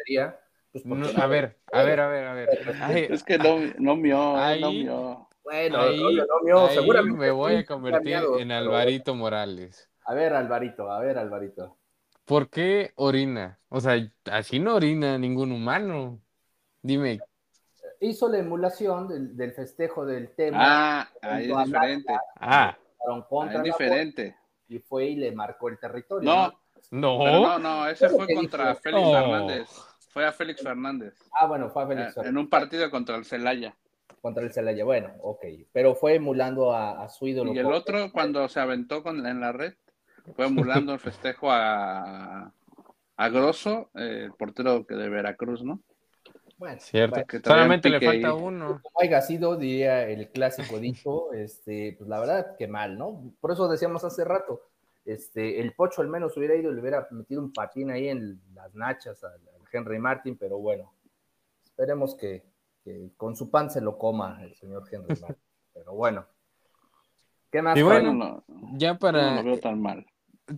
pues 0.71 0.85
No, 0.85 1.05
a 1.21 1.27
ver, 1.27 1.57
a 1.71 1.83
ver, 1.83 1.99
a 1.99 2.07
ver, 2.09 2.25
a 2.27 2.33
ver. 2.33 2.49
Ay, 2.81 3.07
Es 3.09 3.23
que 3.23 3.37
no, 3.37 3.57
no 3.77 3.95
mió, 3.95 4.35
eh, 4.49 4.59
no 4.59 4.71
mió. 4.71 5.27
Bueno, 5.43 5.81
ahí, 5.81 6.15
no, 6.15 6.25
no, 6.43 6.67
ahí 6.67 6.75
seguramente 6.75 7.19
me 7.19 7.31
voy 7.31 7.55
a 7.55 7.65
convertir 7.65 8.13
en 8.15 8.47
pero- 8.49 8.53
Alvarito 8.55 9.15
Morales. 9.15 9.89
A 10.05 10.13
ver, 10.13 10.33
Alvarito, 10.33 10.91
a 10.91 10.99
ver, 10.99 11.17
Alvarito. 11.17 11.77
¿Por 12.25 12.49
qué 12.49 12.91
orina? 12.95 13.59
O 13.69 13.79
sea, 13.79 13.95
así 14.31 14.59
no 14.59 14.75
orina 14.75 15.17
ningún 15.17 15.51
humano. 15.51 16.19
Dime, 16.81 17.19
Hizo 18.01 18.27
la 18.29 18.39
emulación 18.39 19.07
del, 19.07 19.37
del 19.37 19.53
festejo 19.53 20.05
del 20.05 20.33
tema. 20.35 20.57
Ah, 20.59 21.09
ahí 21.21 21.51
es 21.51 21.57
diferente. 21.65 22.13
ah, 22.39 22.75
Ahí 23.07 23.55
es 23.57 23.63
diferente. 23.63 24.35
y 24.67 24.79
fue 24.79 25.05
y 25.05 25.15
le 25.15 25.31
marcó 25.31 25.69
el 25.69 25.77
territorio. 25.79 26.29
No, 26.29 26.51
no. 26.91 27.23
pero 27.23 27.39
no, 27.41 27.59
no, 27.59 27.87
ese 27.87 28.09
fue 28.09 28.27
contra 28.33 28.69
dijo. 28.69 28.81
Félix 28.81 29.03
No. 29.03 29.11
Fernández. 29.13 29.69
Fue 30.09 30.25
a 30.25 30.31
Félix 30.31 30.61
Fernández. 30.61 31.13
Ah, 31.39 31.45
bueno, 31.47 31.69
fue 31.69 31.83
a 31.83 31.87
Félix 31.87 32.07
eh, 32.09 32.11
Fernández 32.13 32.29
En 32.31 32.37
un 32.37 32.49
partido 32.49 32.91
contra 32.91 33.15
el 33.15 33.23
Celaya. 33.25 33.75
contra 34.21 34.43
el 34.43 34.51
Celaya. 34.51 34.83
Bueno, 34.83 35.09
ok. 35.21 35.45
Pero 35.71 35.95
fue 35.95 36.15
emulando 36.15 36.73
a, 36.73 37.03
a 37.03 37.07
su 37.09 37.27
ídolo. 37.27 37.53
Y 37.53 37.59
el 37.59 37.67
otro, 37.71 38.11
cuando 38.11 38.47
se 38.49 38.59
aventó 38.59 39.03
con, 39.03 39.25
en 39.25 39.39
la 39.39 39.51
red, 39.51 39.73
fue 40.35 40.47
emulando 40.47 40.93
el 40.93 40.99
festejo 40.99 41.51
a, 41.51 42.51
a 43.17 43.29
Grosso, 43.29 43.89
eh, 43.95 44.23
el 44.25 44.33
portero 44.33 44.85
que 44.85 44.95
de 44.95 45.07
Veracruz, 45.09 45.63
¿no? 45.63 45.79
Bueno, 46.61 46.79
Cierto. 46.79 47.19
Solamente 47.43 47.89
le 47.89 47.99
falta 47.99 48.35
uno. 48.35 48.79
como 48.83 49.01
haya 49.01 49.19
sido, 49.23 49.55
diría 49.55 50.07
el 50.07 50.29
clásico 50.29 50.77
dicho, 50.77 51.33
este, 51.33 51.95
pues 51.97 52.07
la 52.07 52.19
verdad 52.19 52.55
que 52.55 52.67
mal, 52.67 52.99
¿no? 52.99 53.33
Por 53.41 53.51
eso 53.51 53.67
decíamos 53.67 54.03
hace 54.03 54.23
rato, 54.23 54.61
este, 55.03 55.59
el 55.59 55.73
Pocho 55.73 56.03
al 56.03 56.07
menos 56.07 56.37
hubiera 56.37 56.53
ido 56.53 56.71
y 56.71 56.75
le 56.75 56.81
hubiera 56.81 57.07
metido 57.09 57.41
un 57.41 57.51
patín 57.51 57.89
ahí 57.89 58.09
en 58.09 58.39
las 58.53 58.75
nachas 58.75 59.23
al, 59.23 59.31
al 59.31 59.67
Henry 59.73 59.97
Martin, 59.97 60.37
pero 60.37 60.59
bueno, 60.59 60.93
esperemos 61.63 62.13
que, 62.13 62.43
que 62.83 63.09
con 63.17 63.35
su 63.35 63.49
pan 63.49 63.71
se 63.71 63.81
lo 63.81 63.97
coma 63.97 64.37
el 64.43 64.53
señor 64.53 64.83
Henry 64.91 65.19
Martin. 65.19 65.43
Pero 65.73 65.93
bueno, 65.95 66.27
¿qué 67.51 67.63
más? 67.63 67.75
Y 67.75 67.81
bueno, 67.81 68.13
no, 68.13 68.43
Ya 68.73 68.89
yo 68.89 68.93
no 68.93 68.99
para... 68.99 69.41
lo 69.41 69.43
veo 69.45 69.59
tan 69.59 69.81
mal. 69.81 70.05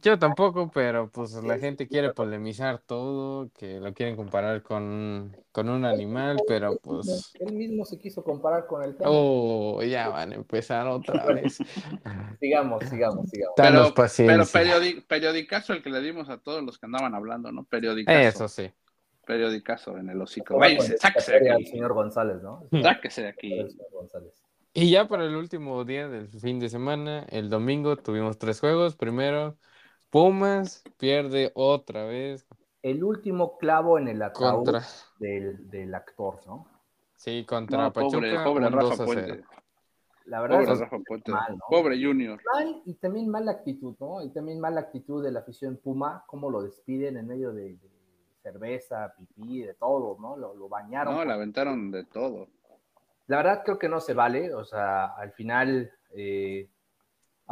Yo 0.01 0.17
tampoco, 0.17 0.71
pero 0.73 1.09
pues 1.09 1.33
la 1.43 1.57
gente 1.57 1.87
quiere 1.87 2.13
polemizar 2.13 2.79
todo, 2.79 3.49
que 3.57 3.79
lo 3.79 3.93
quieren 3.93 4.15
comparar 4.15 4.61
con, 4.63 5.35
con 5.51 5.69
un 5.69 5.85
animal, 5.85 6.37
pero 6.47 6.77
pues... 6.81 7.31
Él 7.39 7.53
mismo 7.53 7.85
se 7.85 7.99
quiso 7.99 8.23
comparar 8.23 8.65
con 8.65 8.83
el 8.83 8.95
tema. 8.95 9.09
Oh, 9.11 9.81
ya 9.83 10.09
van 10.09 10.31
a 10.31 10.35
empezar 10.35 10.87
otra 10.87 11.25
vez. 11.25 11.57
Sigamos, 12.39 12.83
sigamos, 12.85 13.29
sigamos. 13.29 13.55
Danos 13.57 13.81
Pero, 13.81 13.83
pero 13.83 13.93
paciencia. 13.93 14.61
periodi- 14.61 15.05
periodicazo 15.05 15.73
el 15.73 15.83
que 15.83 15.89
le 15.89 16.01
dimos 16.01 16.29
a 16.29 16.37
todos 16.37 16.63
los 16.63 16.77
que 16.77 16.85
andaban 16.85 17.13
hablando, 17.15 17.51
¿no? 17.51 17.63
Periodicazo. 17.65 18.17
Eso 18.19 18.47
sí. 18.47 18.71
Periodicazo 19.25 19.97
en 19.97 20.09
el 20.09 20.21
hocico. 20.21 20.57
Váyanse, 20.57 20.97
sáquese 20.97 21.39
de 21.39 21.49
al 21.51 21.55
aquí. 21.61 21.67
señor 21.67 21.93
González, 21.93 22.41
¿no? 22.41 22.63
Sáquese 22.81 23.21
de 23.23 23.27
aquí. 23.29 23.53
El 23.53 23.69
señor 23.69 23.87
González. 23.91 24.33
Y 24.73 24.89
ya 24.89 25.07
para 25.07 25.25
el 25.25 25.35
último 25.35 25.85
día 25.85 26.07
del 26.07 26.27
fin 26.27 26.59
de 26.59 26.67
semana, 26.67 27.25
el 27.29 27.49
domingo, 27.49 27.95
tuvimos 27.95 28.39
tres 28.39 28.59
juegos. 28.59 28.95
Primero, 28.95 29.55
Pumas 30.13 30.83
pierde 30.97 31.51
otra 31.55 32.05
vez 32.05 32.47
El 32.83 33.03
último 33.03 33.57
clavo 33.57 33.97
en 33.97 34.07
el 34.07 34.21
ataúd 34.21 34.57
contra, 34.63 34.83
del, 35.17 35.69
del 35.71 35.95
actor, 35.95 36.39
¿no? 36.45 36.67
sí, 37.15 37.43
contra 37.45 37.85
No, 37.85 37.91
pobre, 37.93 38.29
Pachuca, 38.31 38.43
pobre 38.43 38.65
un 38.67 38.71
2 38.71 38.89
Rafa 38.89 38.93
a 38.93 38.95
0. 38.95 39.05
Puente. 39.07 39.43
La 40.25 40.39
verdad 40.41 40.59
Pobre 40.59 40.71
es 40.73 40.79
Rafa 40.79 40.99
Puente. 40.99 41.31
mal, 41.31 41.51
¿no? 41.57 41.63
Pobre 41.67 42.01
Junior. 42.05 42.39
mal 42.53 42.81
y 42.85 42.93
también 42.93 43.27
mala 43.27 43.51
actitud, 43.53 43.95
¿no? 43.99 44.21
Y 44.23 44.29
también 44.29 44.59
mala 44.59 44.81
actitud 44.81 45.23
de 45.23 45.31
la 45.31 45.39
afición 45.39 45.77
Puma, 45.77 46.23
cómo 46.27 46.51
lo 46.51 46.61
despiden 46.61 47.17
en 47.17 47.25
medio 47.27 47.51
de, 47.51 47.73
de 47.73 47.89
cerveza, 48.43 49.15
pipí, 49.17 49.63
de 49.63 49.73
todo, 49.73 50.15
¿no? 50.21 50.37
Lo, 50.37 50.53
lo 50.53 50.69
bañaron. 50.69 51.15
No, 51.15 51.25
le 51.25 51.33
aventaron 51.33 51.89
de 51.89 52.03
todo. 52.05 52.47
La 53.25 53.37
verdad 53.37 53.63
creo 53.65 53.79
que 53.79 53.89
no 53.89 53.99
se 53.99 54.13
vale, 54.13 54.53
o 54.53 54.63
sea, 54.63 55.05
al 55.05 55.31
final, 55.31 55.91
eh, 56.11 56.69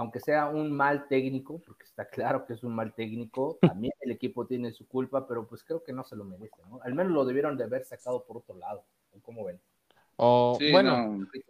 aunque 0.01 0.19
sea 0.19 0.47
un 0.49 0.71
mal 0.71 1.07
técnico, 1.07 1.59
porque 1.65 1.85
está 1.85 2.07
claro 2.09 2.45
que 2.45 2.53
es 2.53 2.63
un 2.63 2.75
mal 2.75 2.93
técnico, 2.93 3.59
también 3.63 3.93
el 4.01 4.11
equipo 4.11 4.45
tiene 4.47 4.71
su 4.73 4.87
culpa, 4.87 5.27
pero 5.27 5.47
pues 5.47 5.63
creo 5.63 5.83
que 5.83 5.93
no 5.93 6.03
se 6.03 6.15
lo 6.15 6.23
merece, 6.25 6.61
¿no? 6.69 6.79
Al 6.83 6.93
menos 6.95 7.13
lo 7.13 7.25
debieron 7.25 7.57
de 7.57 7.63
haber 7.65 7.85
sacado 7.85 8.23
por 8.25 8.37
otro 8.37 8.55
lado, 8.57 8.83
¿cómo 9.23 9.45
ven? 9.45 9.59
O, 10.17 10.59
Sí, 10.59 10.71
bueno, 10.71 10.97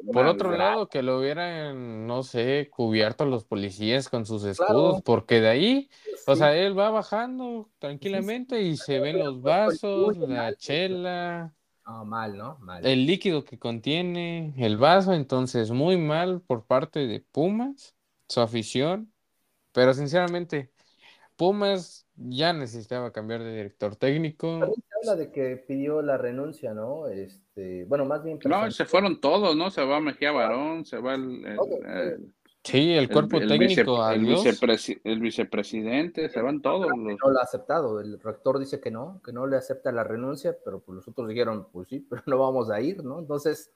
no, 0.03 0.13
por 0.13 0.27
otro 0.27 0.51
lado, 0.51 0.87
que 0.89 1.01
lo 1.03 1.19
hubieran, 1.19 2.07
no 2.07 2.23
sé, 2.23 2.69
cubierto 2.71 3.25
los 3.25 3.43
policías 3.45 4.09
con 4.09 4.25
sus 4.25 4.43
escudos, 4.45 4.97
Claro. 4.97 5.03
porque 5.03 5.41
de 5.41 5.49
ahí, 5.49 5.89
o 6.25 6.35
Sí. 6.35 6.39
sea, 6.39 6.55
él 6.55 6.77
va 6.77 6.89
bajando 6.91 7.69
tranquilamente 7.79 8.61
y 8.61 8.77
se 8.77 8.99
ven 8.99 9.19
los 9.19 9.41
vasos, 9.41 10.17
la 10.17 10.55
chela, 10.55 11.53
No, 11.85 12.05
mal, 12.05 12.37
¿no? 12.37 12.57
Mal. 12.59 12.83
el 12.83 13.05
líquido 13.05 13.43
que 13.43 13.59
contiene 13.59 14.53
el 14.57 14.77
vaso, 14.77 15.13
entonces 15.13 15.71
muy 15.71 15.97
mal 15.97 16.41
por 16.41 16.65
parte 16.65 17.07
de 17.07 17.19
Pumas, 17.21 17.95
su 18.31 18.41
afición, 18.41 19.11
pero 19.73 19.93
sinceramente, 19.93 20.71
Pumas 21.35 22.07
ya 22.15 22.53
necesitaba 22.53 23.11
cambiar 23.11 23.43
de 23.43 23.55
director 23.55 23.95
técnico. 23.95 24.59
También 24.59 24.83
se 24.87 25.09
habla 25.09 25.15
de 25.15 25.31
que 25.31 25.57
pidió 25.57 26.01
la 26.01 26.17
renuncia, 26.17 26.73
¿no? 26.73 27.07
Este, 27.07 27.85
bueno, 27.85 28.05
más 28.05 28.23
bien 28.23 28.39
No, 28.45 28.69
se 28.71 28.85
fueron 28.85 29.19
todos, 29.19 29.55
¿no? 29.55 29.71
Se 29.71 29.83
va 29.83 29.99
Mejía 29.99 30.31
Barón, 30.31 30.85
se 30.85 30.97
va 30.99 31.15
el, 31.15 31.45
el- 31.45 31.59
el- 31.85 32.33
Sí, 32.63 32.93
el 32.93 33.09
cuerpo 33.09 33.39
el 33.39 33.47
técnico, 33.47 33.97
vice- 34.07 34.19
vicepresi- 34.19 35.01
el 35.03 35.19
vicepresidente, 35.19 36.29
se 36.29 36.41
van 36.41 36.61
todos 36.61 36.89
los. 36.89 37.17
no 37.23 37.29
lo 37.31 37.39
ha 37.39 37.43
aceptado. 37.43 37.99
El 37.99 38.19
rector 38.19 38.59
dice 38.59 38.79
que 38.79 38.91
no, 38.91 39.19
que 39.25 39.33
no 39.33 39.47
le 39.47 39.57
acepta 39.57 39.91
la 39.91 40.03
renuncia, 40.03 40.55
pero 40.63 40.79
pues 40.79 40.97
los 40.97 41.07
otros 41.07 41.27
dijeron, 41.27 41.67
pues 41.71 41.87
sí, 41.89 41.99
pero 42.09 42.21
no 42.27 42.37
vamos 42.37 42.69
a 42.69 42.79
ir, 42.79 43.03
¿no? 43.03 43.17
Entonces, 43.17 43.71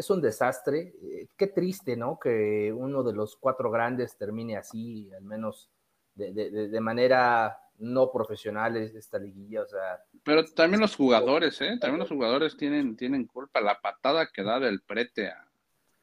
es 0.00 0.08
un 0.10 0.20
desastre. 0.22 0.94
Eh, 1.02 1.28
qué 1.36 1.48
triste, 1.48 1.94
¿no? 1.96 2.18
Que 2.18 2.72
uno 2.72 3.02
de 3.02 3.12
los 3.12 3.36
cuatro 3.36 3.70
grandes 3.70 4.16
termine 4.16 4.56
así, 4.56 5.10
al 5.14 5.24
menos 5.24 5.70
de, 6.14 6.32
de- 6.32 6.50
de- 6.50 6.68
de 6.68 6.80
manera 6.80 7.58
no 7.78 8.10
profesional 8.10 8.76
es- 8.76 8.94
esta 8.94 9.18
liguilla, 9.18 9.62
o 9.62 9.66
sea, 9.66 10.02
Pero 10.24 10.44
también 10.44 10.80
los 10.80 10.96
jugadores, 10.96 11.60
¿eh? 11.60 11.78
También 11.78 12.00
los 12.00 12.08
jugadores 12.08 12.56
tienen, 12.56 12.96
tienen 12.96 13.26
culpa. 13.26 13.60
La 13.60 13.78
patada 13.80 14.26
que 14.26 14.42
da 14.42 14.58
del 14.58 14.80
prete 14.82 15.28
a 15.28 15.46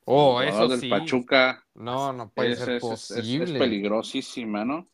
Oh, 0.06 0.42
eso 0.42 0.68
del 0.68 0.80
sí. 0.80 0.90
Pachuca 0.90 1.66
No, 1.76 2.14
no 2.14 2.30
puede 2.30 2.52
es, 2.52 2.60
ser 2.60 2.70
es- 2.70 2.84
es- 2.84 2.92
es- 2.92 3.12
es 3.12 3.18
posible. 3.18 3.60
peligrosísima, 3.60 4.64
¿no? 4.64 4.86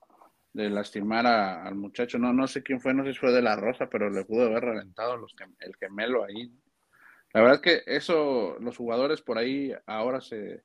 De 0.53 0.69
lastimar 0.69 1.27
a- 1.27 1.63
al 1.65 1.75
muchacho. 1.75 2.17
No, 2.17 2.31
no 2.33 2.47
sé 2.47 2.63
quién 2.63 2.79
fue, 2.79 2.93
no 2.93 3.03
sé 3.03 3.13
si 3.13 3.19
fue 3.19 3.31
de 3.31 3.41
la 3.41 3.55
Rosa, 3.55 3.87
pero 3.89 4.09
le 4.09 4.23
pudo 4.25 4.45
haber 4.45 4.63
reventado 4.63 5.17
los 5.17 5.35
el 5.59 5.75
gemelo 5.75 6.23
ahí. 6.23 6.47
¿no? 6.47 6.62
La 7.33 7.41
verdad 7.41 7.55
es 7.55 7.61
que 7.61 7.95
eso, 7.95 8.57
los 8.59 8.77
jugadores 8.77 9.21
por 9.21 9.37
ahí 9.37 9.73
ahora 9.87 10.21
se, 10.21 10.63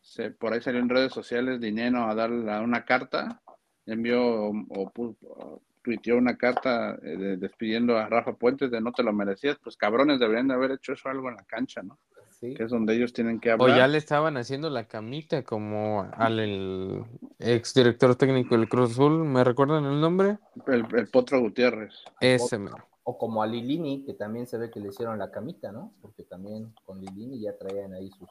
se 0.00 0.30
por 0.32 0.52
ahí 0.54 0.60
salió 0.62 0.80
en 0.80 0.88
redes 0.90 1.12
sociales 1.12 1.60
dinero 1.60 2.04
a 2.06 2.14
darle 2.14 2.52
a 2.52 2.60
una 2.62 2.84
carta, 2.84 3.42
envió 3.86 4.22
o, 4.46 4.52
pu- 4.92 5.16
o 5.22 5.62
tuiteó 5.82 6.16
una 6.18 6.36
carta 6.38 6.96
eh, 7.02 7.16
de- 7.18 7.36
despidiendo 7.38 7.98
a 7.98 8.08
Rafa 8.08 8.34
Puentes 8.34 8.70
de 8.70 8.80
no 8.80 8.92
te 8.92 9.02
lo 9.04 9.12
merecías, 9.12 9.58
pues 9.62 9.76
cabrones 9.76 10.20
deberían 10.20 10.48
de 10.48 10.54
haber 10.54 10.72
hecho 10.72 10.92
eso 10.94 11.08
algo 11.10 11.28
en 11.30 11.36
la 11.36 11.44
cancha, 11.44 11.82
¿no? 11.82 11.98
Sí. 12.40 12.54
Que 12.54 12.64
es 12.64 12.70
donde 12.70 12.94
ellos 12.94 13.12
tienen 13.12 13.40
que 13.40 13.50
O 13.50 13.54
hablar. 13.54 13.76
ya 13.76 13.88
le 13.88 13.98
estaban 13.98 14.36
haciendo 14.36 14.70
la 14.70 14.84
camita 14.84 15.42
como 15.42 16.08
al 16.12 16.38
el 16.40 17.04
ex 17.38 17.74
director 17.74 18.14
técnico 18.16 18.56
del 18.56 18.68
Cruz 18.68 18.92
Azul, 18.92 19.24
¿me 19.24 19.44
recuerdan 19.44 19.84
el 19.84 20.00
nombre? 20.00 20.38
El, 20.66 20.86
el 20.96 21.08
Potro 21.08 21.40
Gutiérrez. 21.40 21.94
Ese 22.20 22.58
mero. 22.58 22.84
O 23.04 23.16
como 23.16 23.42
a 23.42 23.46
Lilini, 23.46 24.04
que 24.04 24.12
también 24.14 24.46
se 24.46 24.58
ve 24.58 24.70
que 24.70 24.80
le 24.80 24.88
hicieron 24.88 25.18
la 25.18 25.30
camita, 25.30 25.72
¿no? 25.72 25.94
Porque 26.02 26.24
también 26.24 26.74
con 26.84 27.00
Lilini 27.00 27.40
ya 27.40 27.56
traían 27.56 27.94
ahí 27.94 28.10
sus, 28.10 28.28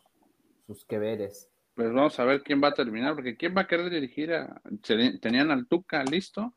sus 0.67 0.85
que 0.85 0.99
veres. 0.99 1.49
Pues 1.73 1.91
vamos 1.93 2.19
a 2.19 2.25
ver 2.25 2.43
quién 2.43 2.61
va 2.63 2.69
a 2.69 2.73
terminar, 2.73 3.15
porque 3.15 3.35
quién 3.37 3.55
va 3.55 3.61
a 3.61 3.67
querer 3.67 3.89
dirigir 3.89 4.33
a... 4.33 4.61
Tenían 5.21 5.51
al 5.51 5.67
Tuca 5.67 6.03
listo 6.03 6.53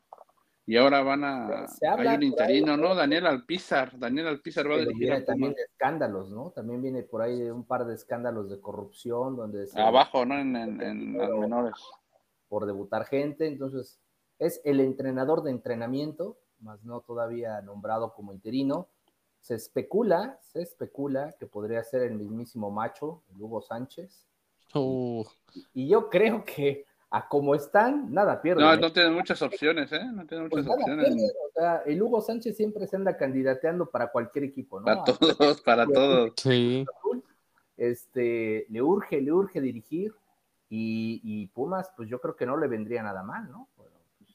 y 0.65 0.77
ahora 0.77 1.01
van 1.01 1.23
a... 1.23 1.67
Se 1.67 1.87
habla 1.87 2.11
Hay 2.11 2.17
un 2.17 2.23
ahí, 2.23 2.27
interino, 2.29 2.77
¿no? 2.77 2.95
Daniel 2.95 3.25
Alpizar. 3.27 3.97
Daniel 3.97 4.27
Alpizar 4.27 4.69
va 4.69 4.75
a 4.75 4.79
dirigir 4.79 4.99
viene 4.99 5.15
a 5.17 5.25
también 5.25 5.53
de 5.53 5.61
escándalos, 5.63 6.29
¿no? 6.31 6.51
También 6.51 6.81
viene 6.81 7.03
por 7.03 7.21
ahí 7.21 7.41
un 7.49 7.65
par 7.65 7.85
de 7.85 7.95
escándalos 7.95 8.49
de 8.49 8.59
corrupción 8.61 9.35
donde 9.35 9.67
se- 9.67 9.79
Abajo, 9.81 10.25
¿no? 10.25 10.37
En, 10.37 10.55
en, 10.55 10.81
en 10.81 11.17
las 11.17 11.29
menores. 11.31 11.73
por 12.47 12.65
debutar 12.65 13.05
gente, 13.05 13.47
entonces 13.47 13.99
es 14.39 14.61
el 14.65 14.79
entrenador 14.79 15.41
de 15.43 15.51
entrenamiento, 15.51 16.37
más 16.59 16.83
no 16.83 17.01
todavía 17.01 17.61
nombrado 17.61 18.13
como 18.13 18.33
interino. 18.33 18.87
Se 19.39 19.55
especula, 19.55 20.37
se 20.41 20.61
especula 20.61 21.33
que 21.39 21.47
podría 21.47 21.83
ser 21.83 22.03
el 22.03 22.13
mismísimo 22.13 22.69
macho, 22.69 23.23
el 23.33 23.41
Hugo 23.41 23.61
Sánchez, 23.61 24.27
Uh, 24.73 25.25
y 25.73 25.89
yo 25.89 26.09
creo 26.09 26.45
que 26.45 26.85
a 27.13 27.27
como 27.27 27.53
están, 27.55 28.11
nada 28.13 28.41
pierden. 28.41 28.65
No, 28.65 28.73
¿eh? 28.73 28.77
no 28.77 28.91
tienen 28.91 29.13
muchas 29.13 29.41
opciones, 29.41 29.91
¿eh? 29.91 29.99
No 30.13 30.25
tienen 30.25 30.49
Pues 30.49 30.65
muchas 30.65 30.81
opciones. 30.81 31.05
pierden, 31.07 31.29
o 31.29 31.51
sea, 31.53 31.83
el 31.85 32.01
Hugo 32.01 32.21
Sánchez 32.21 32.55
siempre 32.55 32.87
se 32.87 32.95
anda 32.95 33.17
candidateando 33.17 33.85
para 33.89 34.11
cualquier 34.11 34.45
equipo, 34.45 34.79
¿no? 34.79 34.85
Para 34.85 35.03
todos, 35.03 35.61
para 35.65 35.85
todos. 35.85 36.31
sí. 36.37 36.85
Este, 37.77 38.65
le 38.69 38.81
urge, 38.81 39.21
le 39.21 39.31
urge 39.31 39.59
dirigir 39.59 40.13
y, 40.69 41.19
y 41.23 41.47
Pumas, 41.47 41.91
pues 41.97 42.07
yo 42.09 42.21
creo 42.21 42.35
que 42.35 42.45
no 42.45 42.55
le 42.55 42.67
vendría 42.67 43.01
nada 43.03 43.23
mal, 43.23 43.49
¿no? 43.51 43.67
Bueno, 43.75 43.95
pues, 44.19 44.29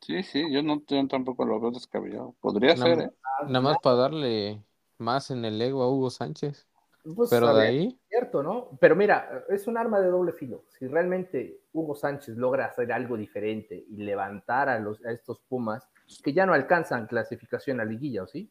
Sí, 0.00 0.22
sí, 0.22 0.52
yo 0.52 0.62
no 0.62 0.82
yo 0.86 1.06
tampoco 1.08 1.44
lo 1.44 1.58
veo 1.60 1.70
descabellado. 1.70 2.34
Podría 2.40 2.76
ser, 2.76 3.00
¿eh? 3.00 3.10
Nada 3.48 3.60
más 3.60 3.78
para 3.82 3.96
darle 3.96 4.62
más 4.98 5.30
en 5.30 5.44
el 5.44 5.60
ego 5.60 5.82
a 5.82 5.90
Hugo 5.90 6.10
Sánchez. 6.10 6.68
pues, 7.16 7.30
Pero 7.30 7.48
de 7.54 7.54
ver, 7.54 7.68
ahí, 7.70 7.98
cierto, 8.20 8.42
¿no? 8.42 8.70
Pero 8.80 8.94
mira, 8.96 9.44
es 9.48 9.66
un 9.66 9.76
arma 9.78 10.00
de 10.00 10.08
doble 10.08 10.32
filo. 10.32 10.64
Si 10.78 10.86
realmente 10.86 11.60
Hugo 11.72 11.94
Sánchez 11.94 12.36
logra 12.36 12.66
hacer 12.66 12.92
algo 12.92 13.16
diferente 13.16 13.84
y 13.88 13.96
levantar 14.02 14.68
a, 14.68 14.78
los, 14.78 15.04
a 15.04 15.10
estos 15.12 15.40
Pumas, 15.48 15.88
que 16.22 16.32
ya 16.32 16.44
no 16.46 16.52
alcanzan 16.52 17.06
clasificación 17.06 17.80
a 17.80 17.84
liguilla, 17.84 18.22
¿o 18.24 18.26
sí? 18.26 18.50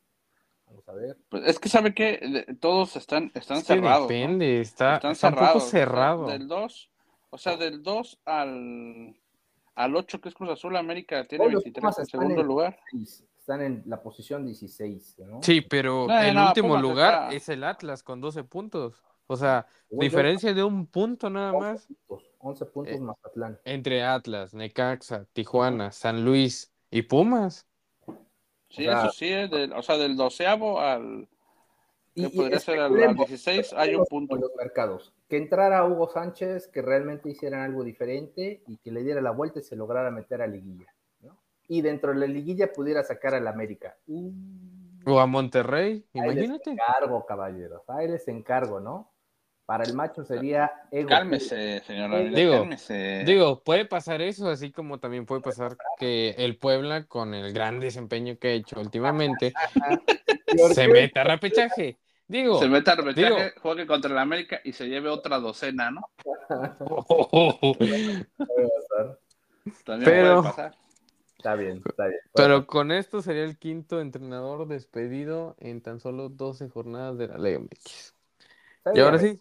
Vamos 0.66 0.88
a 0.90 0.94
ver. 0.94 1.18
Pues 1.30 1.44
es 1.46 1.60
que 1.60 1.70
sabe 1.70 1.94
que 1.94 2.46
todos 2.60 2.96
están, 2.96 3.32
están 3.36 3.58
es 3.58 3.64
que 3.64 3.74
cerrados. 3.76 4.02
¿no? 4.02 4.08
depende, 4.08 4.62
está, 4.62 4.96
Están 4.96 5.12
está 5.12 5.28
un 5.30 5.36
poco 5.36 5.60
cerrados. 5.60 5.70
cerrado. 5.70 6.28
del 6.28 6.48
2, 6.48 6.92
o 7.32 7.38
sea, 7.38 7.58
del 7.58 7.84
2 7.84 8.22
al, 8.26 9.16
al 9.76 9.96
8, 9.96 10.22
que 10.22 10.30
es 10.30 10.36
Cruz 10.36 10.50
Azul, 10.52 10.76
América 10.78 11.26
tiene 11.28 11.46
Hoy 11.46 11.52
los 11.52 11.64
23 11.64 11.82
Pumas 11.82 12.00
en 12.00 12.06
segundo 12.06 12.42
en- 12.42 12.48
lugar. 12.48 12.80
Están 13.40 13.62
en 13.64 13.82
la 13.88 14.00
posición 14.02 14.46
16, 14.46 15.18
¿no? 15.26 15.42
Sí, 15.42 15.62
pero 15.62 16.06
No, 16.08 16.20
el 16.20 16.36
no, 16.36 16.48
último 16.50 16.68
Pumas 16.70 16.82
lugar 16.84 17.14
está- 17.14 17.36
es 17.36 17.50
el 17.50 17.64
Atlas 17.64 18.04
con 18.04 18.22
12 18.22 18.44
puntos. 18.44 19.04
O 19.32 19.38
sea, 19.38 19.68
Según 19.88 20.02
yo, 20.02 20.10
diferencia 20.10 20.54
de 20.56 20.64
un 20.64 20.88
punto 20.88 21.30
nada 21.30 21.54
11 21.54 21.60
más 21.72 21.88
puntos, 22.08 22.32
11 22.40 22.66
puntos 22.66 22.96
Eh, 22.96 23.00
Mazatlán. 23.00 23.60
entre 23.64 24.04
Atlas, 24.04 24.54
Necaxa, 24.56 25.26
Tijuana, 25.34 25.92
San 25.92 26.26
Luis 26.26 26.74
y 26.90 27.04
Pumas. 27.04 27.68
Sí, 28.70 28.88
O 28.88 28.92
sea- 28.92 29.02
eso 29.04 29.12
sí, 29.12 29.28
es 29.32 29.52
del, 29.52 29.72
o 29.74 29.82
sea, 29.84 29.98
del 29.98 30.16
doceavo 30.18 30.80
al, 30.80 31.28
Que 32.16 32.22
Y- 32.24 32.26
y 32.26 32.30
podría 32.38 32.60
ser 32.60 32.80
al, 32.80 32.86
al 32.86 32.92
especulemos, 32.92 33.28
16, 33.28 33.74
hay 33.74 33.94
un 33.96 34.04
punto. 34.06 34.36
los 34.36 34.52
mercados. 34.58 35.14
Que 35.30 35.38
entrara 35.38 35.86
Hugo 35.86 36.10
Sánchez, 36.10 36.68
que 36.68 36.82
realmente 36.82 37.30
hicieran 37.30 37.62
algo 37.62 37.84
diferente 37.84 38.64
y 38.68 38.78
que 38.78 38.92
le 38.92 39.04
diera 39.04 39.22
la 39.22 39.30
vuelta 39.32 39.60
y 39.60 39.62
se 39.62 39.76
lograra 39.76 40.10
meter 40.10 40.42
a 40.42 40.48
liguilla. 40.48 40.88
¿no? 41.22 41.38
Y 41.68 41.82
dentro 41.82 42.12
de 42.12 42.20
la 42.20 42.26
liguilla 42.26 42.74
pudiera 42.74 43.04
sacar 43.04 43.36
al 43.36 43.48
América. 43.48 43.96
Uh, 44.08 44.32
O 45.06 45.20
a 45.20 45.28
Monterrey, 45.28 46.04
ahí 46.16 46.22
les 46.36 46.46
imagínate. 46.46 46.72
encargo, 46.72 47.26
caballeros. 47.26 47.84
Ahí 47.88 48.08
les 48.10 48.28
encargo, 48.28 48.80
¿no? 48.82 49.09
Para 49.70 49.84
el 49.84 49.94
macho 49.94 50.24
sería 50.24 50.72
ego. 50.90 51.10
Cálmese, 51.10 51.84
señora. 51.86 52.18
Avilés, 52.18 52.36
Digo, 52.36 52.54
cálmese. 52.54 53.24
Digo, 53.24 53.62
puede 53.64 53.86
pasar 53.86 54.20
eso, 54.20 54.50
así 54.50 54.72
como 54.72 55.00
también 55.00 55.28
puede 55.28 55.42
pasar 55.42 55.78
que 56.00 56.32
el 56.40 56.58
Puebla, 56.58 57.06
con 57.06 57.36
el 57.36 57.54
gran 57.54 57.80
desempeño 57.80 58.40
que 58.40 58.48
ha 58.48 58.52
hecho 58.54 58.80
últimamente, 58.80 59.54
¿Por 60.58 60.74
se 60.74 60.88
meta 60.88 61.22
a 61.22 61.26
repechaje. 61.26 62.00
Digo, 62.28 62.58
se 62.60 62.68
mete 62.68 62.90
a 62.90 62.96
repechaje, 62.96 63.28
digo- 63.32 63.62
juegue 63.62 63.86
contra 63.86 64.10
el 64.12 64.18
América 64.18 64.60
y 64.64 64.74
se 64.74 64.88
lleve 64.88 65.08
otra 65.10 65.38
docena, 65.38 65.92
¿no? 65.92 66.02
Puede 66.18 66.38
pasar. 67.78 69.20
También 69.86 70.12
Pero- 70.12 70.36
puede 70.42 70.50
pasar. 70.50 70.76
Está 71.38 71.54
bien, 71.56 71.82
está 71.88 72.08
bien. 72.08 72.20
pero 72.34 72.66
con 72.68 72.92
esto 72.92 73.22
sería 73.22 73.44
el 73.46 73.58
quinto 73.60 74.02
entrenador 74.02 74.68
despedido 74.68 75.56
en 75.60 75.80
tan 75.82 76.00
solo 76.00 76.28
12 76.28 76.68
jornadas 76.70 77.18
de 77.20 77.28
la 77.28 77.38
Liga 77.38 77.60
MX. 77.60 78.14
Y 78.96 79.00
ahora 79.00 79.20
sí, 79.20 79.40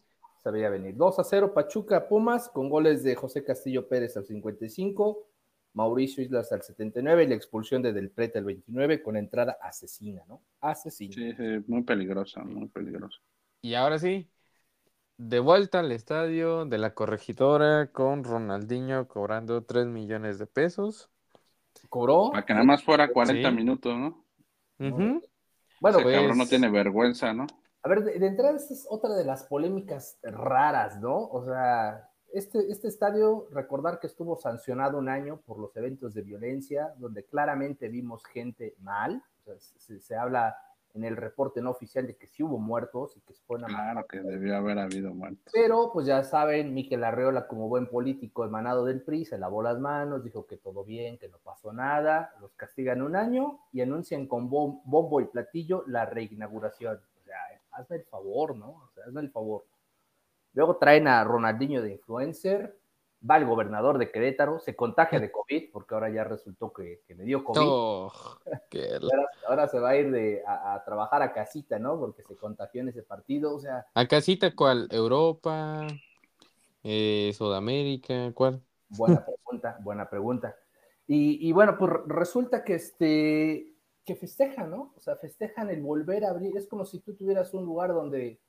Se 0.48 0.52
veía 0.52 0.70
venir. 0.70 0.96
2 0.96 1.18
a 1.18 1.24
0 1.24 1.52
Pachuca 1.52 2.08
Pumas 2.08 2.48
con 2.48 2.70
goles 2.70 3.02
de 3.02 3.14
José 3.14 3.44
Castillo 3.44 3.86
Pérez 3.86 4.16
al 4.16 4.24
55, 4.24 5.28
Mauricio 5.74 6.24
Islas 6.24 6.50
al 6.52 6.62
79 6.62 7.24
y 7.24 7.26
la 7.26 7.34
expulsión 7.34 7.82
de 7.82 7.92
Del 7.92 8.10
Prete 8.10 8.38
al 8.38 8.46
29 8.46 9.02
con 9.02 9.18
entrada 9.18 9.58
asesina, 9.60 10.22
¿no? 10.26 10.40
Asesina. 10.62 11.12
Sí, 11.14 11.34
sí, 11.34 11.64
muy 11.66 11.82
peligrosa, 11.82 12.42
muy 12.44 12.66
peligrosa. 12.68 13.18
y 13.60 13.74
ahora 13.74 13.98
sí, 13.98 14.30
de 15.18 15.38
vuelta 15.38 15.80
al 15.80 15.92
estadio 15.92 16.64
de 16.64 16.78
la 16.78 16.94
corregidora 16.94 17.92
con 17.92 18.24
Ronaldinho 18.24 19.06
cobrando 19.06 19.64
3 19.64 19.86
millones 19.86 20.38
de 20.38 20.46
pesos. 20.46 21.10
Cobró. 21.90 22.30
Para 22.30 22.46
que 22.46 22.54
nada 22.54 22.64
más 22.64 22.82
fuera 22.82 23.12
40 23.12 23.50
Sí. 23.50 23.54
minutos, 23.54 23.94
¿no? 23.98 24.24
Ujú. 24.78 25.20
Bueno, 25.82 25.98
Ese 25.98 26.02
pues- 26.04 26.16
cabrón 26.16 26.38
no 26.38 26.46
tiene 26.46 26.70
vergüenza, 26.70 27.34
¿no? 27.34 27.46
A 27.88 27.94
ver, 27.94 28.04
de, 28.04 28.18
de 28.18 28.26
entrada, 28.26 28.54
esta 28.54 28.74
es 28.74 28.86
otra 28.90 29.14
de 29.14 29.24
las 29.24 29.44
polémicas 29.44 30.18
raras, 30.22 31.00
¿no? 31.00 31.16
O 31.28 31.42
sea, 31.42 32.10
este, 32.34 32.70
este 32.70 32.86
estadio, 32.86 33.46
recordar 33.50 33.98
que 33.98 34.06
estuvo 34.06 34.36
sancionado 34.36 34.98
un 34.98 35.08
año 35.08 35.40
por 35.46 35.58
los 35.58 35.74
eventos 35.74 36.12
de 36.12 36.20
violencia, 36.20 36.92
donde 36.98 37.24
claramente 37.24 37.88
vimos 37.88 38.26
gente 38.26 38.74
mal. 38.80 39.22
O 39.40 39.44
sea, 39.44 39.54
se, 39.58 40.00
se 40.00 40.14
habla 40.14 40.54
en 40.92 41.04
el 41.04 41.16
reporte 41.16 41.62
no 41.62 41.70
oficial 41.70 42.06
de 42.06 42.16
que 42.18 42.26
sí 42.26 42.42
hubo 42.42 42.58
muertos 42.58 43.16
y 43.16 43.20
que 43.22 43.32
se 43.32 43.42
fueron 43.44 43.64
a 43.64 43.68
matar. 43.72 43.92
Claro 43.92 44.06
que 44.06 44.20
debió 44.20 44.58
haber 44.58 44.78
habido 44.80 45.14
muertos. 45.14 45.50
Pero, 45.54 45.90
pues 45.90 46.06
ya 46.06 46.22
saben, 46.24 46.74
Miquel 46.74 47.04
Arreola, 47.04 47.46
como 47.46 47.68
buen 47.68 47.86
político 47.88 48.44
emanado 48.44 48.84
del 48.84 49.00
PRI, 49.00 49.24
se 49.24 49.38
lavó 49.38 49.62
las 49.62 49.78
manos, 49.78 50.22
dijo 50.22 50.46
que 50.46 50.58
todo 50.58 50.84
bien, 50.84 51.16
que 51.16 51.30
no 51.30 51.38
pasó 51.38 51.72
nada, 51.72 52.34
los 52.42 52.52
castigan 52.54 53.00
un 53.00 53.16
año 53.16 53.60
y 53.72 53.80
anuncian 53.80 54.26
con 54.26 54.50
bom- 54.50 54.82
bombo 54.84 55.22
y 55.22 55.24
platillo 55.24 55.84
la 55.86 56.04
reinauguración. 56.04 57.00
Hazme 57.78 57.96
el 57.96 58.04
favor, 58.04 58.56
¿no? 58.56 58.70
O 58.70 58.90
sea, 58.94 59.04
hazme 59.04 59.20
el 59.20 59.30
favor. 59.30 59.64
Luego 60.54 60.76
traen 60.76 61.06
a 61.06 61.22
Ronaldinho 61.24 61.80
de 61.82 61.92
influencer, 61.92 62.76
va 63.28 63.36
el 63.36 63.46
gobernador 63.46 63.98
de 63.98 64.10
Querétaro, 64.10 64.58
se 64.58 64.74
contagia 64.74 65.20
de 65.20 65.30
COVID, 65.30 65.70
porque 65.72 65.94
ahora 65.94 66.10
ya 66.10 66.24
resultó 66.24 66.72
que, 66.72 67.02
que 67.06 67.14
le 67.14 67.24
dio 67.24 67.44
COVID. 67.44 67.60
Oh, 67.62 68.12
la- 68.72 69.14
Ahora, 69.14 69.28
ahora 69.48 69.68
se 69.68 69.78
va 69.78 69.90
a 69.90 69.96
ir 69.96 70.10
de, 70.10 70.42
a, 70.46 70.74
a 70.74 70.84
trabajar 70.84 71.22
a 71.22 71.32
casita, 71.32 71.78
¿no? 71.78 71.98
Porque 71.98 72.22
se 72.24 72.34
contagió 72.36 72.80
en 72.80 72.88
ese 72.88 73.02
partido. 73.02 73.54
O 73.54 73.60
sea, 73.60 73.86
¿A 73.94 74.06
casita 74.06 74.54
cuál? 74.54 74.88
¿Europa? 74.90 75.86
Eh, 76.82 77.32
¿Sudamérica? 77.34 78.32
¿Cuál? 78.34 78.60
Buena 78.88 79.24
pregunta, 79.24 79.78
buena 79.82 80.08
pregunta. 80.10 80.56
Y, 81.06 81.46
y 81.48 81.52
bueno, 81.52 81.76
pues 81.78 81.92
resulta 82.06 82.64
que 82.64 82.74
este 82.74 83.74
que 84.08 84.16
festejan, 84.16 84.70
¿no? 84.70 84.94
O 84.96 85.00
sea, 85.00 85.16
festejan 85.16 85.68
el 85.68 85.82
volver 85.82 86.24
a 86.24 86.30
abrir. 86.30 86.56
Es 86.56 86.66
como 86.66 86.86
si 86.86 87.00
tú 87.00 87.14
tuvieras 87.14 87.52
un 87.52 87.66
lugar 87.66 87.92
donde 87.92 88.40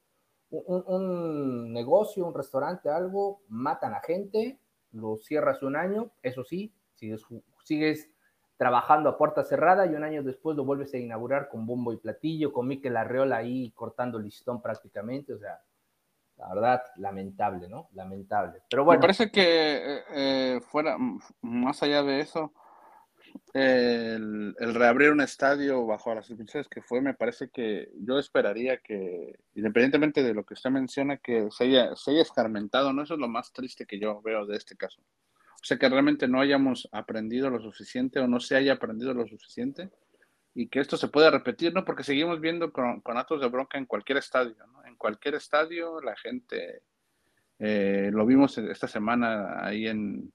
un, 0.52 0.84
un- 0.88 1.74
negocio, 1.74 2.26
un 2.26 2.34
restaurante, 2.34 2.90
algo, 2.90 3.42
matan 3.50 3.94
a 3.94 4.00
gente, 4.00 4.58
lo 4.94 5.18
cierras 5.18 5.62
un 5.62 5.76
año, 5.76 6.12
eso 6.24 6.46
sí, 6.46 6.74
sigues, 6.96 7.26
sigues 7.66 8.10
trabajando 8.56 9.10
a 9.10 9.18
puerta 9.18 9.44
cerrada 9.44 9.86
y 9.86 9.96
un 9.96 10.04
año 10.06 10.24
después 10.24 10.56
lo 10.56 10.64
vuelves 10.64 10.94
a 10.94 10.98
inaugurar 10.98 11.50
con 11.50 11.66
bombo 11.66 11.92
y 11.92 11.98
platillo, 11.98 12.54
con 12.54 12.66
Miquel 12.66 12.96
Arreola 12.96 13.36
ahí 13.36 13.72
cortando 13.72 14.18
listón 14.18 14.62
prácticamente, 14.62 15.34
o 15.34 15.40
sea, 15.40 15.62
la 16.38 16.54
verdad, 16.54 16.84
lamentable, 16.96 17.68
¿no? 17.68 17.90
Lamentable. 17.94 18.62
Pero 18.70 18.86
bueno. 18.86 19.00
Me 19.00 19.02
parece 19.02 19.30
que 19.30 19.44
eh, 19.44 20.04
eh, 20.14 20.62
fuera, 20.62 20.98
más 21.42 21.84
allá 21.84 22.02
de 22.02 22.22
eso, 22.22 22.54
el, 23.54 24.56
reabrir 24.60 25.12
un 25.12 25.22
estadio 25.22 25.86
bajo 25.86 26.14
las 26.14 26.28
circunstancias 26.28 26.68
que 26.68 26.82
fue, 26.82 27.02
me 27.02 27.14
parece 27.14 27.50
que 27.50 27.90
yo 28.00 28.20
esperaría 28.20 28.78
que, 28.78 29.40
independientemente 29.56 30.22
de 30.22 30.34
lo 30.34 30.44
que 30.44 30.54
usted 30.54 30.70
menciona, 30.70 31.18
que 31.18 31.48
se 31.52 31.64
haya, 31.66 31.92
escarmentado, 32.22 32.94
¿no? 32.94 33.04
Eso 33.04 33.16
es 33.16 33.20
lo 33.20 33.28
más 33.28 33.52
triste 33.52 33.86
que 33.86 34.00
yo 34.00 34.22
veo 34.22 34.46
de 34.46 34.58
este 34.58 34.76
caso. 34.76 35.02
O 35.02 35.64
sea, 35.64 35.78
que 35.78 35.90
realmente 35.90 36.28
no 36.28 36.40
hayamos 36.40 36.88
aprendido 36.92 37.50
lo 37.50 37.60
suficiente 37.60 38.20
o 38.20 38.28
no 38.28 38.40
se 38.40 38.56
haya 38.56 38.74
aprendido 38.74 39.14
lo 39.14 39.28
suficiente 39.28 39.90
y 40.54 40.68
que 40.68 40.80
esto 40.80 40.96
se 40.96 41.10
pueda 41.10 41.32
repetir, 41.32 41.74
¿no? 41.74 41.84
Porque 41.84 42.04
seguimos 42.04 42.40
viendo 42.40 42.72
con, 42.72 43.02
con 43.02 43.18
actos 43.18 43.42
de 43.42 43.48
bronca 43.48 43.78
en 43.78 43.86
cualquier 43.86 44.20
estadio. 44.20 44.56
En 44.86 44.96
cualquier 44.96 45.36
estadio 45.36 46.00
la 46.02 46.16
gente, 46.16 46.84
eh, 47.58 48.10
lo 48.14 48.26
vimos 48.26 48.58
esta 48.58 48.88
semana 48.88 49.66
ahí 49.66 49.88
en, 49.88 50.32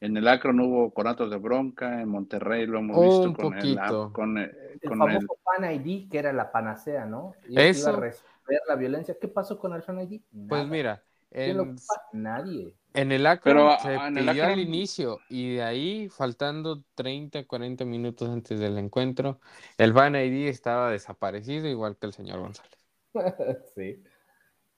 en 0.00 0.16
el 0.16 0.28
Akron 0.28 0.60
hubo 0.60 0.92
conatos 0.92 1.30
de 1.30 1.36
bronca, 1.38 2.00
en 2.02 2.08
Monterrey 2.08 2.66
lo 2.66 2.78
hemos 2.78 2.96
Un 2.96 3.04
visto 3.04 3.42
con 3.42 3.52
poquito. 3.54 4.06
el, 4.06 4.12
con, 4.12 4.38
el- 4.38 4.50
El 4.82 4.88
con 4.88 4.98
famoso 4.98 5.18
el- 5.20 5.62
Fan 5.62 5.74
ID, 5.74 6.08
que 6.10 6.18
era 6.18 6.32
la 6.32 6.50
panacea, 6.52 7.06
¿no? 7.06 7.34
Y 7.48 7.58
Eso. 7.60 7.90
iba 7.90 7.98
a 7.98 8.00
resolver 8.00 8.60
la 8.68 8.76
violencia. 8.76 9.16
¿Qué 9.20 9.28
pasó 9.28 9.58
con 9.58 9.72
el 9.72 9.82
Fan 9.82 10.00
ID? 10.00 10.20
Pues 10.48 10.60
Nada. 10.62 10.64
mira, 10.64 11.04
¿Quién 11.30 11.56
lo 11.56 11.62
en, 11.64 11.68
ocupa? 11.70 11.94
Nadie. 12.12 12.74
en 12.94 13.12
el 13.12 13.26
Akron 13.26 13.56
Pero, 13.56 13.78
se 13.78 13.88
ah, 13.96 14.08
en 14.08 14.18
el 14.18 14.26
pidió 14.28 14.44
al 14.44 14.50
Akron- 14.52 14.60
inicio 14.60 15.18
y 15.28 15.54
de 15.56 15.62
ahí, 15.62 16.08
faltando 16.08 16.82
30, 16.94 17.46
40 17.46 17.84
minutos 17.84 18.28
antes 18.28 18.58
del 18.60 18.78
encuentro, 18.78 19.40
el 19.78 19.92
Fan 19.92 20.14
ID 20.16 20.48
estaba 20.48 20.90
desaparecido, 20.90 21.68
igual 21.68 21.96
que 21.96 22.06
el 22.06 22.12
señor 22.12 22.40
González. 22.40 22.78
sí. 23.74 24.02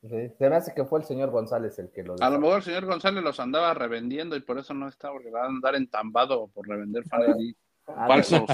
Sí, 0.02 0.30
Se 0.38 0.48
me 0.48 0.56
hace 0.56 0.74
que 0.74 0.84
fue 0.84 1.00
el 1.00 1.04
señor 1.04 1.30
González 1.30 1.78
el 1.78 1.90
que 1.90 2.04
lo 2.04 2.14
a 2.20 2.30
lo 2.30 2.38
mejor 2.38 2.58
el 2.58 2.62
señor 2.62 2.86
González 2.86 3.22
los 3.24 3.40
andaba 3.40 3.74
revendiendo 3.74 4.36
y 4.36 4.40
por 4.40 4.58
eso 4.58 4.72
no 4.74 4.88
está, 4.88 5.10
porque 5.10 5.30
va 5.30 5.42
a 5.42 5.46
andar 5.46 5.74
entambado 5.74 6.48
por 6.48 6.68
revender 6.68 7.04
Ah, 7.86 8.06
falsos. 8.06 8.44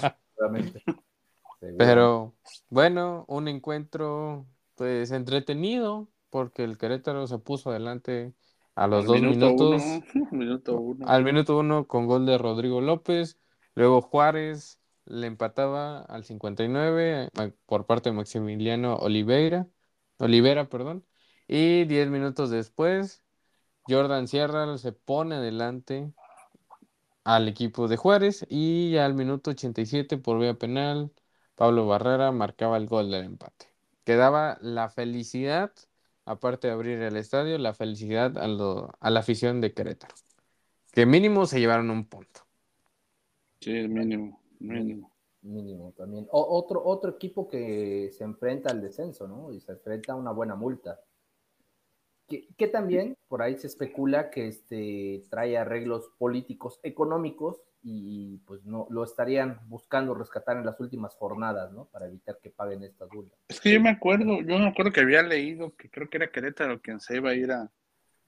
Seguro. 1.60 1.76
Pero 1.76 2.34
bueno, 2.68 3.24
un 3.28 3.48
encuentro 3.48 4.46
pues 4.76 5.10
entretenido, 5.10 6.08
porque 6.30 6.64
el 6.64 6.78
Querétaro 6.78 7.26
se 7.26 7.38
puso 7.38 7.70
adelante 7.70 8.32
a 8.74 8.86
los 8.86 9.00
Al 9.00 9.06
dos 9.06 9.20
minuto 9.20 9.46
minutos. 9.46 9.82
uno, 10.14 10.28
minuto 10.32 10.80
uno. 10.80 11.06
Al 11.08 11.24
minuto 11.24 11.58
uno 11.58 11.86
con 11.86 12.06
gol 12.06 12.26
de 12.26 12.38
Rodrigo 12.38 12.80
López. 12.80 13.38
Luego 13.74 14.02
Juárez 14.02 14.80
le 15.04 15.26
empataba 15.26 16.00
al 16.02 16.24
59 16.24 17.28
eh, 17.38 17.52
por 17.66 17.86
parte 17.86 18.10
de 18.10 18.16
Maximiliano 18.16 18.96
Oliveira. 18.96 19.66
Olivera, 20.18 20.68
perdón. 20.68 21.04
Y 21.48 21.84
10 21.84 22.08
minutos 22.08 22.50
después, 22.50 23.22
Jordan 23.88 24.28
Sierra 24.28 24.78
se 24.78 24.92
pone 24.92 25.36
adelante 25.36 26.12
al 27.24 27.48
equipo 27.48 27.88
de 27.88 27.96
Juárez. 27.96 28.46
Y 28.48 28.96
al 28.96 29.14
minuto 29.14 29.50
87 29.50 30.18
por 30.18 30.38
vía 30.38 30.54
penal, 30.54 31.12
Pablo 31.54 31.86
Barrera 31.86 32.32
marcaba 32.32 32.76
el 32.76 32.86
gol 32.86 33.10
del 33.10 33.24
empate. 33.24 33.66
Quedaba 34.04 34.58
la 34.60 34.88
felicidad, 34.90 35.72
aparte 36.24 36.68
de 36.68 36.74
abrir 36.74 37.00
el 37.00 37.16
estadio, 37.16 37.58
la 37.58 37.74
felicidad 37.74 38.36
a, 38.38 38.48
lo- 38.48 38.92
a 39.00 39.10
la 39.10 39.20
afición 39.20 39.60
de 39.60 39.72
Querétaro. 39.72 40.14
Que 40.92 41.06
mínimo 41.06 41.46
se 41.46 41.60
llevaron 41.60 41.90
un 41.90 42.06
punto. 42.06 42.42
Sí, 43.60 43.72
mínimo, 43.88 44.40
mínimo. 44.60 45.10
Mínimo 45.42 45.92
también. 45.92 46.26
O- 46.30 46.56
otro, 46.58 46.82
otro 46.84 47.10
equipo 47.10 47.46
que 47.48 48.10
se 48.16 48.24
enfrenta 48.24 48.70
al 48.70 48.80
descenso, 48.80 49.28
¿no? 49.28 49.52
Y 49.52 49.60
se 49.60 49.72
enfrenta 49.72 50.12
a 50.14 50.16
una 50.16 50.30
buena 50.32 50.54
multa. 50.54 51.00
Que, 52.28 52.48
que 52.56 52.68
también 52.68 53.16
por 53.28 53.42
ahí 53.42 53.56
se 53.56 53.66
especula 53.66 54.30
que 54.30 54.48
este 54.48 55.22
trae 55.30 55.58
arreglos 55.58 56.10
políticos, 56.18 56.80
económicos, 56.82 57.62
y 57.86 58.38
pues 58.46 58.64
no 58.64 58.86
lo 58.88 59.04
estarían 59.04 59.60
buscando 59.68 60.14
rescatar 60.14 60.56
en 60.56 60.64
las 60.64 60.80
últimas 60.80 61.14
jornadas, 61.16 61.70
¿no? 61.72 61.84
Para 61.92 62.06
evitar 62.06 62.38
que 62.42 62.48
paguen 62.48 62.82
estas 62.82 63.12
multas. 63.12 63.38
Es 63.46 63.60
que 63.60 63.74
yo 63.74 63.80
me 63.80 63.90
acuerdo, 63.90 64.40
yo 64.40 64.58
me 64.58 64.68
acuerdo 64.68 64.90
que 64.90 65.02
había 65.02 65.22
leído 65.22 65.76
que 65.76 65.90
creo 65.90 66.08
que 66.08 66.16
era 66.16 66.32
Querétaro 66.32 66.80
quien 66.80 66.98
se 66.98 67.16
iba 67.16 67.28
a 67.28 67.34
ir 67.34 67.52
a, 67.52 67.70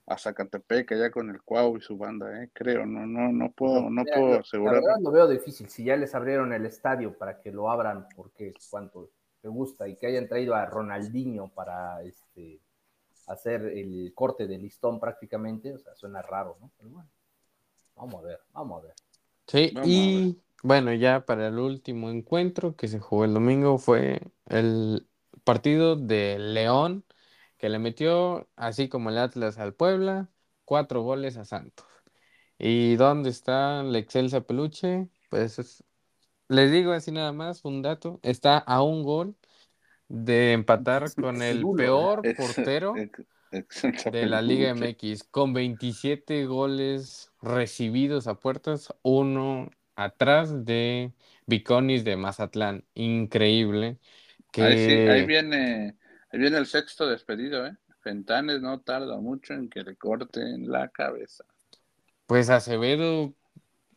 a 0.05 0.17
Zacatepec 0.17 0.91
allá 0.91 1.09
con 1.09 1.31
el 1.31 1.41
Cuau 1.41 1.75
y 1.75 1.81
su 1.81 1.97
banda, 1.97 2.43
eh, 2.43 2.51
creo, 2.53 2.85
no, 2.85 3.07
no, 3.07 3.31
no 3.31 3.51
puedo, 3.51 3.89
no 3.89 4.03
Mira, 4.03 4.15
puedo 4.15 4.39
asegurar. 4.39 4.81
lo 5.01 5.11
veo 5.11 5.27
difícil. 5.27 5.69
Si 5.69 5.83
ya 5.83 5.95
les 5.97 6.13
abrieron 6.13 6.53
el 6.53 6.65
estadio 6.67 7.17
para 7.17 7.41
que 7.41 7.51
lo 7.51 7.71
abran, 7.71 8.07
porque 8.15 8.53
cuánto, 8.69 9.09
me 9.41 9.49
gusta, 9.49 9.87
y 9.87 9.97
que 9.97 10.05
hayan 10.05 10.27
traído 10.27 10.53
a 10.53 10.67
Ronaldinho 10.67 11.49
para 11.49 12.03
este, 12.03 12.61
hacer 13.27 13.63
el 13.65 14.13
corte 14.15 14.47
de 14.47 14.57
listón 14.57 14.99
prácticamente, 14.99 15.73
o 15.73 15.79
sea, 15.79 15.95
suena 15.95 16.21
raro, 16.21 16.57
¿no? 16.61 16.71
Pero 16.77 16.89
bueno, 16.91 17.09
vamos 17.95 18.23
a 18.23 18.27
ver, 18.27 18.39
vamos 18.53 18.83
a 18.83 18.87
ver. 18.87 18.95
Sí, 19.47 19.79
Vamos 19.79 19.81
y 19.81 20.41
bueno, 20.63 20.93
ya 20.93 21.25
para 21.25 21.47
el 21.47 21.57
último 21.59 22.09
encuentro 22.09 22.75
que 22.75 22.87
se 22.89 22.99
jugó 22.99 23.23
el 23.25 23.33
domingo 23.33 23.77
fue 23.77 24.21
el 24.47 25.07
partido 25.45 25.95
de 25.95 26.37
León, 26.37 27.05
que 27.57 27.69
le 27.69 27.79
metió, 27.79 28.49
así 28.57 28.89
como 28.89 29.09
el 29.09 29.17
Atlas 29.17 29.57
al 29.57 29.73
Puebla, 29.73 30.29
cuatro 30.65 31.01
goles 31.01 31.37
a 31.37 31.45
Santos. 31.45 31.85
¿Y 32.59 32.95
dónde 32.97 33.29
está 33.31 33.83
la 33.83 33.99
Excelsa 33.99 34.41
Peluche? 34.41 35.09
Pues 35.29 35.59
es- 35.59 35.83
les 36.49 36.71
digo 36.71 36.91
así 36.93 37.11
nada 37.11 37.31
más, 37.33 37.65
un 37.65 37.81
dato, 37.81 38.19
está 38.23 38.57
a 38.59 38.81
un 38.83 39.03
gol 39.03 39.37
de 40.09 40.53
empatar 40.53 41.15
con 41.15 41.41
el 41.41 41.59
seguro, 41.59 41.75
peor 41.75 42.29
portero 42.35 43.05
de 44.03 44.25
la 44.25 44.41
Liga. 44.41 44.69
MX, 44.71 45.23
con 45.23 45.53
27 45.53 46.45
goles 46.45 47.31
recibidos 47.41 48.27
a 48.27 48.39
puertas, 48.39 48.93
uno 49.03 49.69
atrás 49.95 50.65
de 50.65 51.13
Viconis 51.45 52.03
de 52.03 52.17
Mazatlán. 52.17 52.85
Increíble. 52.93 53.99
Ahí 54.57 54.77
sí, 54.77 55.01
ahí 55.05 55.25
Que 55.25 55.25
viene, 55.25 55.97
ahí 56.31 56.39
viene 56.39 56.57
el 56.57 56.65
sexto 56.67 57.07
despedido, 57.07 57.65
¿eh? 57.65 57.75
Fentanes 58.01 58.61
no 58.61 58.81
tarda 58.81 59.17
mucho 59.19 59.53
en 59.53 59.69
que 59.69 59.83
le 59.83 59.95
corten 59.95 60.69
la 60.69 60.89
cabeza. 60.89 61.43
pues 62.25 62.49
Acevedo, 62.49 63.33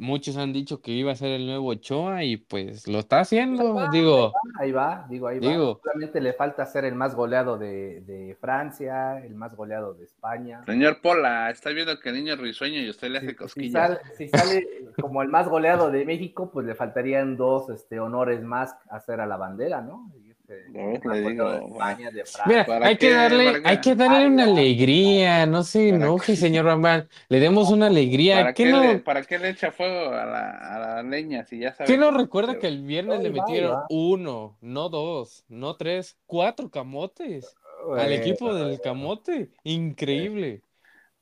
muchos 0.00 0.36
han 0.36 0.52
dicho 0.52 0.80
que 0.80 0.90
iba 0.90 1.12
a 1.12 1.16
ser 1.16 1.30
el 1.30 1.46
nuevo 1.46 1.68
Ochoa 1.68 2.24
y 2.24 2.36
pues 2.38 2.88
lo 2.88 2.98
está 2.98 3.20
haciendo. 3.20 3.88
Digo, 3.90 4.32
Ahí 4.58 4.72
va, 4.72 5.06
digo, 5.08 5.28
ahí 5.28 5.38
va. 5.38 5.78
Solamente 5.82 6.20
le 6.20 6.32
falta 6.32 6.66
ser 6.66 6.84
el 6.84 6.94
más 6.94 7.14
goleado 7.14 7.58
de, 7.58 8.00
de 8.00 8.36
Francia, 8.40 9.18
el 9.24 9.34
más 9.34 9.54
goleado 9.54 9.94
de 9.94 10.04
España. 10.04 10.62
Señor 10.66 11.00
Pola, 11.00 11.50
está 11.50 11.70
viendo 11.70 11.98
que 12.00 12.08
el 12.08 12.16
niño 12.16 12.36
risueño 12.36 12.80
y 12.80 12.90
usted 12.90 13.08
le 13.10 13.18
hace 13.18 13.26
Si, 13.28 13.32
si 13.32 13.36
cosquillas. 13.36 13.72
sale, 13.72 14.00
si 14.16 14.28
sale 14.28 14.66
como 15.00 15.22
el 15.22 15.28
más 15.28 15.48
goleado 15.48 15.90
de 15.90 16.04
México, 16.04 16.50
pues 16.50 16.66
le 16.66 16.74
faltarían 16.74 17.36
dos 17.36 17.70
este, 17.70 18.00
honores 18.00 18.42
más 18.42 18.74
hacer 18.90 19.20
a 19.20 19.26
la 19.26 19.36
bandera, 19.36 19.80
¿no? 19.80 20.10
Y 20.24 20.29
este, 20.50 20.72
Ya 20.72 20.86
ves, 20.86 21.04
más 21.04 21.16
le 21.16 21.22
goleado 21.22 21.30
digo, 21.30 21.50
de 21.66 21.72
España, 21.72 22.10
de 22.10 22.24
Francia. 22.24 22.44
mira, 22.46 22.66
¿Para 22.66 22.86
hay 22.86 22.96
que 22.96 23.12
darle, 23.12 23.62
hay 23.64 23.80
que 23.80 23.94
darle 23.94 24.26
una 24.26 24.44
alegría, 24.44 25.46
no 25.46 25.62
se 25.62 25.90
¿Para 25.90 25.96
enoje, 26.04 26.36
señor 26.36 26.64
Rambal. 26.66 27.08
Le 27.28 27.40
demos 27.40 27.70
una 27.70 27.86
alegría. 27.86 28.36
¿Para 28.36 28.54
¿Qué 28.54 28.66
no? 28.66 28.80
le, 28.82 28.98
¿Para 28.98 29.22
qué 29.22 29.38
le 29.38 29.48
echa 29.50 29.72
fuego 29.72 30.10
a 30.14 30.24
la, 30.26 30.50
a 30.50 30.78
la 30.78 31.02
leña 31.02 31.44
si 31.44 31.58
ya 31.58 31.72
sabe 31.72 31.90
¿Qué 31.90 31.96
no 31.98 32.10
recuerda 32.10 32.58
que 32.58 32.66
el 32.68 32.82
viernes 32.84 33.22
le 33.22 33.30
metieron 33.30 33.76
va. 33.76 33.86
uno, 33.90 34.56
no 34.60 34.88
dos, 34.88 35.44
no 35.48 35.76
tres, 35.76 36.16
cuatro 36.26 36.70
camotes 36.70 37.54
al 37.82 37.86
Bueno, 37.88 38.12
equipo 38.14 38.54
del 38.54 38.80
camote? 38.80 39.50
Increíble. 39.64 40.62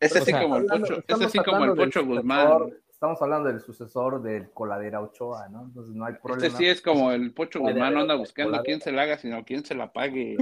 Es 0.01 0.15
O 0.15 0.19
así 0.23 0.31
sea, 0.31 0.43
como 0.43 0.57
el 0.59 0.67
Pocho, 0.67 0.93
es 0.95 0.99
estamos 1.01 1.27
así 1.27 1.39
como 1.39 1.51
el 1.65 1.71
hablando 1.71 1.75
del 1.83 1.89
Pocho 1.91 2.01
sucesor- 2.01 2.17
Guzmán. 2.17 2.75
Estamos 2.99 3.23
hablando 3.23 3.49
del 3.49 3.61
sucesor 3.61 4.21
del 4.21 4.51
Coladera 4.51 5.01
Ochoa, 5.01 5.49
¿no? 5.49 5.63
Entonces 5.67 5.95
no 5.95 6.05
hay 6.05 6.15
problema. 6.15 6.47
Este 6.49 6.57
sí 6.65 6.67
es 6.67 6.83
como 6.83 7.13
el 7.13 7.33
Pocho 7.33 7.61
Guzmán, 7.61 7.95
no 7.95 8.01
anda 8.01 8.15
coladera. 8.15 8.19
buscando 8.29 8.61
quién 8.65 8.81
se 8.81 8.91
la 8.91 9.03
haga, 9.03 9.19
sino 9.19 9.45
quién 9.45 9.65
se 9.65 9.77
la 9.77 9.93
pague. 9.93 10.37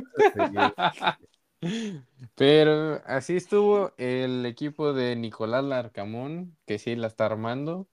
Pero 2.35 3.03
así 3.07 3.37
estuvo 3.37 3.93
el 3.99 4.47
equipo 4.47 4.93
de 4.93 5.17
Nicolás 5.17 5.65
Larcamón, 5.65 6.57
que 6.67 6.79
sí 6.79 6.97
la 6.97 7.09
está 7.09 7.27
armando. 7.27 7.89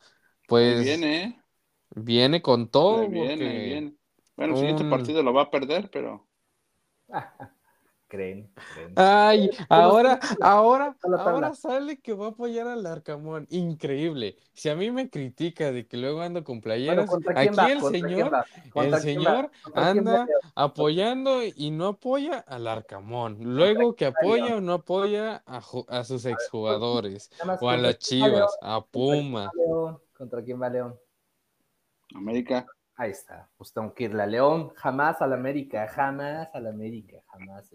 Pues 0.48 0.76
Ahí 0.76 0.76
viene, 0.76 1.24
¿eh? 1.24 1.40
viene 1.96 2.42
con 2.42 2.70
todo, 2.70 3.04
Ahí 3.04 3.10
viene, 3.10 3.60
porque 3.60 3.60
viene. 3.60 3.98
Bueno, 4.38 4.54
el 4.54 4.58
siguiente 4.58 4.86
un- 4.86 4.86
partido 4.86 5.22
lo 5.24 5.34
va 5.34 5.44
a 5.44 5.52
perder, 5.52 5.90
pero 5.92 6.28
Creen, 8.14 8.48
creen. 8.76 8.94
Ay, 8.96 9.50
ahora, 9.70 10.20
ahora, 10.40 10.96
ahora 11.18 11.56
sale 11.56 12.00
que 12.00 12.14
va 12.14 12.28
a 12.28 12.30
apoyar 12.30 12.68
al 12.68 12.86
Arcamón. 12.86 13.48
Increíble. 13.50 14.38
Si 14.54 14.70
a 14.70 14.76
mí 14.76 14.92
me 14.92 15.10
critica 15.10 15.72
de 15.72 15.88
que 15.88 15.98
luego 15.98 16.22
ando 16.22 16.44
con 16.44 16.62
playeras, 16.62 17.10
¿contra 17.10 17.34
quién 17.34 17.50
aquí 17.50 17.58
va? 17.58 17.72
el 17.72 17.80
¿Contra 17.80 17.90
quién 17.90 18.22
señor, 18.22 18.46
el 18.76 18.96
señor 19.02 19.52
anda 19.74 20.28
apoyando 20.54 21.42
y 21.44 21.72
no 21.72 21.88
apoya 21.88 22.38
al 22.38 22.68
Arcamón. 22.68 23.38
Luego 23.40 23.96
que 23.96 24.06
apoya 24.06 24.58
o 24.58 24.62
no 24.62 24.74
apoya 24.74 25.42
a, 25.48 25.64
a 25.88 26.04
sus 26.04 26.26
exjugadores 26.26 27.32
o 27.62 27.68
a 27.68 27.78
las 27.78 27.98
Chivas, 27.98 28.56
a 28.62 28.86
Puma. 28.86 29.50
¿Contra 30.16 30.44
quién 30.44 30.62
va 30.62 30.70
León? 30.70 30.96
América. 32.14 32.68
Ahí 32.96 33.10
está. 33.12 33.50
Pues 33.58 33.74
tengo 33.74 33.94
que 33.94 34.04
irle 34.04 34.22
a 34.24 34.28
León. 34.28 34.70
Jamás 34.76 35.22
al 35.22 35.34
América. 35.34 35.88
Jamás 35.88 36.50
al 36.54 36.68
América. 36.68 37.18
Jamás. 37.28 37.72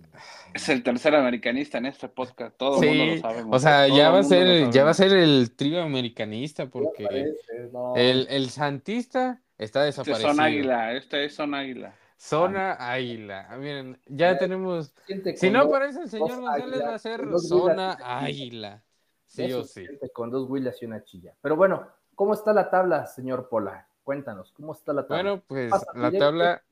Es 0.54 0.68
el 0.68 0.82
tercer 0.84 1.14
americanista 1.16 1.78
en 1.78 1.86
este 1.86 2.08
podcast. 2.08 2.56
Todo 2.56 2.80
el 2.82 2.88
mundo 2.88 3.04
Sí, 3.04 3.16
lo 3.16 3.20
sabe. 3.28 3.44
o 3.50 3.58
sea, 3.58 3.88
ya 3.88 4.10
va 4.10 4.20
a 4.20 4.22
ser, 4.22 4.70
ya 4.70 4.84
va 4.84 4.90
a 4.90 4.94
ser. 4.94 5.12
el 5.12 5.56
trío 5.56 5.82
americanista 5.82 6.64
¿Qué 6.64 6.70
porque 6.70 7.04
parece? 7.04 7.70
No. 7.72 7.96
el, 7.96 8.28
el 8.30 8.48
santista 8.50 9.42
está 9.58 9.88
Este 9.88 10.02
desaparecido. 10.02 10.30
son 10.30 10.40
águila, 10.40 10.92
este 10.94 11.24
es 11.24 11.34
son 11.34 11.54
águila. 11.54 11.94
Zona 12.20 12.72
Águila. 12.80 13.46
Ah, 13.48 13.56
Miren, 13.56 14.00
ya 14.06 14.36
tenemos. 14.38 14.92
Si 15.36 15.50
no 15.50 15.60
aparece 15.62 16.00
el 16.02 16.08
señor 16.08 16.40
González, 16.40 16.80
va 16.82 16.94
a 16.94 16.98
ser 16.98 17.20
Zona 17.38 17.94
huilas. 17.96 17.98
Águila. 18.04 18.82
Sí 19.24 19.52
o 19.52 19.62
sí. 19.64 19.84
Con 20.12 20.30
dos 20.30 20.48
Willas 20.48 20.80
y 20.82 20.86
una 20.86 21.02
chilla. 21.04 21.34
Pero 21.40 21.54
bueno, 21.56 21.86
¿cómo 22.14 22.34
está 22.34 22.52
la 22.52 22.70
tabla, 22.70 23.06
señor 23.06 23.48
Pola? 23.48 23.87
Cuéntanos, 24.08 24.52
¿cómo 24.52 24.72
está 24.72 24.94
la 24.94 25.06
tabla? 25.06 25.22
Bueno, 25.22 25.42
pues 25.46 25.70
la 25.94 26.10
tabla 26.10 26.64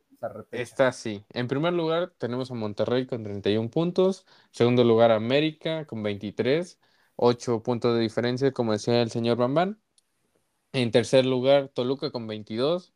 está 0.52 0.88
así. 0.88 1.22
En 1.34 1.48
primer 1.48 1.74
lugar, 1.74 2.14
tenemos 2.16 2.50
a 2.50 2.54
Monterrey 2.54 3.06
con 3.06 3.22
31 3.24 3.68
puntos. 3.68 4.24
Segundo 4.52 4.84
lugar, 4.84 5.10
América 5.10 5.84
con 5.86 6.02
23. 6.02 6.80
8 7.16 7.62
puntos 7.62 7.94
de 7.94 8.00
diferencia, 8.00 8.52
como 8.52 8.72
decía 8.72 9.02
el 9.02 9.10
señor 9.10 9.36
Bambán. 9.36 9.78
En 10.72 10.90
tercer 10.90 11.26
lugar, 11.26 11.68
Toluca 11.68 12.10
con 12.10 12.26
22. 12.26 12.94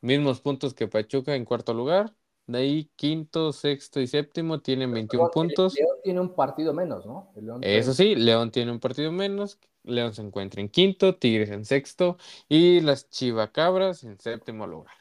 Mismos 0.00 0.40
puntos 0.40 0.72
que 0.72 0.86
Pachuca 0.86 1.34
en 1.34 1.44
cuarto 1.44 1.74
lugar. 1.74 2.14
De 2.46 2.58
ahí, 2.58 2.92
quinto, 2.94 3.52
sexto 3.52 4.00
y 4.00 4.06
séptimo 4.06 4.60
tienen 4.60 4.92
21 4.92 5.30
Perdón, 5.30 5.48
el 5.48 5.54
puntos. 5.54 5.74
León 5.74 5.96
tiene 6.04 6.20
un 6.20 6.34
partido 6.36 6.72
menos, 6.72 7.06
¿no? 7.06 7.32
León 7.34 7.58
Eso 7.64 7.92
tiene- 7.92 8.14
sí, 8.14 8.20
León 8.20 8.52
tiene 8.52 8.70
un 8.70 8.78
partido 8.78 9.10
menos. 9.10 9.58
León 9.84 10.14
se 10.14 10.22
encuentra 10.22 10.60
en 10.60 10.68
quinto, 10.68 11.16
Tigres 11.16 11.50
en 11.50 11.64
sexto 11.64 12.16
y 12.48 12.80
las 12.80 13.08
Chivacabras 13.10 14.04
en 14.04 14.18
séptimo 14.18 14.66
lugar. 14.66 14.94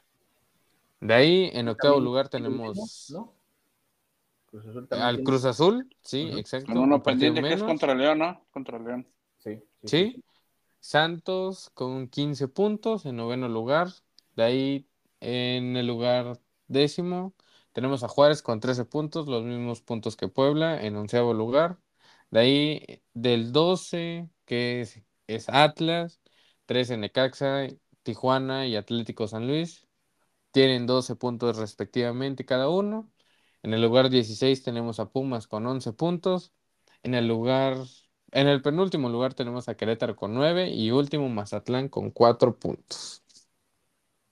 De 1.01 1.13
ahí, 1.13 1.49
en 1.53 1.67
octavo 1.69 1.95
También 1.95 2.05
lugar 2.05 2.29
tenemos 2.29 3.09
¿no? 3.11 3.33
Cruz 4.47 4.65
Azul 4.65 4.87
al 4.91 5.15
tiene- 5.15 5.23
Cruz 5.23 5.45
Azul, 5.45 5.95
sí, 6.01 6.29
exacto, 6.35 6.73
Con 6.73 6.77
uno 6.79 6.95
un 6.95 7.03
pendiente 7.03 7.41
que 7.41 7.53
es 7.53 7.63
contra 7.63 7.93
León, 7.93 8.19
¿no? 8.19 8.45
Contra 8.51 8.79
León. 8.79 9.07
Sí, 9.37 9.63
Sí. 9.85 10.23
Santos 10.79 11.69
con 11.73 12.07
15 12.07 12.47
puntos 12.47 13.05
en 13.05 13.17
noveno 13.17 13.47
lugar. 13.49 13.89
De 14.35 14.43
ahí, 14.43 14.87
en 15.19 15.75
el 15.77 15.87
lugar 15.87 16.39
décimo, 16.67 17.33
tenemos 17.73 18.03
a 18.03 18.07
Juárez 18.07 18.41
con 18.41 18.59
13 18.59 18.85
puntos, 18.85 19.27
los 19.27 19.43
mismos 19.43 19.81
puntos 19.81 20.15
que 20.15 20.27
Puebla 20.29 20.81
en 20.81 20.95
onceavo 20.95 21.33
lugar. 21.33 21.77
De 22.31 22.39
ahí, 22.39 23.01
del 23.13 23.51
12, 23.51 24.29
que 24.49 24.81
es, 25.27 25.49
Atlas, 25.49 26.21
13 26.67 26.97
Necaxa, 26.97 27.67
Tijuana 28.03 28.67
y 28.67 28.75
Atlético 28.77 29.29
San 29.29 29.47
Luis. 29.47 29.87
Tienen 30.51 30.87
12 30.87 31.15
puntos 31.17 31.57
respectivamente 31.57 32.45
cada 32.45 32.69
uno. 32.69 33.11
En 33.63 33.73
el 33.73 33.81
lugar 33.83 34.09
16 34.09 34.63
tenemos 34.63 34.99
a 34.99 35.11
Pumas 35.11 35.47
con 35.47 35.67
11 35.67 35.93
puntos. 35.93 36.53
En 37.03 37.15
el 37.15 37.27
lugar, 37.27 37.77
en 38.31 38.47
el 38.47 38.61
penúltimo 38.63 39.09
lugar 39.09 39.33
tenemos 39.35 39.69
a 39.69 39.77
Querétaro 39.77 40.15
con 40.17 40.33
9 40.35 40.69
y 40.71 40.91
último 40.91 41.29
Mazatlán 41.29 41.89
con 41.89 42.11
4 42.11 42.57
puntos. 42.59 43.23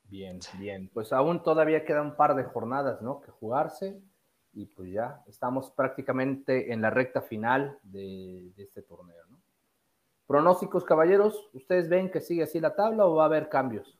Bien, 0.05 0.39
bien. 0.59 0.89
Pues 0.93 1.13
aún 1.13 1.43
todavía 1.43 1.85
queda 1.85 2.01
un 2.01 2.15
par 2.15 2.35
de 2.35 2.43
jornadas, 2.45 3.01
¿no? 3.01 3.21
Que 3.21 3.31
jugarse. 3.31 4.01
Y 4.53 4.65
pues 4.67 4.91
ya 4.91 5.23
estamos 5.27 5.71
prácticamente 5.71 6.73
en 6.73 6.81
la 6.81 6.89
recta 6.89 7.21
final 7.21 7.77
de, 7.83 8.51
de 8.55 8.63
este 8.63 8.81
torneo, 8.81 9.23
¿no? 9.29 9.39
Pronósticos, 10.27 10.83
caballeros, 10.83 11.49
¿ustedes 11.53 11.87
ven 11.87 12.11
que 12.11 12.19
sigue 12.19 12.43
así 12.43 12.59
la 12.59 12.75
tabla 12.75 13.05
o 13.05 13.15
va 13.15 13.23
a 13.23 13.27
haber 13.27 13.47
cambios? 13.47 13.97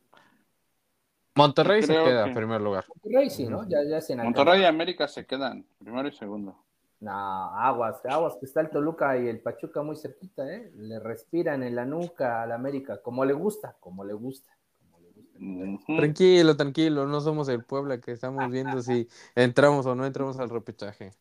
Monterrey 1.35 1.81
se 1.81 1.93
queda 1.93 2.23
que- 2.23 2.29
en 2.29 2.35
primer 2.35 2.59
lugar. 2.59 2.85
Monterrey 2.89 3.29
sí, 3.29 3.45
¿no? 3.45 3.67
Ya, 3.69 3.83
ya 3.83 4.01
se 4.01 4.15
Monterrey 4.15 4.61
y 4.61 4.65
América 4.65 5.07
se 5.07 5.25
quedan, 5.25 5.65
primero 5.79 6.07
y 6.07 6.11
segundo. 6.11 6.57
No, 6.99 7.11
aguas, 7.11 8.03
aguas, 8.05 8.35
que 8.39 8.45
está 8.47 8.59
el 8.61 8.71
Toluca 8.71 9.17
y 9.17 9.27
el 9.27 9.39
Pachuca 9.39 9.83
muy 9.83 9.95
cerquita, 9.95 10.51
¿eh? 10.51 10.71
Le 10.75 10.99
respiran 10.99 11.61
en 11.63 11.75
la 11.75 11.85
nuca 11.85 12.41
al 12.41 12.51
América, 12.51 13.01
como 13.01 13.23
le 13.23 13.33
gusta, 13.33 13.77
como 13.79 14.03
le 14.03 14.13
gusta. 14.13 14.51
Como 14.81 14.99
le 14.99 15.09
gusta. 15.11 15.39
Ujú. 15.39 15.95
Tranquilo, 15.95 16.57
tranquilo, 16.57 17.05
no 17.05 17.21
somos 17.21 17.47
el 17.49 17.63
Puebla 17.63 18.01
que 18.01 18.11
estamos 18.11 18.51
viendo 18.51 18.81
si 18.81 19.07
entramos 19.35 19.85
o 19.85 19.93
no 19.95 20.05
entramos 20.07 20.39
al 20.39 20.49
repechaje. 20.49 21.11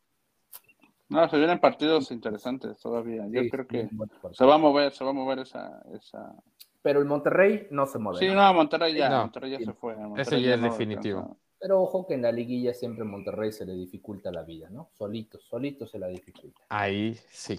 No, 1.08 1.28
se 1.28 1.36
vienen 1.38 1.60
partidos 1.60 2.10
interesantes 2.10 2.78
todavía. 2.78 3.26
Yo 3.28 3.42
Sí, 3.42 3.50
creo 3.50 3.66
que 3.66 3.88
se 4.32 4.44
va 4.44 4.54
a 4.54 4.58
mover, 4.58 4.92
se 4.92 5.04
va 5.04 5.10
a 5.10 5.14
mover 5.14 5.40
esa, 5.40 5.82
esa... 5.94 6.34
Pero 6.82 7.00
el 7.00 7.06
Monterrey 7.06 7.68
no 7.70 7.86
se 7.86 7.98
mueve. 7.98 8.18
Sí, 8.18 8.28
¿no? 8.28 8.34
no, 8.34 8.54
Monterrey 8.54 8.94
ya, 8.94 9.08
No. 9.08 9.20
Monterrey 9.22 9.52
ya 9.52 9.58
se 9.58 9.72
fue. 9.72 9.94
a 9.94 10.20
Ese 10.20 10.40
ya 10.40 10.54
es 10.54 10.60
no 10.60 10.66
definitivo. 10.70 11.36
Pero 11.58 11.82
ojo 11.82 12.06
que 12.06 12.14
en 12.14 12.22
la 12.22 12.32
liguilla 12.32 12.74
siempre 12.74 13.04
Monterrey 13.04 13.50
se 13.52 13.64
le 13.64 13.74
dificulta 13.74 14.30
la 14.30 14.42
vida, 14.42 14.68
¿no? 14.70 14.90
Solito, 14.92 15.40
solito 15.40 15.86
se 15.86 15.98
la 15.98 16.08
dificulta. 16.08 16.62
Ahí 16.68 17.14
sí. 17.30 17.58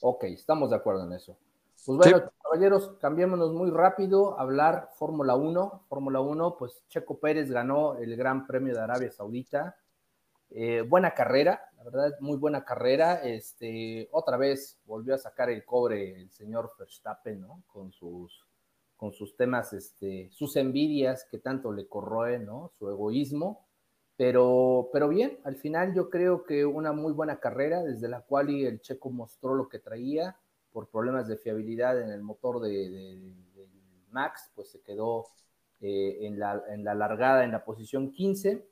Ok, 0.00 0.24
estamos 0.24 0.70
de 0.70 0.76
acuerdo 0.76 1.04
en 1.04 1.12
eso. 1.12 1.36
Pues 1.84 1.98
bueno, 1.98 2.30
caballeros, 2.42 2.92
cambiémonos 3.00 3.52
muy 3.52 3.70
rápido 3.70 4.38
a 4.38 4.42
hablar 4.42 4.90
Fórmula 4.94 5.34
1. 5.34 5.84
Fórmula 5.88 6.20
1, 6.20 6.56
pues 6.58 6.84
Checo 6.88 7.18
Pérez 7.18 7.50
ganó 7.50 7.96
el 7.96 8.16
Gran 8.16 8.46
Premio 8.46 8.74
de 8.74 8.80
Arabia 8.80 9.10
Saudita. 9.10 9.76
Eh, 10.52 10.82
buena 10.82 11.14
carrera, 11.14 11.60
la 11.76 11.84
verdad, 11.84 12.12
muy 12.20 12.36
buena 12.36 12.64
carrera. 12.64 13.22
Este, 13.22 14.08
otra 14.12 14.36
vez 14.36 14.80
volvió 14.84 15.14
a 15.14 15.18
sacar 15.18 15.48
el 15.50 15.64
cobre 15.64 16.20
el 16.20 16.30
señor 16.30 16.72
Verstappen, 16.78 17.40
¿no? 17.40 17.62
Con 17.68 17.92
sus, 17.92 18.44
con 18.96 19.12
sus 19.12 19.36
temas, 19.36 19.72
este, 19.72 20.28
sus 20.32 20.56
envidias 20.56 21.24
que 21.30 21.38
tanto 21.38 21.72
le 21.72 21.86
corroen, 21.86 22.46
¿no? 22.46 22.70
Su 22.78 22.88
egoísmo. 22.88 23.66
Pero, 24.16 24.90
pero 24.92 25.08
bien, 25.08 25.38
al 25.44 25.56
final 25.56 25.94
yo 25.94 26.10
creo 26.10 26.44
que 26.44 26.66
una 26.66 26.92
muy 26.92 27.12
buena 27.12 27.40
carrera, 27.40 27.82
desde 27.82 28.08
la 28.08 28.20
cual 28.20 28.50
el 28.50 28.82
checo 28.82 29.08
mostró 29.10 29.54
lo 29.54 29.68
que 29.68 29.78
traía 29.78 30.36
por 30.72 30.88
problemas 30.90 31.26
de 31.26 31.38
fiabilidad 31.38 32.00
en 32.00 32.10
el 32.10 32.22
motor 32.22 32.60
de, 32.60 33.32
Max, 34.10 34.50
pues 34.54 34.70
se 34.70 34.82
quedó 34.82 35.28
eh, 35.80 36.18
en, 36.26 36.38
la, 36.38 36.62
en, 36.68 36.84
la, 36.84 36.94
largada 36.94 37.44
en 37.44 37.52
la 37.52 37.64
posición 37.64 38.12
15. 38.12 38.69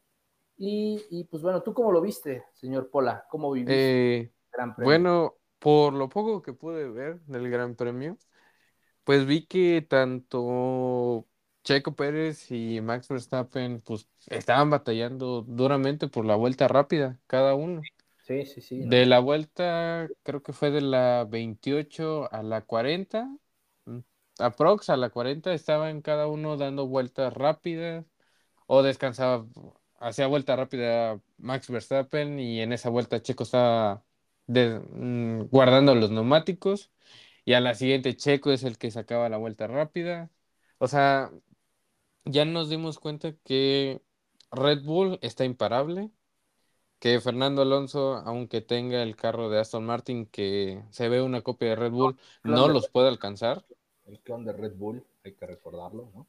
Y, 0.58 1.24
pues 1.30 1.42
bueno, 1.42 1.62
¿tú 1.62 1.72
cómo 1.72 1.92
lo 1.92 2.00
viste, 2.00 2.44
señor 2.54 2.90
Pola? 2.90 3.24
¿Cómo 3.30 3.52
viviste 3.52 4.22
eh, 4.22 4.32
Gran 4.52 4.74
Premio? 4.74 4.90
Bueno, 4.90 5.34
por 5.60 5.92
lo 5.92 6.08
poco 6.08 6.42
que 6.42 6.52
pude 6.52 6.88
ver 6.88 7.20
del 7.20 7.48
Gran 7.48 7.76
Premio, 7.76 8.18
pues 9.04 9.24
vi 9.24 9.46
que 9.46 9.86
tanto 9.88 11.26
Checo 11.62 11.94
Pérez 11.94 12.50
y 12.50 12.80
Max 12.80 13.08
Verstappen 13.08 13.80
pues 13.82 14.08
estaban 14.26 14.70
batallando 14.70 15.42
duramente 15.42 16.08
por 16.08 16.24
la 16.24 16.34
vuelta 16.34 16.66
rápida, 16.66 17.20
cada 17.26 17.54
uno. 17.54 17.82
Sí, 18.26 18.44
sí, 18.44 18.60
sí. 18.60 18.84
De 18.84 19.06
la 19.06 19.20
vuelta, 19.20 20.08
creo 20.22 20.42
que 20.42 20.52
fue 20.52 20.70
de 20.70 20.80
la 20.80 21.24
28 21.28 22.32
a 22.32 22.42
la 22.42 22.62
40, 22.62 23.28
mm, 23.86 23.98
aprox 24.38 24.90
a 24.90 24.96
la 24.96 25.10
40 25.10 25.52
estaban 25.54 26.02
cada 26.02 26.26
uno 26.26 26.56
dando 26.56 26.86
vueltas 26.86 27.32
rápidas 27.32 28.04
o 28.66 28.82
descansaba, 28.82 29.46
hacía 29.98 30.26
vuelta 30.26 30.56
rápida 30.56 31.20
Max 31.38 31.70
Verstappen 31.70 32.38
y 32.40 32.60
en 32.60 32.72
esa 32.72 32.88
vuelta 32.90 33.22
Checo 33.22 33.44
estaba 33.44 34.04
mm, 34.46 35.42
guardando 35.50 35.94
los 35.94 36.10
neumáticos 36.10 36.90
y 37.44 37.54
a 37.54 37.60
la 37.60 37.74
siguiente 37.74 38.16
Checo 38.16 38.52
es 38.52 38.64
el 38.64 38.78
que 38.78 38.90
sacaba 38.90 39.28
la 39.28 39.38
vuelta 39.38 39.66
rápida. 39.66 40.30
O 40.78 40.88
sea, 40.88 41.30
ya 42.24 42.44
nos 42.44 42.68
dimos 42.68 42.98
cuenta 42.98 43.32
que 43.44 44.02
Red 44.50 44.82
Bull 44.84 45.18
está 45.22 45.44
imparable, 45.44 46.10
que 46.98 47.20
Fernando 47.20 47.62
Alonso, 47.62 48.16
aunque 48.16 48.60
tenga 48.60 49.02
el 49.02 49.16
carro 49.16 49.50
de 49.50 49.60
Aston 49.60 49.86
Martin, 49.86 50.26
que 50.26 50.82
se 50.90 51.08
ve 51.08 51.22
una 51.22 51.42
copia 51.42 51.70
de 51.70 51.76
Red 51.76 51.92
Bull, 51.92 52.18
no 52.42 52.68
los 52.68 52.88
puede 52.88 53.08
alcanzar. 53.08 53.64
El 54.06 54.20
clon 54.20 54.44
de 54.44 54.52
Red 54.52 54.74
Bull, 54.76 55.04
hay 55.24 55.32
que 55.32 55.46
recordarlo, 55.46 56.10
¿no? 56.14 56.26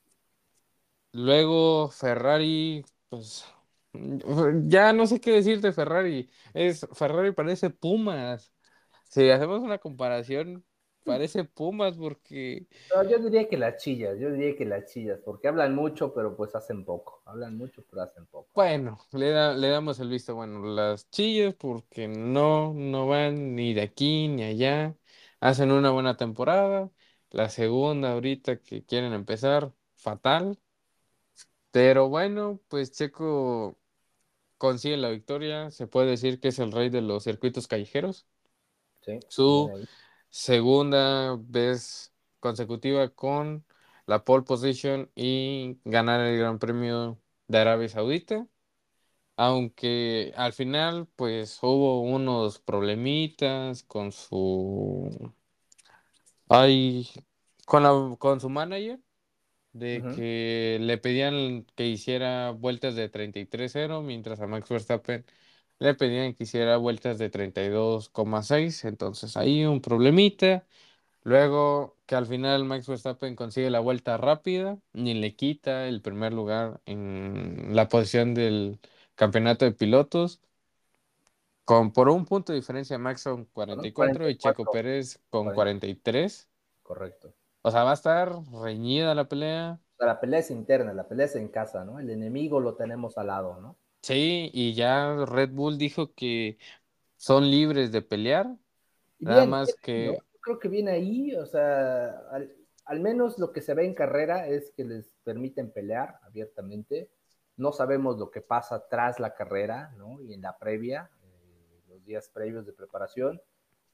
Luego 1.11 1.89
Ferrari, 1.89 2.86
pues 3.09 3.45
ya 4.68 4.94
no 4.94 5.08
sé 5.08 5.20
qué 5.20 5.32
decir 5.32 5.62
de 5.62 5.74
Ferrari. 5.74 6.30
Es 6.54 6.88
Ferrari 6.94 7.32
parece 7.32 7.70
Pumas. 7.70 8.54
Si 9.10 9.30
hacemos 9.30 9.62
una 9.62 9.78
comparación, 9.80 10.66
Parece 11.06 11.44
Pumas 11.44 11.98
porque... 11.98 12.68
yo 13.10 13.18
diría 13.20 13.48
que 13.48 13.58
las 13.58 13.78
chillas, 13.82 14.20
yo 14.20 14.30
diría 14.32 14.56
que 14.56 14.66
las 14.66 14.86
chillas, 14.92 15.20
porque 15.26 15.48
hablan 15.48 15.74
mucho, 15.74 16.14
pero 16.14 16.36
pues 16.36 16.54
hacen 16.56 16.86
poco. 16.86 17.22
Hablan 17.26 17.58
mucho, 17.58 17.84
pero 17.90 18.04
hacen 18.04 18.28
poco. 18.28 18.50
Bueno, 18.54 19.00
le, 19.14 19.32
le 19.56 19.70
damos 19.70 20.00
el 20.00 20.10
visto. 20.10 20.36
Bueno, 20.36 20.60
las 20.66 21.10
chillas 21.12 21.56
porque 21.56 22.08
no, 22.08 22.74
no 22.74 23.08
van 23.08 23.56
ni 23.56 23.74
de 23.74 23.82
aquí 23.82 24.28
ni 24.28 24.44
allá. 24.44 24.96
Hacen 25.40 25.72
una 25.72 25.92
buena 25.92 26.18
temporada. 26.18 26.92
La 27.30 27.50
segunda 27.50 28.12
ahorita 28.14 28.60
que 28.62 28.84
quieren 28.86 29.14
empezar, 29.14 29.74
fatal. 29.96 30.60
Pero 31.72 32.09
bueno, 32.09 32.59
pues 32.67 32.91
Checo 32.91 33.78
consigue 34.57 34.97
la 34.97 35.09
victoria. 35.09 35.72
Se 35.72 35.88
puede 35.88 36.07
decir 36.11 36.39
que 36.39 36.49
es 36.49 36.59
el 36.59 36.72
rey 36.72 36.89
de 36.89 37.01
los 37.01 37.24
circuitos 37.24 37.67
callejeros. 37.67 38.28
Sí, 39.01 39.20
Su 39.30 39.72
segunda 40.30 41.36
vez 41.39 42.13
consecutiva 42.39 43.09
con 43.09 43.65
la 44.05 44.24
pole 44.26 44.43
position 44.43 45.11
y 45.15 45.80
ganar 45.86 46.22
el 46.22 46.38
Gran 46.39 46.59
Premio 46.59 47.20
de 47.47 47.57
Arabia 47.59 47.89
Saudita. 47.89 48.47
Aunque 49.38 50.34
al 50.36 50.53
final, 50.53 51.07
pues 51.15 51.59
hubo 51.61 52.01
unos 52.01 52.59
problemitas 52.59 53.84
con 53.84 54.11
su. 54.11 55.34
Ay, 56.49 57.07
con, 57.65 57.84
la, 57.84 58.15
con 58.17 58.39
su 58.41 58.49
manager, 58.49 58.99
de 59.80 60.03
que 60.15 60.77
le 60.82 60.97
pedían 60.97 61.65
que 61.75 61.88
hiciera 61.88 62.51
vueltas 62.51 62.95
de 62.95 63.09
33-0, 63.11 64.01
mientras 64.03 64.39
a 64.41 64.47
Max 64.47 64.69
Verstappen 64.69 65.25
le 65.80 65.95
pedían 65.95 66.34
que 66.34 66.43
hiciera 66.43 66.77
vueltas 66.77 67.17
de 67.17 67.32
32,6, 67.32 68.86
entonces 68.86 69.38
ahí 69.38 69.65
un 69.65 69.82
problemita. 69.82 70.65
Luego 71.23 71.97
que 72.05 72.15
al 72.15 72.25
final 72.25 72.65
Max 72.65 72.88
Verstappen 72.88 73.36
consigue 73.36 73.69
la 73.69 73.80
vuelta 73.80 74.17
rápida, 74.17 74.77
ni 74.93 75.13
le 75.13 75.36
quita 75.36 75.88
el 75.88 76.01
primer 76.01 76.34
lugar 76.34 76.82
en 76.86 77.75
la 77.75 77.88
posición 77.88 78.34
del 78.34 78.80
campeonato 79.15 79.65
de 79.65 79.71
pilotos. 79.71 80.41
Con, 81.65 81.93
por 81.93 82.09
un 82.09 82.25
punto 82.25 82.51
de 82.51 82.59
diferencia, 82.59 82.97
Max 82.97 83.21
son 83.21 83.45
44, 83.45 84.30
y 84.30 84.38
Checo 84.38 84.65
Pérez 84.71 85.19
con 85.30 85.53
43. 85.53 86.49
Correcto. 86.82 87.34
O 87.70 87.72
sea, 87.72 87.84
va 87.84 87.91
a 87.91 87.93
estar 87.93 88.32
reñida 88.63 89.13
la 89.13 89.30
pelea. 89.30 89.80
La 89.99 90.20
pelea 90.20 90.39
es 90.39 90.49
interna, 90.49 90.91
la 90.91 91.07
pelea 91.07 91.28
es 91.28 91.36
en 91.36 91.49
casa, 91.49 91.86
¿no? 91.86 91.99
El 91.99 92.09
enemigo 92.09 92.59
lo 92.59 92.74
tenemos 92.74 93.15
al 93.20 93.28
lado, 93.28 93.61
¿no? 93.61 93.78
Sí, 94.01 94.49
y 94.55 94.74
ya 94.74 95.24
Red 95.28 95.51
Bull 95.51 95.78
dijo 95.78 96.11
que 96.15 96.57
son 97.15 97.51
libres 97.51 97.91
de 97.91 98.01
pelear, 98.01 98.47
nada 99.20 99.45
más 99.45 99.76
que... 99.76 100.05
Yo 100.05 100.39
creo 100.41 100.57
que 100.57 100.67
viene 100.67 100.89
ahí, 100.89 101.36
o 101.36 101.45
sea, 101.45 102.20
al, 102.86 102.99
menos 103.01 103.38
lo 103.38 103.51
que 103.51 103.61
se 103.61 103.76
ve 103.76 103.86
en 103.86 103.93
carrera 103.93 104.47
es 104.47 104.72
que 104.72 104.84
les 104.84 105.11
permiten 105.24 105.72
pelear 105.72 106.20
abiertamente. 106.24 107.11
No 107.55 107.72
sabemos 107.72 108.17
lo 108.17 108.32
que 108.32 108.41
pasa 108.41 108.88
tras 108.89 109.20
la 109.20 109.36
carrera, 109.36 109.93
¿no? 109.95 110.20
Y 110.22 110.34
en 110.34 110.41
la 110.41 110.57
previa, 110.57 111.11
eh, 111.22 111.82
los 111.88 112.03
días 112.03 112.32
previos 112.34 112.65
de 112.65 112.74
preparación, 112.74 113.39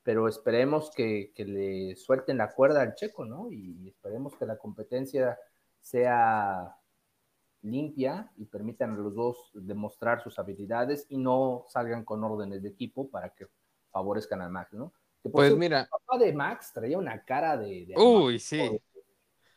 pero 0.05 0.27
esperemos 0.27 0.91
que, 0.91 1.31
que 1.33 1.45
le 1.45 1.95
suelten 1.95 2.37
la 2.37 2.53
cuerda 2.53 2.83
al 2.83 2.93
checo, 2.93 3.25
¿no? 3.25 3.51
Y 3.51 3.89
esperemos 3.89 4.35
que 4.35 4.45
la 4.45 4.55
competencia 4.55 5.35
sea 5.81 6.77
limpia 7.63 8.31
y 8.37 8.45
permitan 8.45 8.93
a 8.93 8.97
los 8.97 9.15
dos 9.15 9.49
demostrar 9.55 10.21
sus 10.21 10.37
habilidades 10.37 11.07
y 11.09 11.17
no 11.17 11.65
salgan 11.69 12.05
con 12.05 12.23
órdenes 12.23 12.61
de 12.61 12.69
equipo 12.69 13.09
para 13.09 13.31
que 13.31 13.47
favorezcan 13.89 14.43
a 14.43 14.47
Max, 14.47 14.73
¿no? 14.73 14.93
pues 15.31 15.57
mira. 15.57 15.81
El 15.81 15.87
papá 15.87 16.23
de 16.23 16.33
Max 16.33 16.71
traía 16.71 16.99
una 16.99 17.25
cara 17.25 17.57
de. 17.57 17.91
Uy, 17.97 18.37
sí. 18.37 18.57
De, 18.57 18.81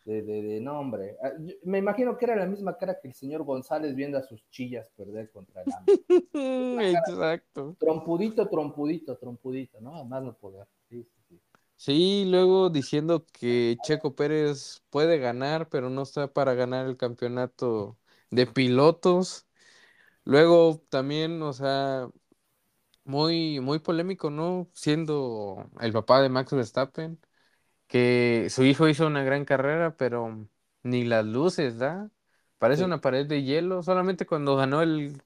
de, 0.08 0.42
de, 0.42 0.60
nombre. 0.60 1.16
Ah, 1.22 1.32
me 1.64 1.78
imagino 1.78 2.16
que 2.16 2.24
era 2.24 2.36
la 2.36 2.46
misma 2.46 2.76
cara 2.76 2.98
que 3.00 3.08
el 3.08 3.14
señor 3.14 3.44
González 3.44 3.94
viendo 3.94 4.16
a 4.16 4.22
sus 4.22 4.48
chillas 4.50 4.90
perder 4.96 5.30
contra 5.30 5.62
el 5.62 5.68
Exacto. 6.96 7.76
Trompudito, 7.78 8.48
trompudito, 8.48 9.16
trompudito, 9.18 9.80
¿no? 9.80 10.04
Más 10.04 10.22
no 10.22 10.34
poder. 10.36 10.66
Sí, 10.88 11.02
sí, 11.04 11.20
sí. 11.28 11.40
Sí, 11.76 12.24
luego 12.26 12.70
diciendo 12.70 13.24
que 13.32 13.76
Checo 13.82 14.14
Pérez 14.14 14.82
puede 14.90 15.18
ganar, 15.18 15.68
pero 15.68 15.90
no 15.90 16.02
está 16.02 16.32
para 16.32 16.54
ganar 16.54 16.86
el 16.86 16.96
campeonato 16.96 17.98
de 18.30 18.46
pilotos. 18.46 19.46
Luego 20.24 20.82
también, 20.88 21.40
o 21.42 21.52
sea, 21.52 22.08
muy, 23.04 23.60
muy 23.60 23.78
polémico, 23.78 24.30
¿no? 24.30 24.68
Siendo 24.74 25.70
el 25.80 25.92
papá 25.92 26.22
de 26.22 26.28
Max 26.28 26.52
Verstappen, 26.52 27.20
que 27.88 28.48
su 28.50 28.64
hijo 28.64 28.88
hizo 28.88 29.06
una 29.06 29.24
gran 29.24 29.44
carrera, 29.44 29.96
pero 29.96 30.48
ni 30.82 31.04
las 31.04 31.24
luces 31.26 31.78
da. 31.78 32.10
Parece 32.58 32.84
una 32.84 33.00
pared 33.00 33.26
de 33.26 33.42
hielo. 33.42 33.82
Solamente 33.82 34.26
cuando 34.26 34.56
ganó 34.56 34.82
el, 34.82 35.22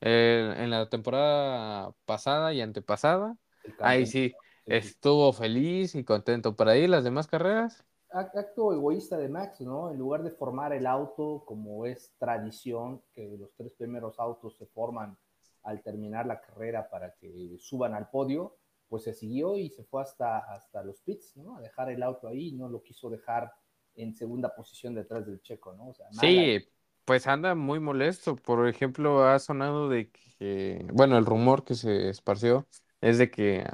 en 0.00 0.70
la 0.70 0.88
temporada 0.88 1.92
pasada 2.04 2.52
y 2.52 2.60
antepasada, 2.60 3.36
ahí 3.80 4.06
sí, 4.06 4.34
estuvo 4.66 5.32
feliz 5.32 5.94
y 5.94 6.04
contento. 6.04 6.56
Para 6.56 6.72
ahí 6.72 6.86
las 6.86 7.04
demás 7.04 7.26
carreras 7.26 7.84
acto 8.14 8.72
egoísta 8.72 9.16
de 9.16 9.28
Max, 9.28 9.60
¿no? 9.60 9.90
En 9.90 9.98
lugar 9.98 10.22
de 10.22 10.30
formar 10.30 10.72
el 10.72 10.86
auto 10.86 11.42
como 11.46 11.84
es 11.86 12.14
tradición, 12.18 13.02
que 13.12 13.36
los 13.36 13.52
tres 13.56 13.72
primeros 13.72 14.18
autos 14.18 14.56
se 14.56 14.66
forman 14.66 15.18
al 15.64 15.82
terminar 15.82 16.26
la 16.26 16.40
carrera 16.40 16.88
para 16.88 17.14
que 17.14 17.56
suban 17.58 17.94
al 17.94 18.10
podio, 18.10 18.56
pues 18.88 19.04
se 19.04 19.14
siguió 19.14 19.56
y 19.56 19.70
se 19.70 19.84
fue 19.84 20.02
hasta, 20.02 20.38
hasta 20.38 20.82
los 20.84 21.00
pits, 21.02 21.36
¿no? 21.36 21.56
A 21.56 21.60
dejar 21.60 21.90
el 21.90 22.02
auto 22.02 22.28
ahí, 22.28 22.52
no 22.52 22.68
lo 22.68 22.82
quiso 22.82 23.10
dejar 23.10 23.52
en 23.96 24.14
segunda 24.14 24.54
posición 24.54 24.94
detrás 24.94 25.26
del 25.26 25.40
checo, 25.40 25.72
¿no? 25.74 25.92
sí, 26.10 26.66
pues 27.04 27.26
anda 27.26 27.54
muy 27.54 27.80
molesto. 27.80 28.36
Por 28.36 28.68
ejemplo, 28.68 29.24
ha 29.28 29.38
sonado 29.38 29.88
de 29.88 30.10
que, 30.10 30.86
bueno, 30.92 31.18
el 31.18 31.26
rumor 31.26 31.64
que 31.64 31.74
se 31.74 32.08
esparció 32.10 32.68
es 33.00 33.18
de 33.18 33.30
que 33.30 33.66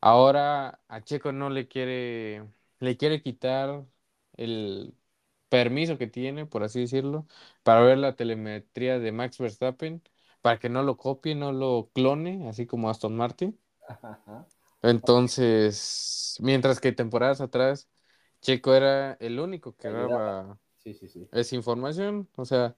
ahora 0.00 0.80
a 0.88 1.02
Checo 1.02 1.32
no 1.32 1.50
le 1.50 1.68
quiere, 1.68 2.46
le 2.80 2.96
quiere 2.96 3.22
quitar 3.22 3.86
el 4.36 4.94
permiso 5.48 5.98
que 5.98 6.06
tiene, 6.08 6.46
por 6.46 6.64
así 6.64 6.80
decirlo, 6.82 7.26
para 7.62 7.82
ver 7.82 7.98
la 7.98 8.16
telemetría 8.16 8.98
de 8.98 9.12
Max 9.12 9.38
Verstappen, 9.38 10.02
para 10.42 10.58
que 10.58 10.68
no 10.68 10.82
lo 10.84 10.96
copie, 10.98 11.34
no 11.36 11.52
lo 11.52 11.90
clone, 11.94 12.48
así 12.48 12.66
como 12.66 12.90
Aston 12.90 13.16
Martin. 13.16 13.58
Entonces, 14.82 16.36
mientras 16.40 16.80
que 16.80 16.92
temporadas 16.92 17.40
atrás, 17.40 17.88
Checo 18.40 18.74
era 18.74 19.14
el 19.20 19.38
único 19.40 19.76
que 19.76 19.88
daba 19.90 20.58
Sí, 20.78 20.94
sí, 20.94 21.08
sí. 21.08 21.28
esa 21.32 21.54
información. 21.56 22.28
O 22.36 22.44
sea, 22.44 22.76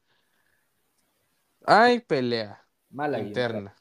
hay 1.67 2.01
pelea 2.01 2.67
Mala 2.91 3.19
interna. 3.21 3.75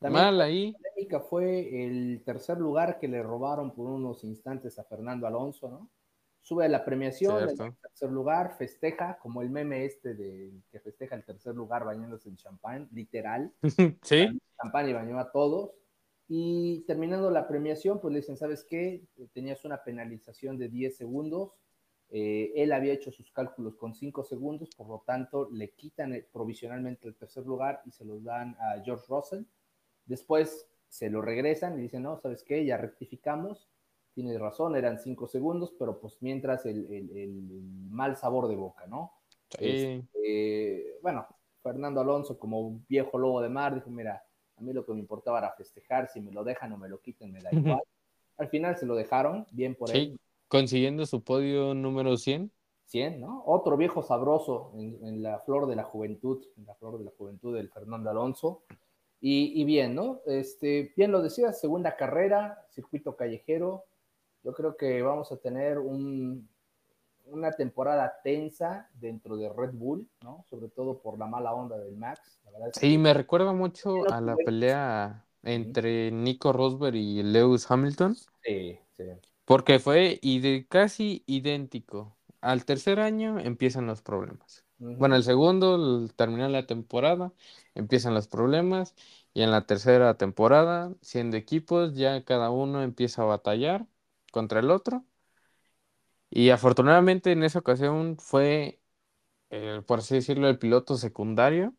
También 0.00 0.24
Mal 0.24 0.38
la 0.38 0.44
ahí. 0.44 0.76
polémica 0.78 1.20
fue 1.20 1.84
el 1.86 2.22
tercer 2.24 2.58
lugar 2.58 2.98
que 2.98 3.08
le 3.08 3.22
robaron 3.22 3.74
por 3.74 3.86
unos 3.88 4.24
instantes 4.24 4.78
a 4.78 4.84
Fernando 4.84 5.26
Alonso, 5.26 5.68
¿no? 5.70 5.90
Sube 6.40 6.66
a 6.66 6.68
la 6.68 6.84
premiación, 6.84 7.48
el 7.48 7.58
tercer 7.82 8.10
lugar, 8.10 8.56
festeja, 8.58 9.18
como 9.18 9.40
el 9.42 9.50
meme 9.50 9.84
este 9.86 10.14
de 10.14 10.52
que 10.70 10.80
festeja 10.80 11.14
el 11.16 11.24
tercer 11.24 11.54
lugar 11.54 11.84
bañándose 11.84 12.28
en 12.28 12.36
champán, 12.36 12.88
literal. 12.92 13.52
Sí, 14.02 14.38
champán 14.60 14.88
y 14.88 14.92
bañó 14.92 15.18
a 15.18 15.30
todos. 15.30 15.70
Y 16.28 16.80
terminando 16.86 17.30
la 17.30 17.46
premiación, 17.46 18.00
pues 18.00 18.12
le 18.12 18.20
dicen, 18.20 18.36
¿sabes 18.36 18.64
qué? 18.64 19.04
Tenías 19.32 19.64
una 19.64 19.82
penalización 19.84 20.56
de 20.58 20.68
10 20.68 20.96
segundos. 20.96 21.52
Eh, 22.10 22.52
él 22.56 22.72
había 22.72 22.92
hecho 22.92 23.10
sus 23.10 23.30
cálculos 23.32 23.76
con 23.76 23.94
5 23.94 24.24
segundos, 24.24 24.70
por 24.76 24.88
lo 24.88 25.02
tanto 25.06 25.48
le 25.50 25.70
quitan 25.72 26.12
el- 26.14 26.24
provisionalmente 26.26 27.08
el 27.08 27.16
tercer 27.16 27.44
lugar 27.44 27.82
y 27.84 27.90
se 27.90 28.04
los 28.04 28.22
dan 28.24 28.56
a 28.60 28.80
George 28.84 29.04
Russell. 29.08 29.44
Después 30.06 30.68
se 30.88 31.10
lo 31.10 31.22
regresan 31.22 31.78
y 31.78 31.82
dicen, 31.82 32.02
no, 32.04 32.18
¿sabes 32.18 32.42
qué? 32.44 32.64
Ya 32.64 32.76
rectificamos. 32.76 33.68
Tienes 34.14 34.38
razón, 34.38 34.76
eran 34.76 35.00
5 35.00 35.26
segundos, 35.26 35.74
pero 35.78 35.98
pues 36.00 36.18
mientras 36.20 36.66
el, 36.66 36.86
el- 36.92 37.16
el- 37.16 37.62
mal 37.90 38.16
sabor 38.16 38.48
de 38.48 38.54
boca, 38.56 38.86
¿no? 38.86 39.12
sí. 39.58 40.06
Este, 40.14 40.98
bueno, 41.02 41.26
Fernando 41.62 42.00
Alonso, 42.00 42.38
como 42.38 42.60
un 42.60 42.86
viejo 42.88 43.18
lobo 43.18 43.40
de 43.42 43.48
mar, 43.48 43.74
dijo: 43.74 43.90
Mira, 43.90 44.24
a 44.56 44.60
mí 44.60 44.72
lo 44.72 44.84
que 44.84 44.92
me 44.92 45.00
importaba 45.00 45.38
era 45.38 45.52
festejar, 45.52 46.08
si 46.08 46.20
me 46.20 46.32
lo 46.32 46.44
dejan 46.44 46.72
o 46.72 46.78
me 46.78 46.88
lo 46.88 47.00
quiten, 47.00 47.32
me 47.32 47.40
da 47.40 47.50
igual. 47.52 47.82
Al 48.36 48.48
final 48.48 48.76
se 48.76 48.86
lo 48.86 48.94
dejaron, 48.94 49.46
bien 49.52 49.74
por 49.74 49.90
Sí, 49.90 49.98
él, 49.98 50.20
consiguiendo 50.48 51.06
su 51.06 51.22
podio 51.22 51.74
número 51.74 52.16
100. 52.16 52.50
100, 52.86 53.20
¿no? 53.20 53.42
Otro 53.46 53.76
viejo 53.76 54.02
sabroso 54.02 54.72
en, 54.74 54.98
en 55.06 55.22
la 55.22 55.38
flor 55.40 55.66
de 55.66 55.76
la 55.76 55.84
juventud, 55.84 56.44
en 56.56 56.66
la 56.66 56.74
flor 56.74 56.98
de 56.98 57.04
la 57.04 57.12
juventud 57.16 57.54
del 57.54 57.70
Fernando 57.70 58.10
Alonso. 58.10 58.62
Y, 59.20 59.58
y 59.60 59.64
bien, 59.64 59.94
¿no? 59.94 60.20
Este, 60.26 60.92
bien 60.96 61.10
lo 61.10 61.22
decías, 61.22 61.58
segunda 61.58 61.96
carrera, 61.96 62.66
circuito 62.70 63.16
callejero. 63.16 63.84
Yo 64.42 64.52
creo 64.52 64.76
que 64.76 65.00
vamos 65.00 65.32
a 65.32 65.38
tener 65.38 65.78
un, 65.78 66.46
una 67.26 67.52
temporada 67.52 68.20
tensa 68.22 68.88
dentro 68.94 69.36
de 69.36 69.48
Red 69.48 69.72
Bull, 69.74 70.08
¿no? 70.22 70.44
Sobre 70.50 70.68
todo 70.68 71.00
por 71.00 71.18
la 71.18 71.26
mala 71.26 71.54
onda 71.54 71.78
del 71.78 71.96
Max. 71.96 72.40
La 72.44 72.50
verdad 72.52 72.68
es 72.70 72.76
Sí, 72.80 72.98
me 72.98 73.14
recuerda 73.14 73.52
mucho 73.52 74.08
a 74.10 74.20
la 74.20 74.36
pelea 74.36 75.26
entre 75.42 76.10
Nico 76.10 76.52
Rosberg 76.52 76.96
y 76.96 77.22
Lewis 77.22 77.70
Hamilton, 77.70 78.16
Sí, 78.42 78.78
sí. 78.96 79.04
porque 79.44 79.78
fue 79.78 80.18
ide- 80.22 80.66
casi 80.68 81.22
idéntico. 81.26 82.16
Al 82.40 82.64
tercer 82.64 83.00
año 83.00 83.38
empiezan 83.38 83.86
los 83.86 84.02
problemas. 84.02 84.64
Bueno, 84.96 85.16
el 85.16 85.24
segundo, 85.24 85.74
al 85.74 86.14
terminar 86.14 86.50
la 86.50 86.66
temporada, 86.66 87.32
empiezan 87.74 88.14
los 88.14 88.28
problemas. 88.28 88.94
Y 89.32 89.42
en 89.42 89.50
la 89.50 89.66
tercera 89.66 90.16
temporada, 90.16 90.94
siendo 91.02 91.36
equipos, 91.36 91.94
ya 91.94 92.24
cada 92.24 92.50
uno 92.50 92.82
empieza 92.82 93.22
a 93.22 93.24
batallar 93.26 93.86
contra 94.30 94.60
el 94.60 94.70
otro. 94.70 95.04
Y 96.36 96.50
afortunadamente 96.50 97.30
en 97.30 97.44
esa 97.44 97.60
ocasión 97.60 98.16
fue, 98.18 98.80
eh, 99.50 99.82
por 99.86 100.00
así 100.00 100.16
decirlo, 100.16 100.48
el 100.48 100.58
piloto 100.58 100.96
secundario 100.96 101.76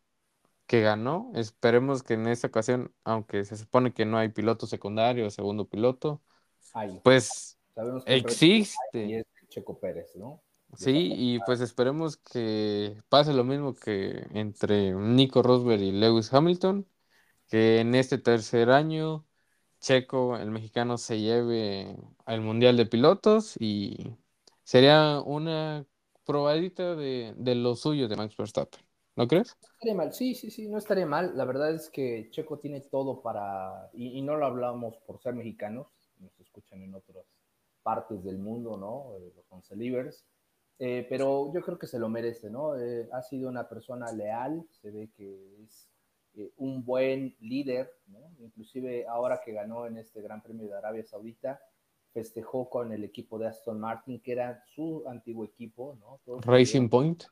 que 0.66 0.80
ganó. 0.80 1.30
Esperemos 1.34 2.02
que 2.02 2.14
en 2.14 2.26
esta 2.26 2.46
ocasión, 2.46 2.94
aunque 3.04 3.44
se 3.44 3.58
supone 3.58 3.92
que 3.92 4.06
no 4.06 4.16
hay 4.16 4.30
piloto 4.30 4.66
secundario 4.66 5.26
o 5.26 5.30
segundo 5.30 5.68
piloto, 5.68 6.22
pues 7.02 7.58
existe. 8.06 9.18
es 9.18 9.26
Checo 9.50 9.78
Pérez, 9.78 10.16
¿no? 10.16 10.42
Sí, 10.74 11.12
y 11.14 11.38
pues 11.40 11.60
esperemos 11.60 12.16
que 12.16 12.98
pase 13.10 13.34
lo 13.34 13.44
mismo 13.44 13.74
que 13.74 14.26
entre 14.32 14.94
Nico 14.94 15.42
Rosberg 15.42 15.82
y 15.82 15.92
Lewis 15.92 16.32
Hamilton, 16.32 16.88
que 17.48 17.80
en 17.80 17.94
este 17.94 18.16
tercer 18.16 18.70
año 18.70 19.26
Checo, 19.80 20.38
el 20.38 20.50
mexicano, 20.50 20.96
se 20.96 21.20
lleve 21.20 21.94
al 22.24 22.40
Mundial 22.40 22.78
de 22.78 22.86
Pilotos 22.86 23.56
y 23.60 24.16
sería 24.66 25.20
una 25.24 25.86
probadita 26.24 26.96
de, 26.96 27.34
de 27.36 27.54
lo 27.54 27.76
suyo 27.76 28.08
de 28.08 28.16
Max 28.16 28.36
Verstappen, 28.36 28.80
¿no 29.14 29.28
crees? 29.28 29.56
No 29.84 29.94
mal, 29.94 30.12
sí, 30.12 30.34
sí, 30.34 30.50
sí, 30.50 30.68
no 30.68 30.78
estaría 30.78 31.06
mal. 31.06 31.36
La 31.36 31.44
verdad 31.44 31.72
es 31.72 31.88
que 31.88 32.28
Checo 32.30 32.58
tiene 32.58 32.80
todo 32.80 33.22
para, 33.22 33.88
y, 33.94 34.18
y 34.18 34.22
no 34.22 34.34
lo 34.36 34.44
hablamos 34.44 34.96
por 35.06 35.20
ser 35.20 35.34
mexicanos, 35.34 35.86
nos 36.18 36.38
escuchan 36.40 36.82
en 36.82 36.94
otras 36.96 37.24
partes 37.84 38.24
del 38.24 38.38
mundo, 38.38 38.76
¿no? 38.76 39.16
Eh, 39.18 39.32
los 39.36 39.46
Oncelivers. 39.50 40.26
Eh, 40.78 41.06
pero 41.08 41.52
yo 41.54 41.62
creo 41.62 41.78
que 41.78 41.86
se 41.86 42.00
lo 42.00 42.08
merece, 42.08 42.50
¿no? 42.50 42.76
Eh, 42.76 43.08
ha 43.12 43.22
sido 43.22 43.48
una 43.48 43.68
persona 43.68 44.10
leal, 44.12 44.66
se 44.70 44.90
ve 44.90 45.10
que 45.16 45.62
es 45.62 45.88
eh, 46.34 46.50
un 46.56 46.84
buen 46.84 47.36
líder, 47.38 47.90
¿no? 48.08 48.32
Inclusive 48.40 49.06
ahora 49.06 49.40
que 49.44 49.52
ganó 49.52 49.86
en 49.86 49.96
este 49.96 50.20
Gran 50.20 50.42
Premio 50.42 50.66
de 50.66 50.76
Arabia 50.76 51.04
Saudita, 51.04 51.60
festejó 52.20 52.70
con 52.70 52.92
el 52.92 53.04
equipo 53.04 53.38
de 53.38 53.46
Aston 53.48 53.78
Martin, 53.78 54.20
que 54.20 54.32
era 54.32 54.64
su 54.74 55.04
antiguo 55.06 55.44
equipo, 55.44 55.98
¿no? 56.00 56.18
Todos 56.24 56.46
Racing 56.46 56.88
Point. 56.88 57.24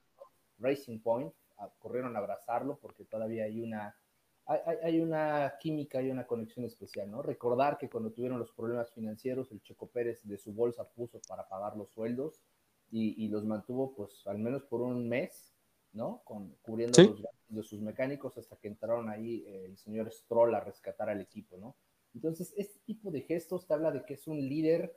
Racing 0.59 0.99
Point, 1.01 1.33
a- 1.57 1.71
corrieron 1.79 2.15
a 2.15 2.19
abrazarlo 2.19 2.77
porque 2.83 3.07
todavía 3.07 3.45
hay 3.45 3.63
una, 3.63 3.97
hay, 4.45 4.61
hay- 4.67 4.77
hay 4.83 5.01
una 5.01 5.55
química, 5.59 6.01
hay 6.01 6.11
una 6.11 6.27
conexión 6.27 6.67
especial, 6.67 7.11
¿no? 7.11 7.23
Recordar 7.23 7.79
que 7.79 7.89
cuando 7.89 8.11
tuvieron 8.13 8.39
los 8.39 8.53
problemas 8.53 8.93
financieros, 8.93 9.51
el 9.53 9.63
Checo 9.63 9.87
Pérez 9.87 10.21
de 10.23 10.37
su 10.37 10.53
bolsa 10.53 10.87
puso 10.87 11.19
para 11.27 11.49
pagar 11.49 11.79
los 11.79 11.89
sueldos 11.91 12.43
y, 12.91 13.25
y 13.25 13.29
los 13.29 13.47
mantuvo 13.47 13.95
pues 13.95 14.23
al 14.27 14.39
menos 14.39 14.65
por 14.65 14.83
un 14.83 15.09
mes, 15.09 15.55
¿no? 15.95 16.21
Con, 16.25 16.57
cubriendo 16.61 16.97
Sí. 16.97 17.07
los 17.09 17.23
gastos 17.23 17.57
de 17.57 17.63
sus 17.63 17.81
mecánicos 17.81 18.37
hasta 18.37 18.57
que 18.57 18.69
entraron 18.69 19.09
ahí 19.09 19.45
eh, 19.47 19.65
el 19.65 19.79
señor 19.79 20.13
Stroll 20.13 20.55
a 20.55 20.61
rescatar 20.61 21.09
al 21.09 21.23
equipo, 21.23 21.57
¿no? 21.57 21.75
Entonces, 22.15 22.55
este 22.57 22.79
tipo 22.81 23.11
de 23.11 23.23
gestos 23.23 23.67
te 23.67 23.75
habla 23.75 23.91
de 23.91 24.05
que 24.05 24.15
es 24.15 24.27
un 24.27 24.39
líder 24.39 24.97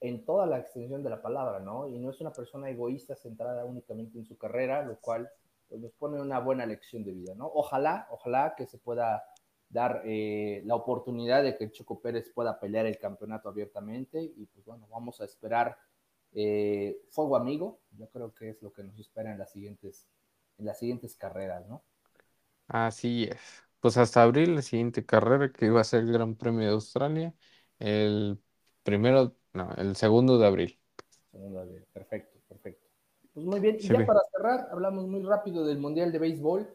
en 0.00 0.24
toda 0.24 0.46
la 0.46 0.58
extensión 0.58 1.02
de 1.02 1.10
la 1.10 1.20
palabra, 1.20 1.60
¿no? 1.60 1.88
Y 1.88 1.98
no 1.98 2.10
es 2.10 2.20
una 2.20 2.32
persona 2.32 2.70
egoísta 2.70 3.14
centrada 3.16 3.64
únicamente 3.64 4.18
en 4.18 4.24
su 4.24 4.38
carrera, 4.38 4.82
lo 4.82 4.98
cual 5.00 5.30
pues, 5.68 5.80
nos 5.80 5.92
pone 5.92 6.20
una 6.20 6.40
buena 6.40 6.64
lección 6.66 7.04
de 7.04 7.12
vida, 7.12 7.34
¿no? 7.34 7.50
Ojalá, 7.54 8.08
ojalá 8.10 8.54
que 8.56 8.66
se 8.66 8.78
pueda 8.78 9.24
dar 9.68 10.02
eh, 10.04 10.62
la 10.64 10.74
oportunidad 10.74 11.42
de 11.44 11.56
que 11.56 11.70
Checo 11.70 12.00
Pérez 12.00 12.30
pueda 12.34 12.58
pelear 12.58 12.86
el 12.86 12.98
campeonato 12.98 13.48
abiertamente 13.48 14.20
y 14.20 14.46
pues 14.46 14.64
bueno, 14.64 14.88
vamos 14.90 15.20
a 15.20 15.24
esperar 15.24 15.78
eh, 16.32 17.00
fuego 17.10 17.36
amigo, 17.36 17.80
yo 17.92 18.08
creo 18.08 18.34
que 18.34 18.50
es 18.50 18.62
lo 18.62 18.72
que 18.72 18.82
nos 18.82 18.98
espera 18.98 19.30
en 19.32 19.38
las 19.38 19.52
siguientes, 19.52 20.08
en 20.58 20.66
las 20.66 20.78
siguientes 20.78 21.14
carreras, 21.16 21.66
¿no? 21.68 21.84
Así 22.68 23.24
es. 23.24 23.69
Pues 23.80 23.96
hasta 23.96 24.22
abril, 24.22 24.54
la 24.56 24.62
siguiente 24.62 25.06
carrera 25.06 25.52
que 25.52 25.66
iba 25.66 25.80
a 25.80 25.84
ser 25.84 26.00
el 26.04 26.12
Gran 26.12 26.36
Premio 26.36 26.66
de 26.68 26.74
Australia, 26.74 27.34
el 27.78 28.40
primero, 28.82 29.36
no, 29.54 29.72
el 29.76 29.96
segundo 29.96 30.38
de 30.38 30.46
abril. 30.46 30.80
Segunda 31.30 31.64
vez. 31.64 31.84
Perfecto, 31.92 32.38
perfecto. 32.48 32.86
Pues 33.32 33.46
muy 33.46 33.60
bien, 33.60 33.76
y 33.80 33.88
Sí, 33.88 33.90
ya 33.90 34.04
para 34.04 34.20
cerrar, 34.32 34.68
hablamos 34.72 35.06
muy 35.06 35.22
rápido 35.22 35.64
del 35.64 35.78
Mundial 35.78 36.10
de 36.12 36.18
Béisbol. 36.18 36.68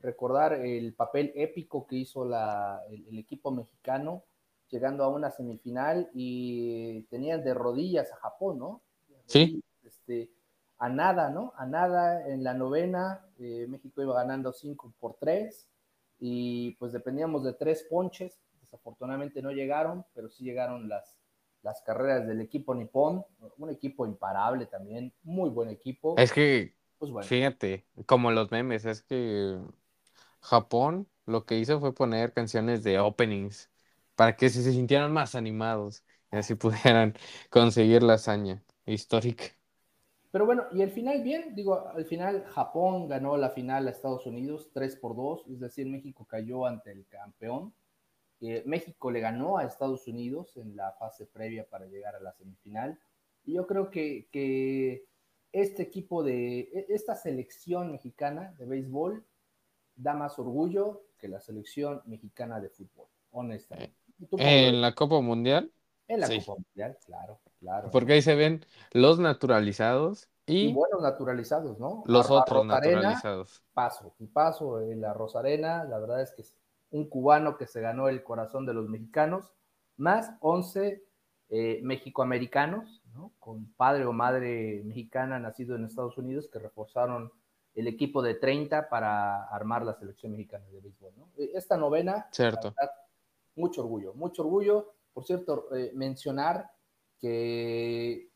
Recordar 0.00 0.54
el 0.54 0.94
papel 0.94 1.32
épico 1.36 1.86
que 1.86 1.96
hizo 1.96 2.24
la, 2.24 2.82
el, 2.90 3.06
el 3.08 3.18
equipo 3.18 3.50
mexicano 3.50 4.24
llegando 4.68 5.04
a 5.04 5.08
una 5.08 5.30
semifinal 5.30 6.08
y 6.14 7.02
tenían 7.04 7.44
de 7.44 7.54
rodillas 7.54 8.10
a 8.12 8.16
Japón, 8.16 8.58
¿no? 8.58 8.82
De 9.08 9.16
Sí. 9.26 9.60
Este, 9.82 10.30
a 10.78 10.88
nada, 10.88 11.30
¿no? 11.30 11.52
A 11.56 11.66
nada 11.66 12.26
en 12.28 12.44
la 12.44 12.54
novena, 12.54 13.26
eh, 13.38 13.66
México 13.68 14.02
iba 14.02 14.14
ganando 14.14 14.52
5 14.52 14.92
por 15.00 15.14
3 15.14 15.66
y 16.20 16.72
pues 16.72 16.92
dependíamos 16.92 17.44
de 17.44 17.54
tres 17.54 17.84
ponches. 17.90 18.40
Desafortunadamente 18.60 19.42
no 19.42 19.50
llegaron, 19.52 20.04
pero 20.14 20.28
sí 20.30 20.44
llegaron 20.44 20.88
las, 20.88 21.18
las 21.62 21.82
carreras 21.82 22.26
del 22.26 22.40
equipo 22.40 22.74
nipón, 22.74 23.24
un 23.58 23.70
equipo 23.70 24.06
imparable 24.06 24.66
también, 24.66 25.12
muy 25.24 25.50
buen 25.50 25.70
equipo. 25.70 26.16
Es 26.16 26.32
que, 26.32 26.76
Pues 26.98 27.10
bueno, 27.12 27.30
fíjate, 27.30 27.86
como 28.06 28.30
los 28.32 28.50
memes, 28.50 28.84
es 28.84 29.02
que 29.02 29.58
Japón 30.40 31.08
lo 31.26 31.46
que 31.46 31.58
hizo 31.58 31.80
fue 31.80 31.94
poner 31.94 32.32
canciones 32.34 32.82
de 32.84 32.98
openings 33.00 33.70
para 34.16 34.36
que 34.36 34.50
se 34.50 34.62
sintieran 34.72 35.12
más 35.12 35.34
animados 35.34 36.04
y 36.32 36.36
así 36.38 36.54
pudieran 36.56 37.14
conseguir 37.50 38.02
la 38.02 38.14
hazaña 38.14 38.64
histórica. 38.86 39.44
Pero 40.30 40.46
bueno, 40.46 40.64
y 40.72 40.82
al 40.82 40.90
final 40.90 41.22
bien, 41.22 41.54
digo, 41.54 41.88
al 41.88 42.04
final 42.04 42.44
Japón 42.44 43.08
ganó 43.08 43.36
la 43.36 43.50
final 43.50 43.88
a 43.88 43.90
Estados 43.90 44.26
Unidos 44.26 44.70
3 44.72 44.96
por 44.96 45.16
2, 45.16 45.46
es 45.48 45.60
decir, 45.60 45.86
México 45.86 46.24
cayó 46.24 46.66
ante 46.66 46.92
el 46.92 47.06
campeón. 47.06 47.74
Eh, 48.40 48.62
México 48.64 49.10
le 49.10 49.20
ganó 49.20 49.58
a 49.58 49.64
Estados 49.64 50.06
Unidos 50.06 50.56
en 50.56 50.76
la 50.76 50.92
fase 50.92 51.26
previa 51.26 51.66
para 51.68 51.86
llegar 51.86 52.14
a 52.14 52.20
la 52.20 52.32
semifinal. 52.32 52.98
Y 53.44 53.54
yo 53.54 53.66
creo 53.66 53.90
que, 53.90 54.28
que 54.30 55.04
este 55.52 55.82
equipo 55.82 56.22
de, 56.22 56.60
e, 56.60 56.86
esta 56.90 57.16
selección 57.16 57.90
mexicana 57.90 58.54
de 58.56 58.66
béisbol 58.66 59.24
da 59.96 60.14
más 60.14 60.38
orgullo 60.38 61.02
que 61.18 61.28
la 61.28 61.40
selección 61.40 62.02
mexicana 62.06 62.60
de 62.60 62.70
fútbol, 62.70 63.08
honestamente. 63.32 63.96
¿En 64.38 64.80
la 64.80 64.94
Copa 64.94 65.20
Mundial? 65.20 65.70
En 66.10 66.20
la 66.20 66.28
Copa 66.28 66.60
Mundial, 66.60 66.98
claro, 67.06 67.40
claro. 67.60 67.90
Porque 67.92 68.14
ahí 68.14 68.22
se 68.22 68.34
ven 68.34 68.64
los 68.92 69.20
naturalizados 69.20 70.28
y, 70.44 70.72
buenos 70.72 71.00
naturalizados, 71.00 71.78
¿no? 71.78 72.02
Los 72.06 72.30
otros 72.32 72.66
naturalizados. 72.66 73.62
Paso, 73.72 74.14
y 74.18 74.26
paso 74.26 74.80
en 74.80 75.00
la 75.00 75.14
Rosarena, 75.14 75.84
la 75.84 76.00
verdad 76.00 76.20
es 76.20 76.32
que 76.32 76.42
es 76.42 76.56
un 76.90 77.08
cubano 77.08 77.56
que 77.56 77.68
se 77.68 77.80
ganó 77.80 78.08
el 78.08 78.24
corazón 78.24 78.66
de 78.66 78.74
los 78.74 78.88
mexicanos, 78.88 79.52
más 79.96 80.32
11 80.40 81.04
eh, 81.50 81.80
mexicoamericanos, 81.84 83.02
¿no? 83.14 83.32
con 83.38 83.72
padre 83.74 84.04
o 84.06 84.12
madre 84.12 84.82
mexicana 84.84 85.38
nacido 85.38 85.76
en 85.76 85.84
Estados 85.84 86.18
Unidos, 86.18 86.48
que 86.52 86.58
reforzaron 86.58 87.32
el 87.74 87.86
equipo 87.86 88.20
de 88.20 88.34
30 88.34 88.88
para 88.88 89.44
armar 89.44 89.84
la 89.84 89.94
selección 89.94 90.32
mexicana 90.32 90.66
de 90.70 90.80
béisbol. 90.80 91.12
¿no? 91.16 91.28
E, 91.36 91.52
esta 91.54 91.76
novena, 91.76 92.26
Cierto. 92.32 92.74
mucho 93.54 93.82
orgullo, 93.82 94.14
mucho 94.14 94.42
orgullo. 94.42 94.94
Por 95.12 95.24
cierto, 95.24 95.74
eh, 95.74 95.92
mencionar 95.94 96.70
que 97.18 98.30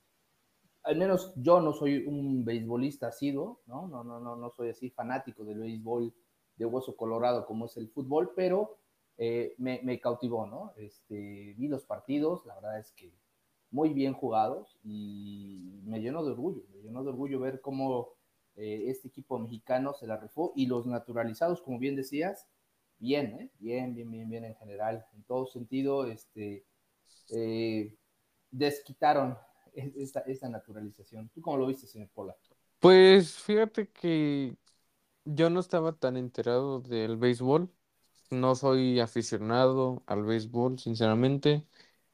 al 0.83 0.97
menos 0.97 1.33
yo 1.37 1.61
no 1.61 1.73
soy 1.73 2.07
un 2.07 2.45
beisbolista 2.45 3.09
asiduo, 3.09 3.63
¿no? 3.67 3.89
No, 3.89 4.05
no, 4.05 4.21
no, 4.21 4.37
no 4.37 4.51
soy 4.51 4.69
así 4.69 4.91
fanático 4.91 5.45
del 5.45 5.61
béisbol 5.61 6.15
de 6.57 6.67
hueso 6.67 6.97
colorado 6.97 7.47
como 7.47 7.67
es 7.67 7.77
el 7.77 7.89
fútbol, 7.89 8.33
pero 8.37 8.79
eh, 9.17 9.55
me, 9.59 10.01
cautivó, 10.01 10.47
¿no? 10.47 10.73
Este, 10.77 11.55
vi 11.57 11.69
los 11.69 11.85
partidos, 11.85 12.45
la 12.47 12.57
verdad 12.57 12.79
es 12.79 12.93
que 12.93 13.13
muy 13.71 13.93
bien 13.93 14.13
jugados 14.13 14.79
y 14.83 15.81
me 15.85 16.01
llenó 16.01 16.25
de 16.25 16.33
orgullo, 16.33 16.63
me 16.73 16.83
llenó 16.83 17.03
de 17.03 17.11
orgullo 17.11 17.41
ver 17.41 17.61
cómo 17.61 18.11
eh, 18.57 18.85
este 18.87 19.09
equipo 19.09 19.39
mexicano 19.39 19.95
se 19.95 20.07
la 20.07 20.17
rifó 20.17 20.53
y 20.55 20.67
los 20.67 20.87
naturalizados, 20.87 21.63
como 21.63 21.79
bien 21.79 21.97
decías, 21.97 22.47
bien, 23.05 23.39
¿eh? 23.39 23.51
bien, 23.59 23.95
bien, 23.95 24.11
bien, 24.11 24.31
bien 24.31 24.45
en 24.47 24.57
general, 24.57 25.05
en 25.15 25.23
todo 25.25 25.47
sentido, 25.47 26.07
este, 26.07 26.65
eh, 27.29 27.95
desquitaron 28.51 29.37
esta, 29.75 30.21
esta, 30.21 30.49
naturalización. 30.49 31.29
¿Tú 31.29 31.43
cómo 31.43 31.59
lo 31.59 31.67
viste, 31.67 31.87
señor 31.87 32.09
Pola? 32.15 32.35
Pues 32.81 33.35
fíjate 33.35 33.89
que 33.89 34.57
yo 35.27 35.51
no 35.51 35.61
estaba 35.61 35.93
tan 35.93 36.17
enterado 36.17 36.81
del 36.81 37.19
béisbol, 37.19 37.71
no 38.31 38.55
soy 38.55 39.01
aficionado 39.01 40.03
al 40.07 40.25
béisbol, 40.25 40.79
sinceramente. 40.79 41.63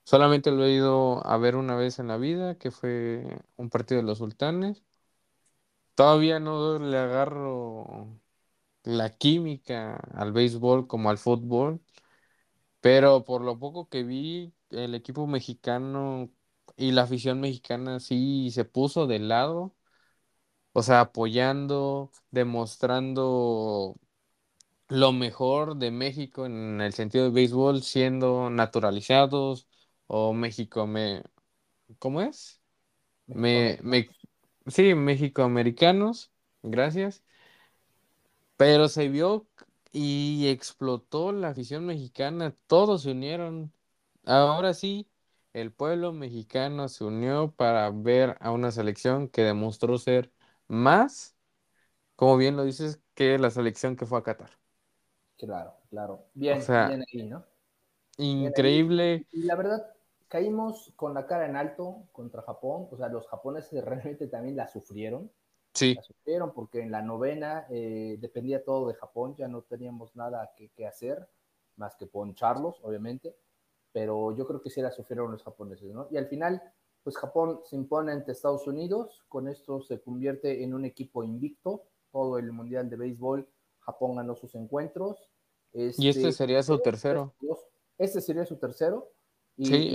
Solamente 0.03 0.51
lo 0.51 0.64
he 0.64 0.72
ido 0.72 1.24
a 1.24 1.36
ver 1.38 1.55
una 1.55 1.76
vez 1.76 2.01
en 2.01 2.09
la 2.09 2.16
vida, 2.16 2.59
que 2.59 2.72
fue 2.72 3.38
un 3.57 3.70
partido 3.70 4.01
de 4.01 4.07
los 4.09 4.18
sultanes. 4.18 4.82
Todavía 5.95 6.41
no 6.41 6.78
le 6.78 6.97
agarro 6.97 8.20
la 8.85 9.11
química 9.11 9.97
al 10.14 10.33
béisbol 10.33 10.87
como 10.87 11.11
al 11.11 11.18
fútbol, 11.18 11.81
pero 12.81 13.24
por 13.24 13.43
lo 13.43 13.59
poco 13.59 13.89
que 13.89 14.03
vi, 14.05 14.55
el 14.70 14.95
equipo 14.95 15.26
mexicano 15.26 16.31
y 16.76 16.93
la 16.93 17.03
afición 17.03 17.41
mexicana 17.41 18.01
sí 18.01 18.51
se 18.53 18.64
puso 18.64 19.07
de 19.07 19.18
lado, 19.18 19.74
o 20.72 20.83
sea, 20.83 21.01
apoyando, 21.01 22.11
demostrando 22.31 23.97
lo 24.89 25.12
mejor 25.12 25.76
de 25.78 25.91
México 25.91 26.47
en 26.47 26.81
el 26.81 26.93
sentido 26.95 27.24
de 27.26 27.31
béisbol, 27.33 27.83
siendo 27.83 28.51
naturalizados 28.51 29.68
o 30.07 30.33
México 30.35 30.87
me... 30.87 31.22
¿Cómo 31.99 32.22
es? 32.22 32.62
Me, 33.26 33.78
me, 33.83 34.09
Sí, 34.68 34.95
México-americanos, 34.95 36.33
gracias. 36.62 37.24
Pero 38.61 38.89
se 38.89 39.09
vio 39.09 39.49
y 39.91 40.49
explotó 40.49 41.33
la 41.33 41.49
afición 41.49 41.87
mexicana, 41.87 42.55
todos 42.67 43.03
se 43.03 43.13
unieron. 43.13 43.73
Ahora 44.27 44.75
sí, 44.75 45.09
el 45.55 45.73
pueblo 45.73 46.13
mexicano 46.13 46.89
se 46.91 47.05
unió 47.05 47.53
para 47.53 47.89
ver 47.91 48.37
a 48.41 48.51
una 48.53 48.71
selección 48.71 49.29
que 49.29 49.45
demostró 49.45 49.97
ser 49.97 50.31
más, 50.69 51.37
como 52.17 52.37
bien 52.37 52.57
lo 52.57 52.65
dices, 52.65 53.01
que 53.15 53.39
la 53.39 53.51
selección 53.51 53.97
que 53.97 54.07
fue 54.07 54.19
a 54.19 54.25
Qatar. 54.25 54.51
Claro, 55.39 55.75
claro. 55.89 56.27
Bien, 56.35 56.61
bien 56.87 57.03
ahí, 57.13 57.25
¿no? 57.29 57.45
Increíble. 58.19 59.27
Y 59.33 59.45
la 59.45 59.57
verdad, 59.57 59.87
caímos 60.29 60.93
con 60.97 61.15
la 61.15 61.27
cara 61.27 61.47
en 61.47 61.57
alto 61.57 62.05
contra 62.13 62.43
Japón, 62.43 62.89
o 62.91 62.97
sea, 62.97 63.09
los 63.09 63.27
japoneses 63.29 63.83
realmente 63.85 64.27
también 64.29 64.57
la 64.57 64.69
sufrieron. 64.69 65.31
Sí. 65.73 65.95
La 65.95 66.03
sufrieron 66.03 66.53
porque 66.53 66.81
en 66.81 66.91
la 66.91 67.03
novena 67.03 67.66
eh, 67.71 68.16
dependía 68.21 68.64
todo 68.64 68.89
de 68.89 68.95
Japón, 68.95 69.37
ya 69.37 69.49
no 69.49 69.62
teníamos 69.62 70.16
nada 70.16 70.53
que, 70.57 70.87
hacer, 70.87 71.29
más 71.77 71.95
que 71.97 72.07
poncharlos, 72.07 72.81
obviamente, 72.83 73.37
pero 73.93 74.37
yo 74.37 74.47
creo 74.47 74.61
que 74.61 74.71
sí 74.71 74.81
la 74.81 74.91
sufrieron 74.91 75.31
los 75.31 75.43
japoneses, 75.43 75.93
¿no? 75.93 76.09
Y 76.11 76.16
al 76.16 76.27
final, 76.27 76.62
pues 77.03 77.16
Japón 77.16 77.61
se 77.64 77.77
impone 77.77 78.12
ante 78.12 78.33
Estados 78.33 78.66
Unidos, 78.66 79.25
con 79.29 79.49
esto 79.49 79.81
se 79.81 80.01
convierte 80.01 80.62
en 80.64 80.75
un 80.75 80.85
equipo 80.85 81.23
invicto, 81.25 81.85
todo 82.11 82.39
el 82.39 82.53
Mundial 82.53 82.91
de 82.91 82.97
Béisbol, 82.97 83.49
Japón 83.81 84.16
ganó 84.16 84.35
sus 84.35 84.55
encuentros. 84.55 85.31
y 85.73 86.09
este 86.09 86.33
sería 86.33 86.62
su 86.62 86.79
tercero. 86.81 87.35
Este 87.97 88.21
sería 88.21 88.45
su 88.45 88.57
tercero 88.57 89.12
sí, 89.64 89.93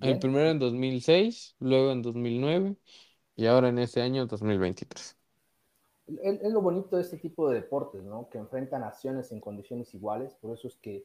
el, 0.00 0.18
primero 0.18 0.50
en 0.50 0.58
2006, 0.58 1.56
luego 1.58 1.92
en 1.92 2.02
2009 2.02 2.76
y 3.36 3.46
ahora 3.46 3.68
en 3.68 3.78
este 3.78 4.02
año 4.02 4.26
2023. 4.26 5.16
Es, 6.22 6.40
es 6.42 6.52
lo 6.52 6.60
bonito 6.62 6.96
de 6.96 7.02
este 7.02 7.18
tipo 7.18 7.48
de 7.48 7.56
deportes, 7.56 8.02
¿no? 8.02 8.28
Que 8.28 8.38
enfrentan 8.38 8.80
naciones 8.80 9.30
en 9.32 9.40
condiciones 9.40 9.92
iguales, 9.94 10.34
por 10.40 10.52
eso 10.52 10.68
es 10.68 10.76
que 10.76 11.04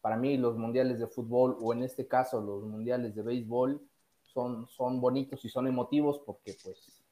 para 0.00 0.16
mí 0.16 0.36
los 0.36 0.56
mundiales 0.56 0.98
de 0.98 1.06
fútbol 1.06 1.56
o 1.60 1.72
en 1.72 1.84
este 1.84 2.06
caso 2.06 2.40
los 2.40 2.64
mundiales 2.64 3.14
de 3.14 3.22
béisbol 3.22 3.80
son, 4.22 4.66
son 4.68 5.00
bonitos 5.00 5.44
y 5.44 5.48
son 5.48 5.66
emotivos 5.66 6.20
porque 6.26 6.56
pues 6.62 7.02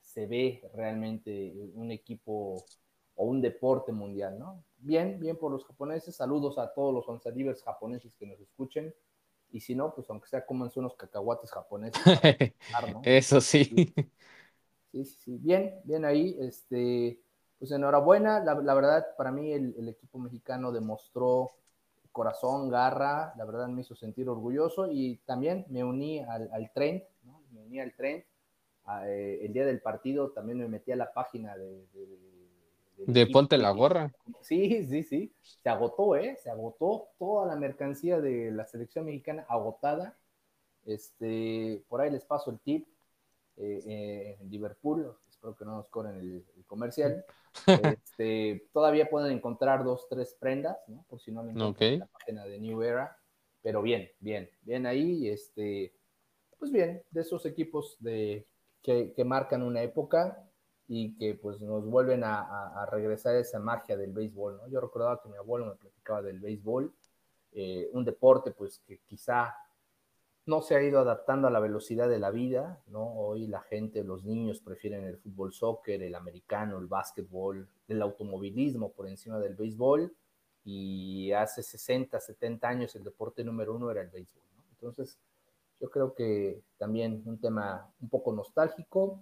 se 0.00 0.26
ve 0.26 0.62
realmente 0.74 1.54
un 1.74 1.90
equipo 1.90 2.64
o 3.16 3.24
un 3.24 3.40
deporte 3.40 3.92
mundial, 3.92 4.38
¿no? 4.38 4.62
Bien, 4.78 5.18
bien 5.20 5.36
por 5.36 5.52
los 5.52 5.64
japoneses. 5.64 6.16
Saludos 6.16 6.56
a 6.58 6.72
todos 6.72 6.94
los 6.94 7.08
onzalivers 7.08 7.62
japoneses 7.62 8.14
que 8.14 8.26
nos 8.26 8.40
escuchen. 8.40 8.94
Y 9.52 9.60
si 9.60 9.74
no, 9.74 9.94
pues 9.94 10.08
aunque 10.10 10.28
sea, 10.28 10.46
cómanse 10.46 10.80
unos 10.80 10.94
cacahuates 10.94 11.50
japoneses. 11.50 12.00
Eso 13.02 13.40
sí. 13.40 13.64
sí. 13.64 13.94
Sí, 14.92 15.04
sí, 15.04 15.38
Bien, 15.38 15.80
bien 15.84 16.04
ahí. 16.04 16.36
Este, 16.40 17.20
pues 17.58 17.70
enhorabuena. 17.70 18.40
La, 18.40 18.74
verdad, 18.74 19.06
para 19.16 19.30
mí 19.30 19.52
el, 19.52 19.88
equipo 19.88 20.18
mexicano 20.18 20.72
demostró 20.72 21.50
corazón, 22.12 22.68
garra. 22.68 23.32
La 23.36 23.44
verdad 23.44 23.68
me 23.68 23.82
hizo 23.82 23.94
sentir 23.94 24.28
orgulloso 24.28 24.88
y 24.90 25.18
también 25.26 25.64
me 25.68 25.84
uní 25.84 26.20
al, 26.20 26.70
tren, 26.74 27.04
¿no? 27.22 27.42
Me 27.52 27.62
uní 27.62 27.80
al 27.80 27.94
tren. 27.94 28.24
Eh, 29.04 29.40
el 29.42 29.52
día 29.52 29.64
del 29.64 29.80
partido 29.80 30.30
también 30.30 30.58
me 30.58 30.66
metí 30.66 30.90
a 30.90 30.96
la 30.96 31.12
página 31.12 31.56
de 31.56 31.86
de 31.92 32.29
ponte 33.32 33.58
la 33.58 33.70
gorra. 33.70 34.12
Sí, 34.40 34.86
sí, 34.86 35.02
sí. 35.02 35.32
Se 35.42 35.68
agotó, 35.68 36.16
¿eh? 36.16 36.36
Se 36.42 36.50
agotó 36.50 37.08
toda 37.18 37.46
la 37.46 37.56
mercancía 37.56 38.20
de 38.20 38.50
la 38.50 38.66
selección 38.66 39.06
mexicana 39.06 39.46
agotada. 39.48 40.16
Este, 40.84 41.82
por 41.88 42.00
ahí 42.00 42.10
les 42.10 42.24
paso 42.24 42.50
el 42.50 42.58
tip. 42.60 42.86
Eh, 43.56 43.82
eh, 43.86 44.38
en 44.40 44.50
Liverpool, 44.50 45.14
espero 45.28 45.54
que 45.54 45.66
no 45.66 45.76
nos 45.76 45.88
corren 45.88 46.18
el, 46.18 46.44
comercial. 46.66 47.24
Este, 47.98 48.68
todavía 48.72 49.10
pueden 49.10 49.32
encontrar 49.32 49.82
dos, 49.84 50.06
tres 50.08 50.36
prendas, 50.38 50.78
¿no? 50.86 51.04
Por 51.08 51.20
si 51.20 51.32
no 51.32 51.42
me 51.42 51.50
encuentran 51.50 51.92
en 51.94 51.98
la 51.98 52.06
página 52.06 52.44
de 52.44 52.60
New 52.60 52.80
Era. 52.80 53.18
Pero 53.60 53.82
bien, 53.82 54.08
bien, 54.20 54.48
bien 54.62 54.86
ahí. 54.86 55.28
Este, 55.28 55.92
pues 56.58 56.70
bien, 56.70 57.02
de 57.10 57.20
esos 57.20 57.44
equipos 57.44 57.96
de, 57.98 58.46
que, 58.82 59.12
que 59.12 59.24
marcan 59.24 59.62
una 59.62 59.82
época 59.82 60.49
y 60.92 61.14
que 61.14 61.36
pues 61.36 61.60
nos 61.60 61.86
vuelven 61.86 62.24
a, 62.24 62.84
regresar 62.90 63.36
esa 63.36 63.60
magia 63.60 63.96
del 63.96 64.12
béisbol, 64.12 64.56
¿no? 64.56 64.68
Yo 64.68 64.80
recordaba 64.80 65.22
que 65.22 65.28
mi 65.28 65.36
abuelo 65.36 65.66
me 65.66 65.76
platicaba 65.76 66.20
del 66.20 66.40
béisbol, 66.40 66.92
eh, 67.52 67.88
un 67.92 68.04
deporte 68.04 68.50
pues 68.50 68.80
que 68.80 68.98
quizá 69.06 69.54
no 70.46 70.62
se 70.62 70.74
ha 70.74 70.82
ido 70.82 70.98
adaptando 70.98 71.46
a 71.46 71.52
la 71.52 71.60
velocidad 71.60 72.08
de 72.08 72.18
la 72.18 72.32
vida, 72.32 72.82
¿no? 72.88 73.04
Hoy 73.04 73.46
la 73.46 73.60
gente, 73.60 74.02
los 74.02 74.24
niños 74.24 74.58
prefieren 74.58 75.04
el 75.04 75.16
fútbol 75.16 75.52
soccer, 75.52 76.02
el 76.02 76.16
americano, 76.16 76.78
el 76.78 76.88
básquetbol, 76.88 77.68
el 77.86 78.02
automovilismo 78.02 78.90
por 78.90 79.06
encima 79.06 79.38
del 79.38 79.54
béisbol 79.54 80.12
y 80.64 81.30
hace 81.30 81.62
60, 81.62 82.18
70 82.18 82.68
años 82.68 82.96
el 82.96 83.04
deporte 83.04 83.44
número 83.44 83.76
uno 83.76 83.92
era 83.92 84.02
el 84.02 84.08
béisbol, 84.10 84.42
¿no? 84.56 84.64
Entonces, 84.72 85.20
yo 85.80 85.88
creo 85.88 86.16
que 86.16 86.64
también 86.78 87.22
un 87.26 87.38
tema 87.38 87.88
un 88.00 88.08
poco 88.08 88.32
nostálgico, 88.32 89.20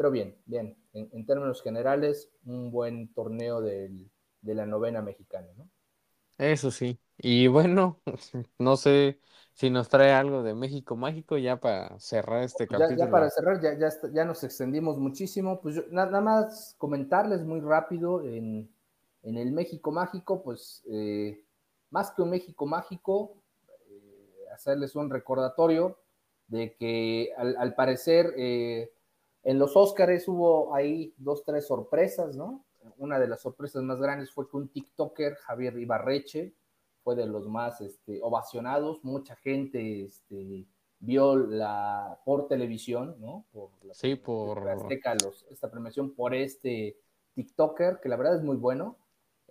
pero 0.00 0.10
bien, 0.10 0.34
bien. 0.46 0.78
En, 0.94 1.26
términos 1.26 1.62
generales, 1.62 2.30
un 2.46 2.70
buen 2.70 3.12
torneo 3.12 3.60
de 3.60 4.08
la 4.42 4.64
novena 4.64 5.02
mexicana, 5.02 5.48
¿no? 5.58 5.68
Eso 6.38 6.70
sí. 6.70 6.98
Y 7.18 7.48
bueno, 7.48 8.00
no 8.58 8.78
sé 8.78 9.20
si 9.52 9.68
nos 9.68 9.90
trae 9.90 10.12
algo 10.12 10.42
de 10.42 10.54
México 10.54 10.96
Mágico 10.96 11.36
ya 11.36 11.60
para 11.60 11.98
cerrar 12.00 12.44
este 12.44 12.66
capítulo. 12.66 12.96
Ya, 12.96 13.10
para 13.10 13.28
cerrar, 13.28 13.60
ya, 13.60 13.78
ya, 13.78 13.90
ya, 14.10 14.24
nos 14.24 14.42
extendimos 14.42 14.96
muchísimo. 14.96 15.60
Pues 15.60 15.86
nada 15.90 16.22
más 16.22 16.74
comentarles 16.78 17.42
muy 17.42 17.60
rápido 17.60 18.24
en, 18.24 18.72
el 19.22 19.52
México 19.52 19.92
Mágico, 19.92 20.42
pues 20.42 20.82
eh, 20.90 21.44
más 21.90 22.10
que 22.12 22.22
un 22.22 22.30
México 22.30 22.64
Mágico, 22.64 23.42
eh, 23.86 24.46
hacerles 24.54 24.96
un 24.96 25.10
recordatorio 25.10 25.98
de 26.48 26.74
que 26.74 27.34
al, 27.36 27.74
parecer 27.74 28.32
eh, 28.38 28.94
en 29.42 29.58
los 29.58 29.76
Óscares 29.76 30.28
hubo 30.28 30.74
ahí 30.74 31.14
dos, 31.16 31.44
tres 31.44 31.66
sorpresas, 31.66 32.36
¿no? 32.36 32.64
Una 32.98 33.18
de 33.18 33.28
las 33.28 33.40
sorpresas 33.40 33.82
más 33.82 34.00
grandes 34.00 34.30
fue 34.30 34.48
que 34.48 34.56
un 34.56 34.68
TikToker, 34.68 35.34
Javier 35.36 35.78
Ibarreche, 35.78 36.54
fue 37.02 37.14
de 37.16 37.26
los 37.26 37.48
más 37.48 37.80
este, 37.80 38.20
ovacionados. 38.22 39.02
Mucha 39.04 39.36
gente 39.36 40.04
este, 40.04 40.66
vio 40.98 41.36
la 41.36 42.20
por 42.24 42.48
televisión, 42.48 43.16
¿no? 43.18 43.46
Por 43.52 43.70
sí, 43.92 44.16
por 44.16 44.68
Azteca, 44.68 45.16
esta 45.50 45.70
premiación 45.70 46.14
por 46.14 46.34
este 46.34 46.98
TikToker, 47.34 48.00
que 48.00 48.08
la 48.08 48.16
verdad 48.16 48.36
es 48.36 48.42
muy 48.42 48.56
bueno. 48.56 48.96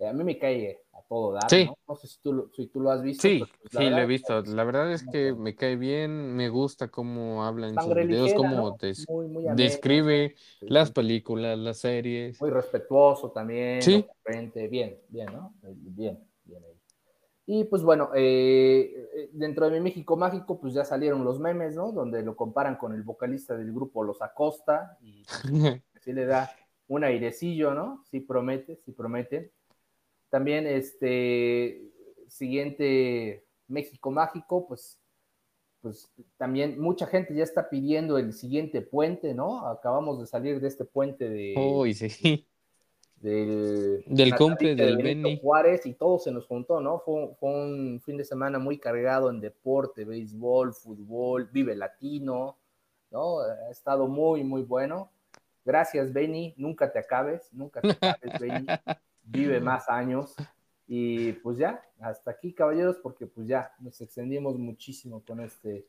Eh, 0.00 0.08
a 0.08 0.14
mí 0.14 0.24
me 0.24 0.38
cae 0.38 0.80
a 0.94 1.02
todo 1.02 1.32
dar, 1.32 1.44
¿no? 1.66 1.76
No 1.86 1.94
sé 1.94 2.08
si 2.08 2.18
tú, 2.22 2.50
si 2.56 2.68
tú, 2.68 2.80
lo 2.80 2.90
has 2.90 3.02
visto. 3.02 3.20
Sí, 3.20 3.38
pues, 3.40 3.70
sí, 3.70 3.90
lo 3.90 3.98
he 3.98 4.06
visto. 4.06 4.40
La 4.42 4.64
verdad 4.64 4.90
es 4.90 5.06
que 5.06 5.34
me 5.34 5.54
cae 5.54 5.76
bien, 5.76 6.34
me 6.34 6.48
gusta 6.48 6.88
cómo 6.88 7.44
habla 7.44 7.68
en 7.68 7.78
sus 7.78 7.94
videos, 7.94 8.32
cómo 8.32 8.78
describe 9.54 10.36
las 10.62 10.90
películas, 10.90 11.58
las 11.58 11.78
series. 11.78 12.40
Muy 12.40 12.50
respetuoso 12.50 13.30
también. 13.30 13.82
Sí. 13.82 14.06
Bien, 14.70 14.98
bien, 15.08 15.26
¿no? 15.32 15.52
Bien, 15.62 16.18
bien 16.44 16.64
ahí. 16.64 16.80
Y 17.44 17.64
pues 17.64 17.82
bueno, 17.82 18.10
eh, 18.14 19.08
eh, 19.14 19.30
dentro 19.32 19.66
de 19.66 19.72
mi 19.72 19.80
México 19.80 20.16
Mágico, 20.16 20.58
pues 20.60 20.72
ya 20.72 20.84
salieron 20.84 21.24
los 21.24 21.40
memes, 21.40 21.74
¿no? 21.74 21.92
Donde 21.92 22.22
lo 22.22 22.36
comparan 22.36 22.76
con 22.76 22.94
el 22.94 23.02
vocalista 23.02 23.54
del 23.54 23.72
grupo 23.72 24.02
Los 24.02 24.22
Acosta 24.22 24.96
y 25.02 25.24
sí 26.00 26.12
le 26.12 26.24
da 26.24 26.50
un 26.86 27.04
airecillo, 27.04 27.74
¿no? 27.74 28.02
Sí 28.10 28.20
promete, 28.20 28.76
sí 28.84 28.92
promete. 28.92 29.52
También 30.30 30.66
este 30.66 31.82
siguiente 32.28 33.44
México 33.68 34.10
Mágico, 34.10 34.66
pues, 34.66 34.98
pues 35.82 36.10
también 36.36 36.80
mucha 36.80 37.06
gente 37.06 37.34
ya 37.34 37.42
está 37.42 37.68
pidiendo 37.68 38.16
el 38.16 38.32
siguiente 38.32 38.80
puente, 38.80 39.34
¿no? 39.34 39.66
Acabamos 39.66 40.18
de 40.20 40.26
salir 40.26 40.60
de 40.60 40.68
este 40.68 40.84
puente 40.84 41.28
de, 41.28 41.54
Uy, 41.56 41.94
sí 41.94 42.46
del, 43.20 44.02
del 44.06 44.34
cumple 44.34 44.74
del 44.74 44.96
Benny 44.96 45.38
Juárez 45.40 45.84
y 45.84 45.92
todo 45.92 46.18
se 46.18 46.32
nos 46.32 46.46
juntó, 46.46 46.80
¿no? 46.80 47.00
Fue, 47.00 47.36
un 47.40 48.00
fin 48.02 48.16
de 48.16 48.24
semana 48.24 48.58
muy 48.58 48.78
cargado 48.78 49.30
en 49.30 49.40
deporte, 49.40 50.04
béisbol, 50.04 50.72
fútbol, 50.72 51.48
vive 51.52 51.76
latino, 51.76 52.56
¿no? 53.10 53.40
Ha 53.40 53.70
estado 53.70 54.08
muy, 54.08 54.42
muy 54.42 54.62
bueno. 54.62 55.10
Gracias, 55.64 56.12
Benny. 56.12 56.54
Nunca 56.56 56.90
te 56.90 56.98
acabes, 56.98 57.52
nunca 57.52 57.82
te 57.82 57.90
acabes, 57.90 58.40
Benny. 58.40 58.66
Vive 59.30 59.60
más 59.60 59.88
años. 59.88 60.34
Y 60.86 61.32
pues 61.34 61.58
ya, 61.58 61.82
hasta 62.00 62.32
aquí, 62.32 62.52
caballeros, 62.52 62.98
porque 63.02 63.26
pues 63.26 63.46
ya 63.46 63.72
nos 63.78 64.00
extendimos 64.00 64.58
muchísimo 64.58 65.22
con 65.24 65.40
este 65.40 65.86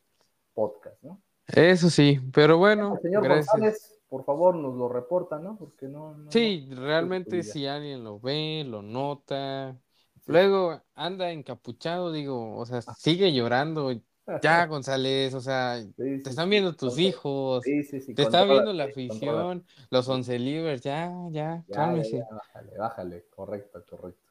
podcast, 0.54 1.02
¿no? 1.02 1.22
Eso 1.48 1.90
sí, 1.90 2.20
pero 2.32 2.58
bueno, 2.58 2.98
señor 3.02 3.24
gracias 3.24 4.02
por 4.12 4.26
favor 4.26 4.56
nos 4.56 4.76
lo 4.76 4.90
reporta, 4.90 5.40
¿no? 5.40 5.56
Porque 5.58 5.88
no. 5.88 6.18
sí, 6.28 6.68
realmente 6.70 7.44
si 7.44 7.66
alguien 7.66 8.04
lo 8.04 8.20
ve, 8.20 8.66
lo 8.68 8.82
nota, 8.82 9.80
luego 10.26 10.82
anda 10.96 11.32
encapuchado, 11.32 12.12
digo, 12.12 12.58
o 12.58 12.66
sea, 12.66 12.82
sigue 12.82 13.32
llorando. 13.32 13.94
Ya, 14.42 14.66
González, 14.66 15.34
o 15.34 15.42
sea, 15.42 15.84
te 15.98 16.30
están 16.30 16.50
viendo 16.50 16.74
tus 16.76 16.98
hijos, 17.00 17.64
te 17.64 18.22
está 18.22 18.44
viendo 18.46 18.74
la 18.74 18.86
afición, 18.86 19.66
los 19.90 20.08
once 20.08 20.38
libres, 20.38 20.82
ya, 20.82 21.14
ya, 21.32 21.64
cálmese. 21.72 22.24
bájale, 22.32 22.78
bájale, 22.78 23.26
correcto, 23.36 23.84
correcto. 23.90 24.22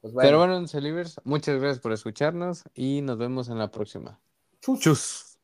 Pues 0.00 0.14
Pero 0.16 0.38
bueno, 0.38 0.56
once 0.56 0.80
libres, 0.80 1.20
muchas 1.24 1.60
gracias 1.60 1.80
por 1.80 1.92
escucharnos 1.92 2.64
y 2.74 3.02
nos 3.02 3.18
vemos 3.18 3.48
en 3.48 3.58
la 3.58 3.70
próxima. 3.70 4.18
Chus. 4.60 5.38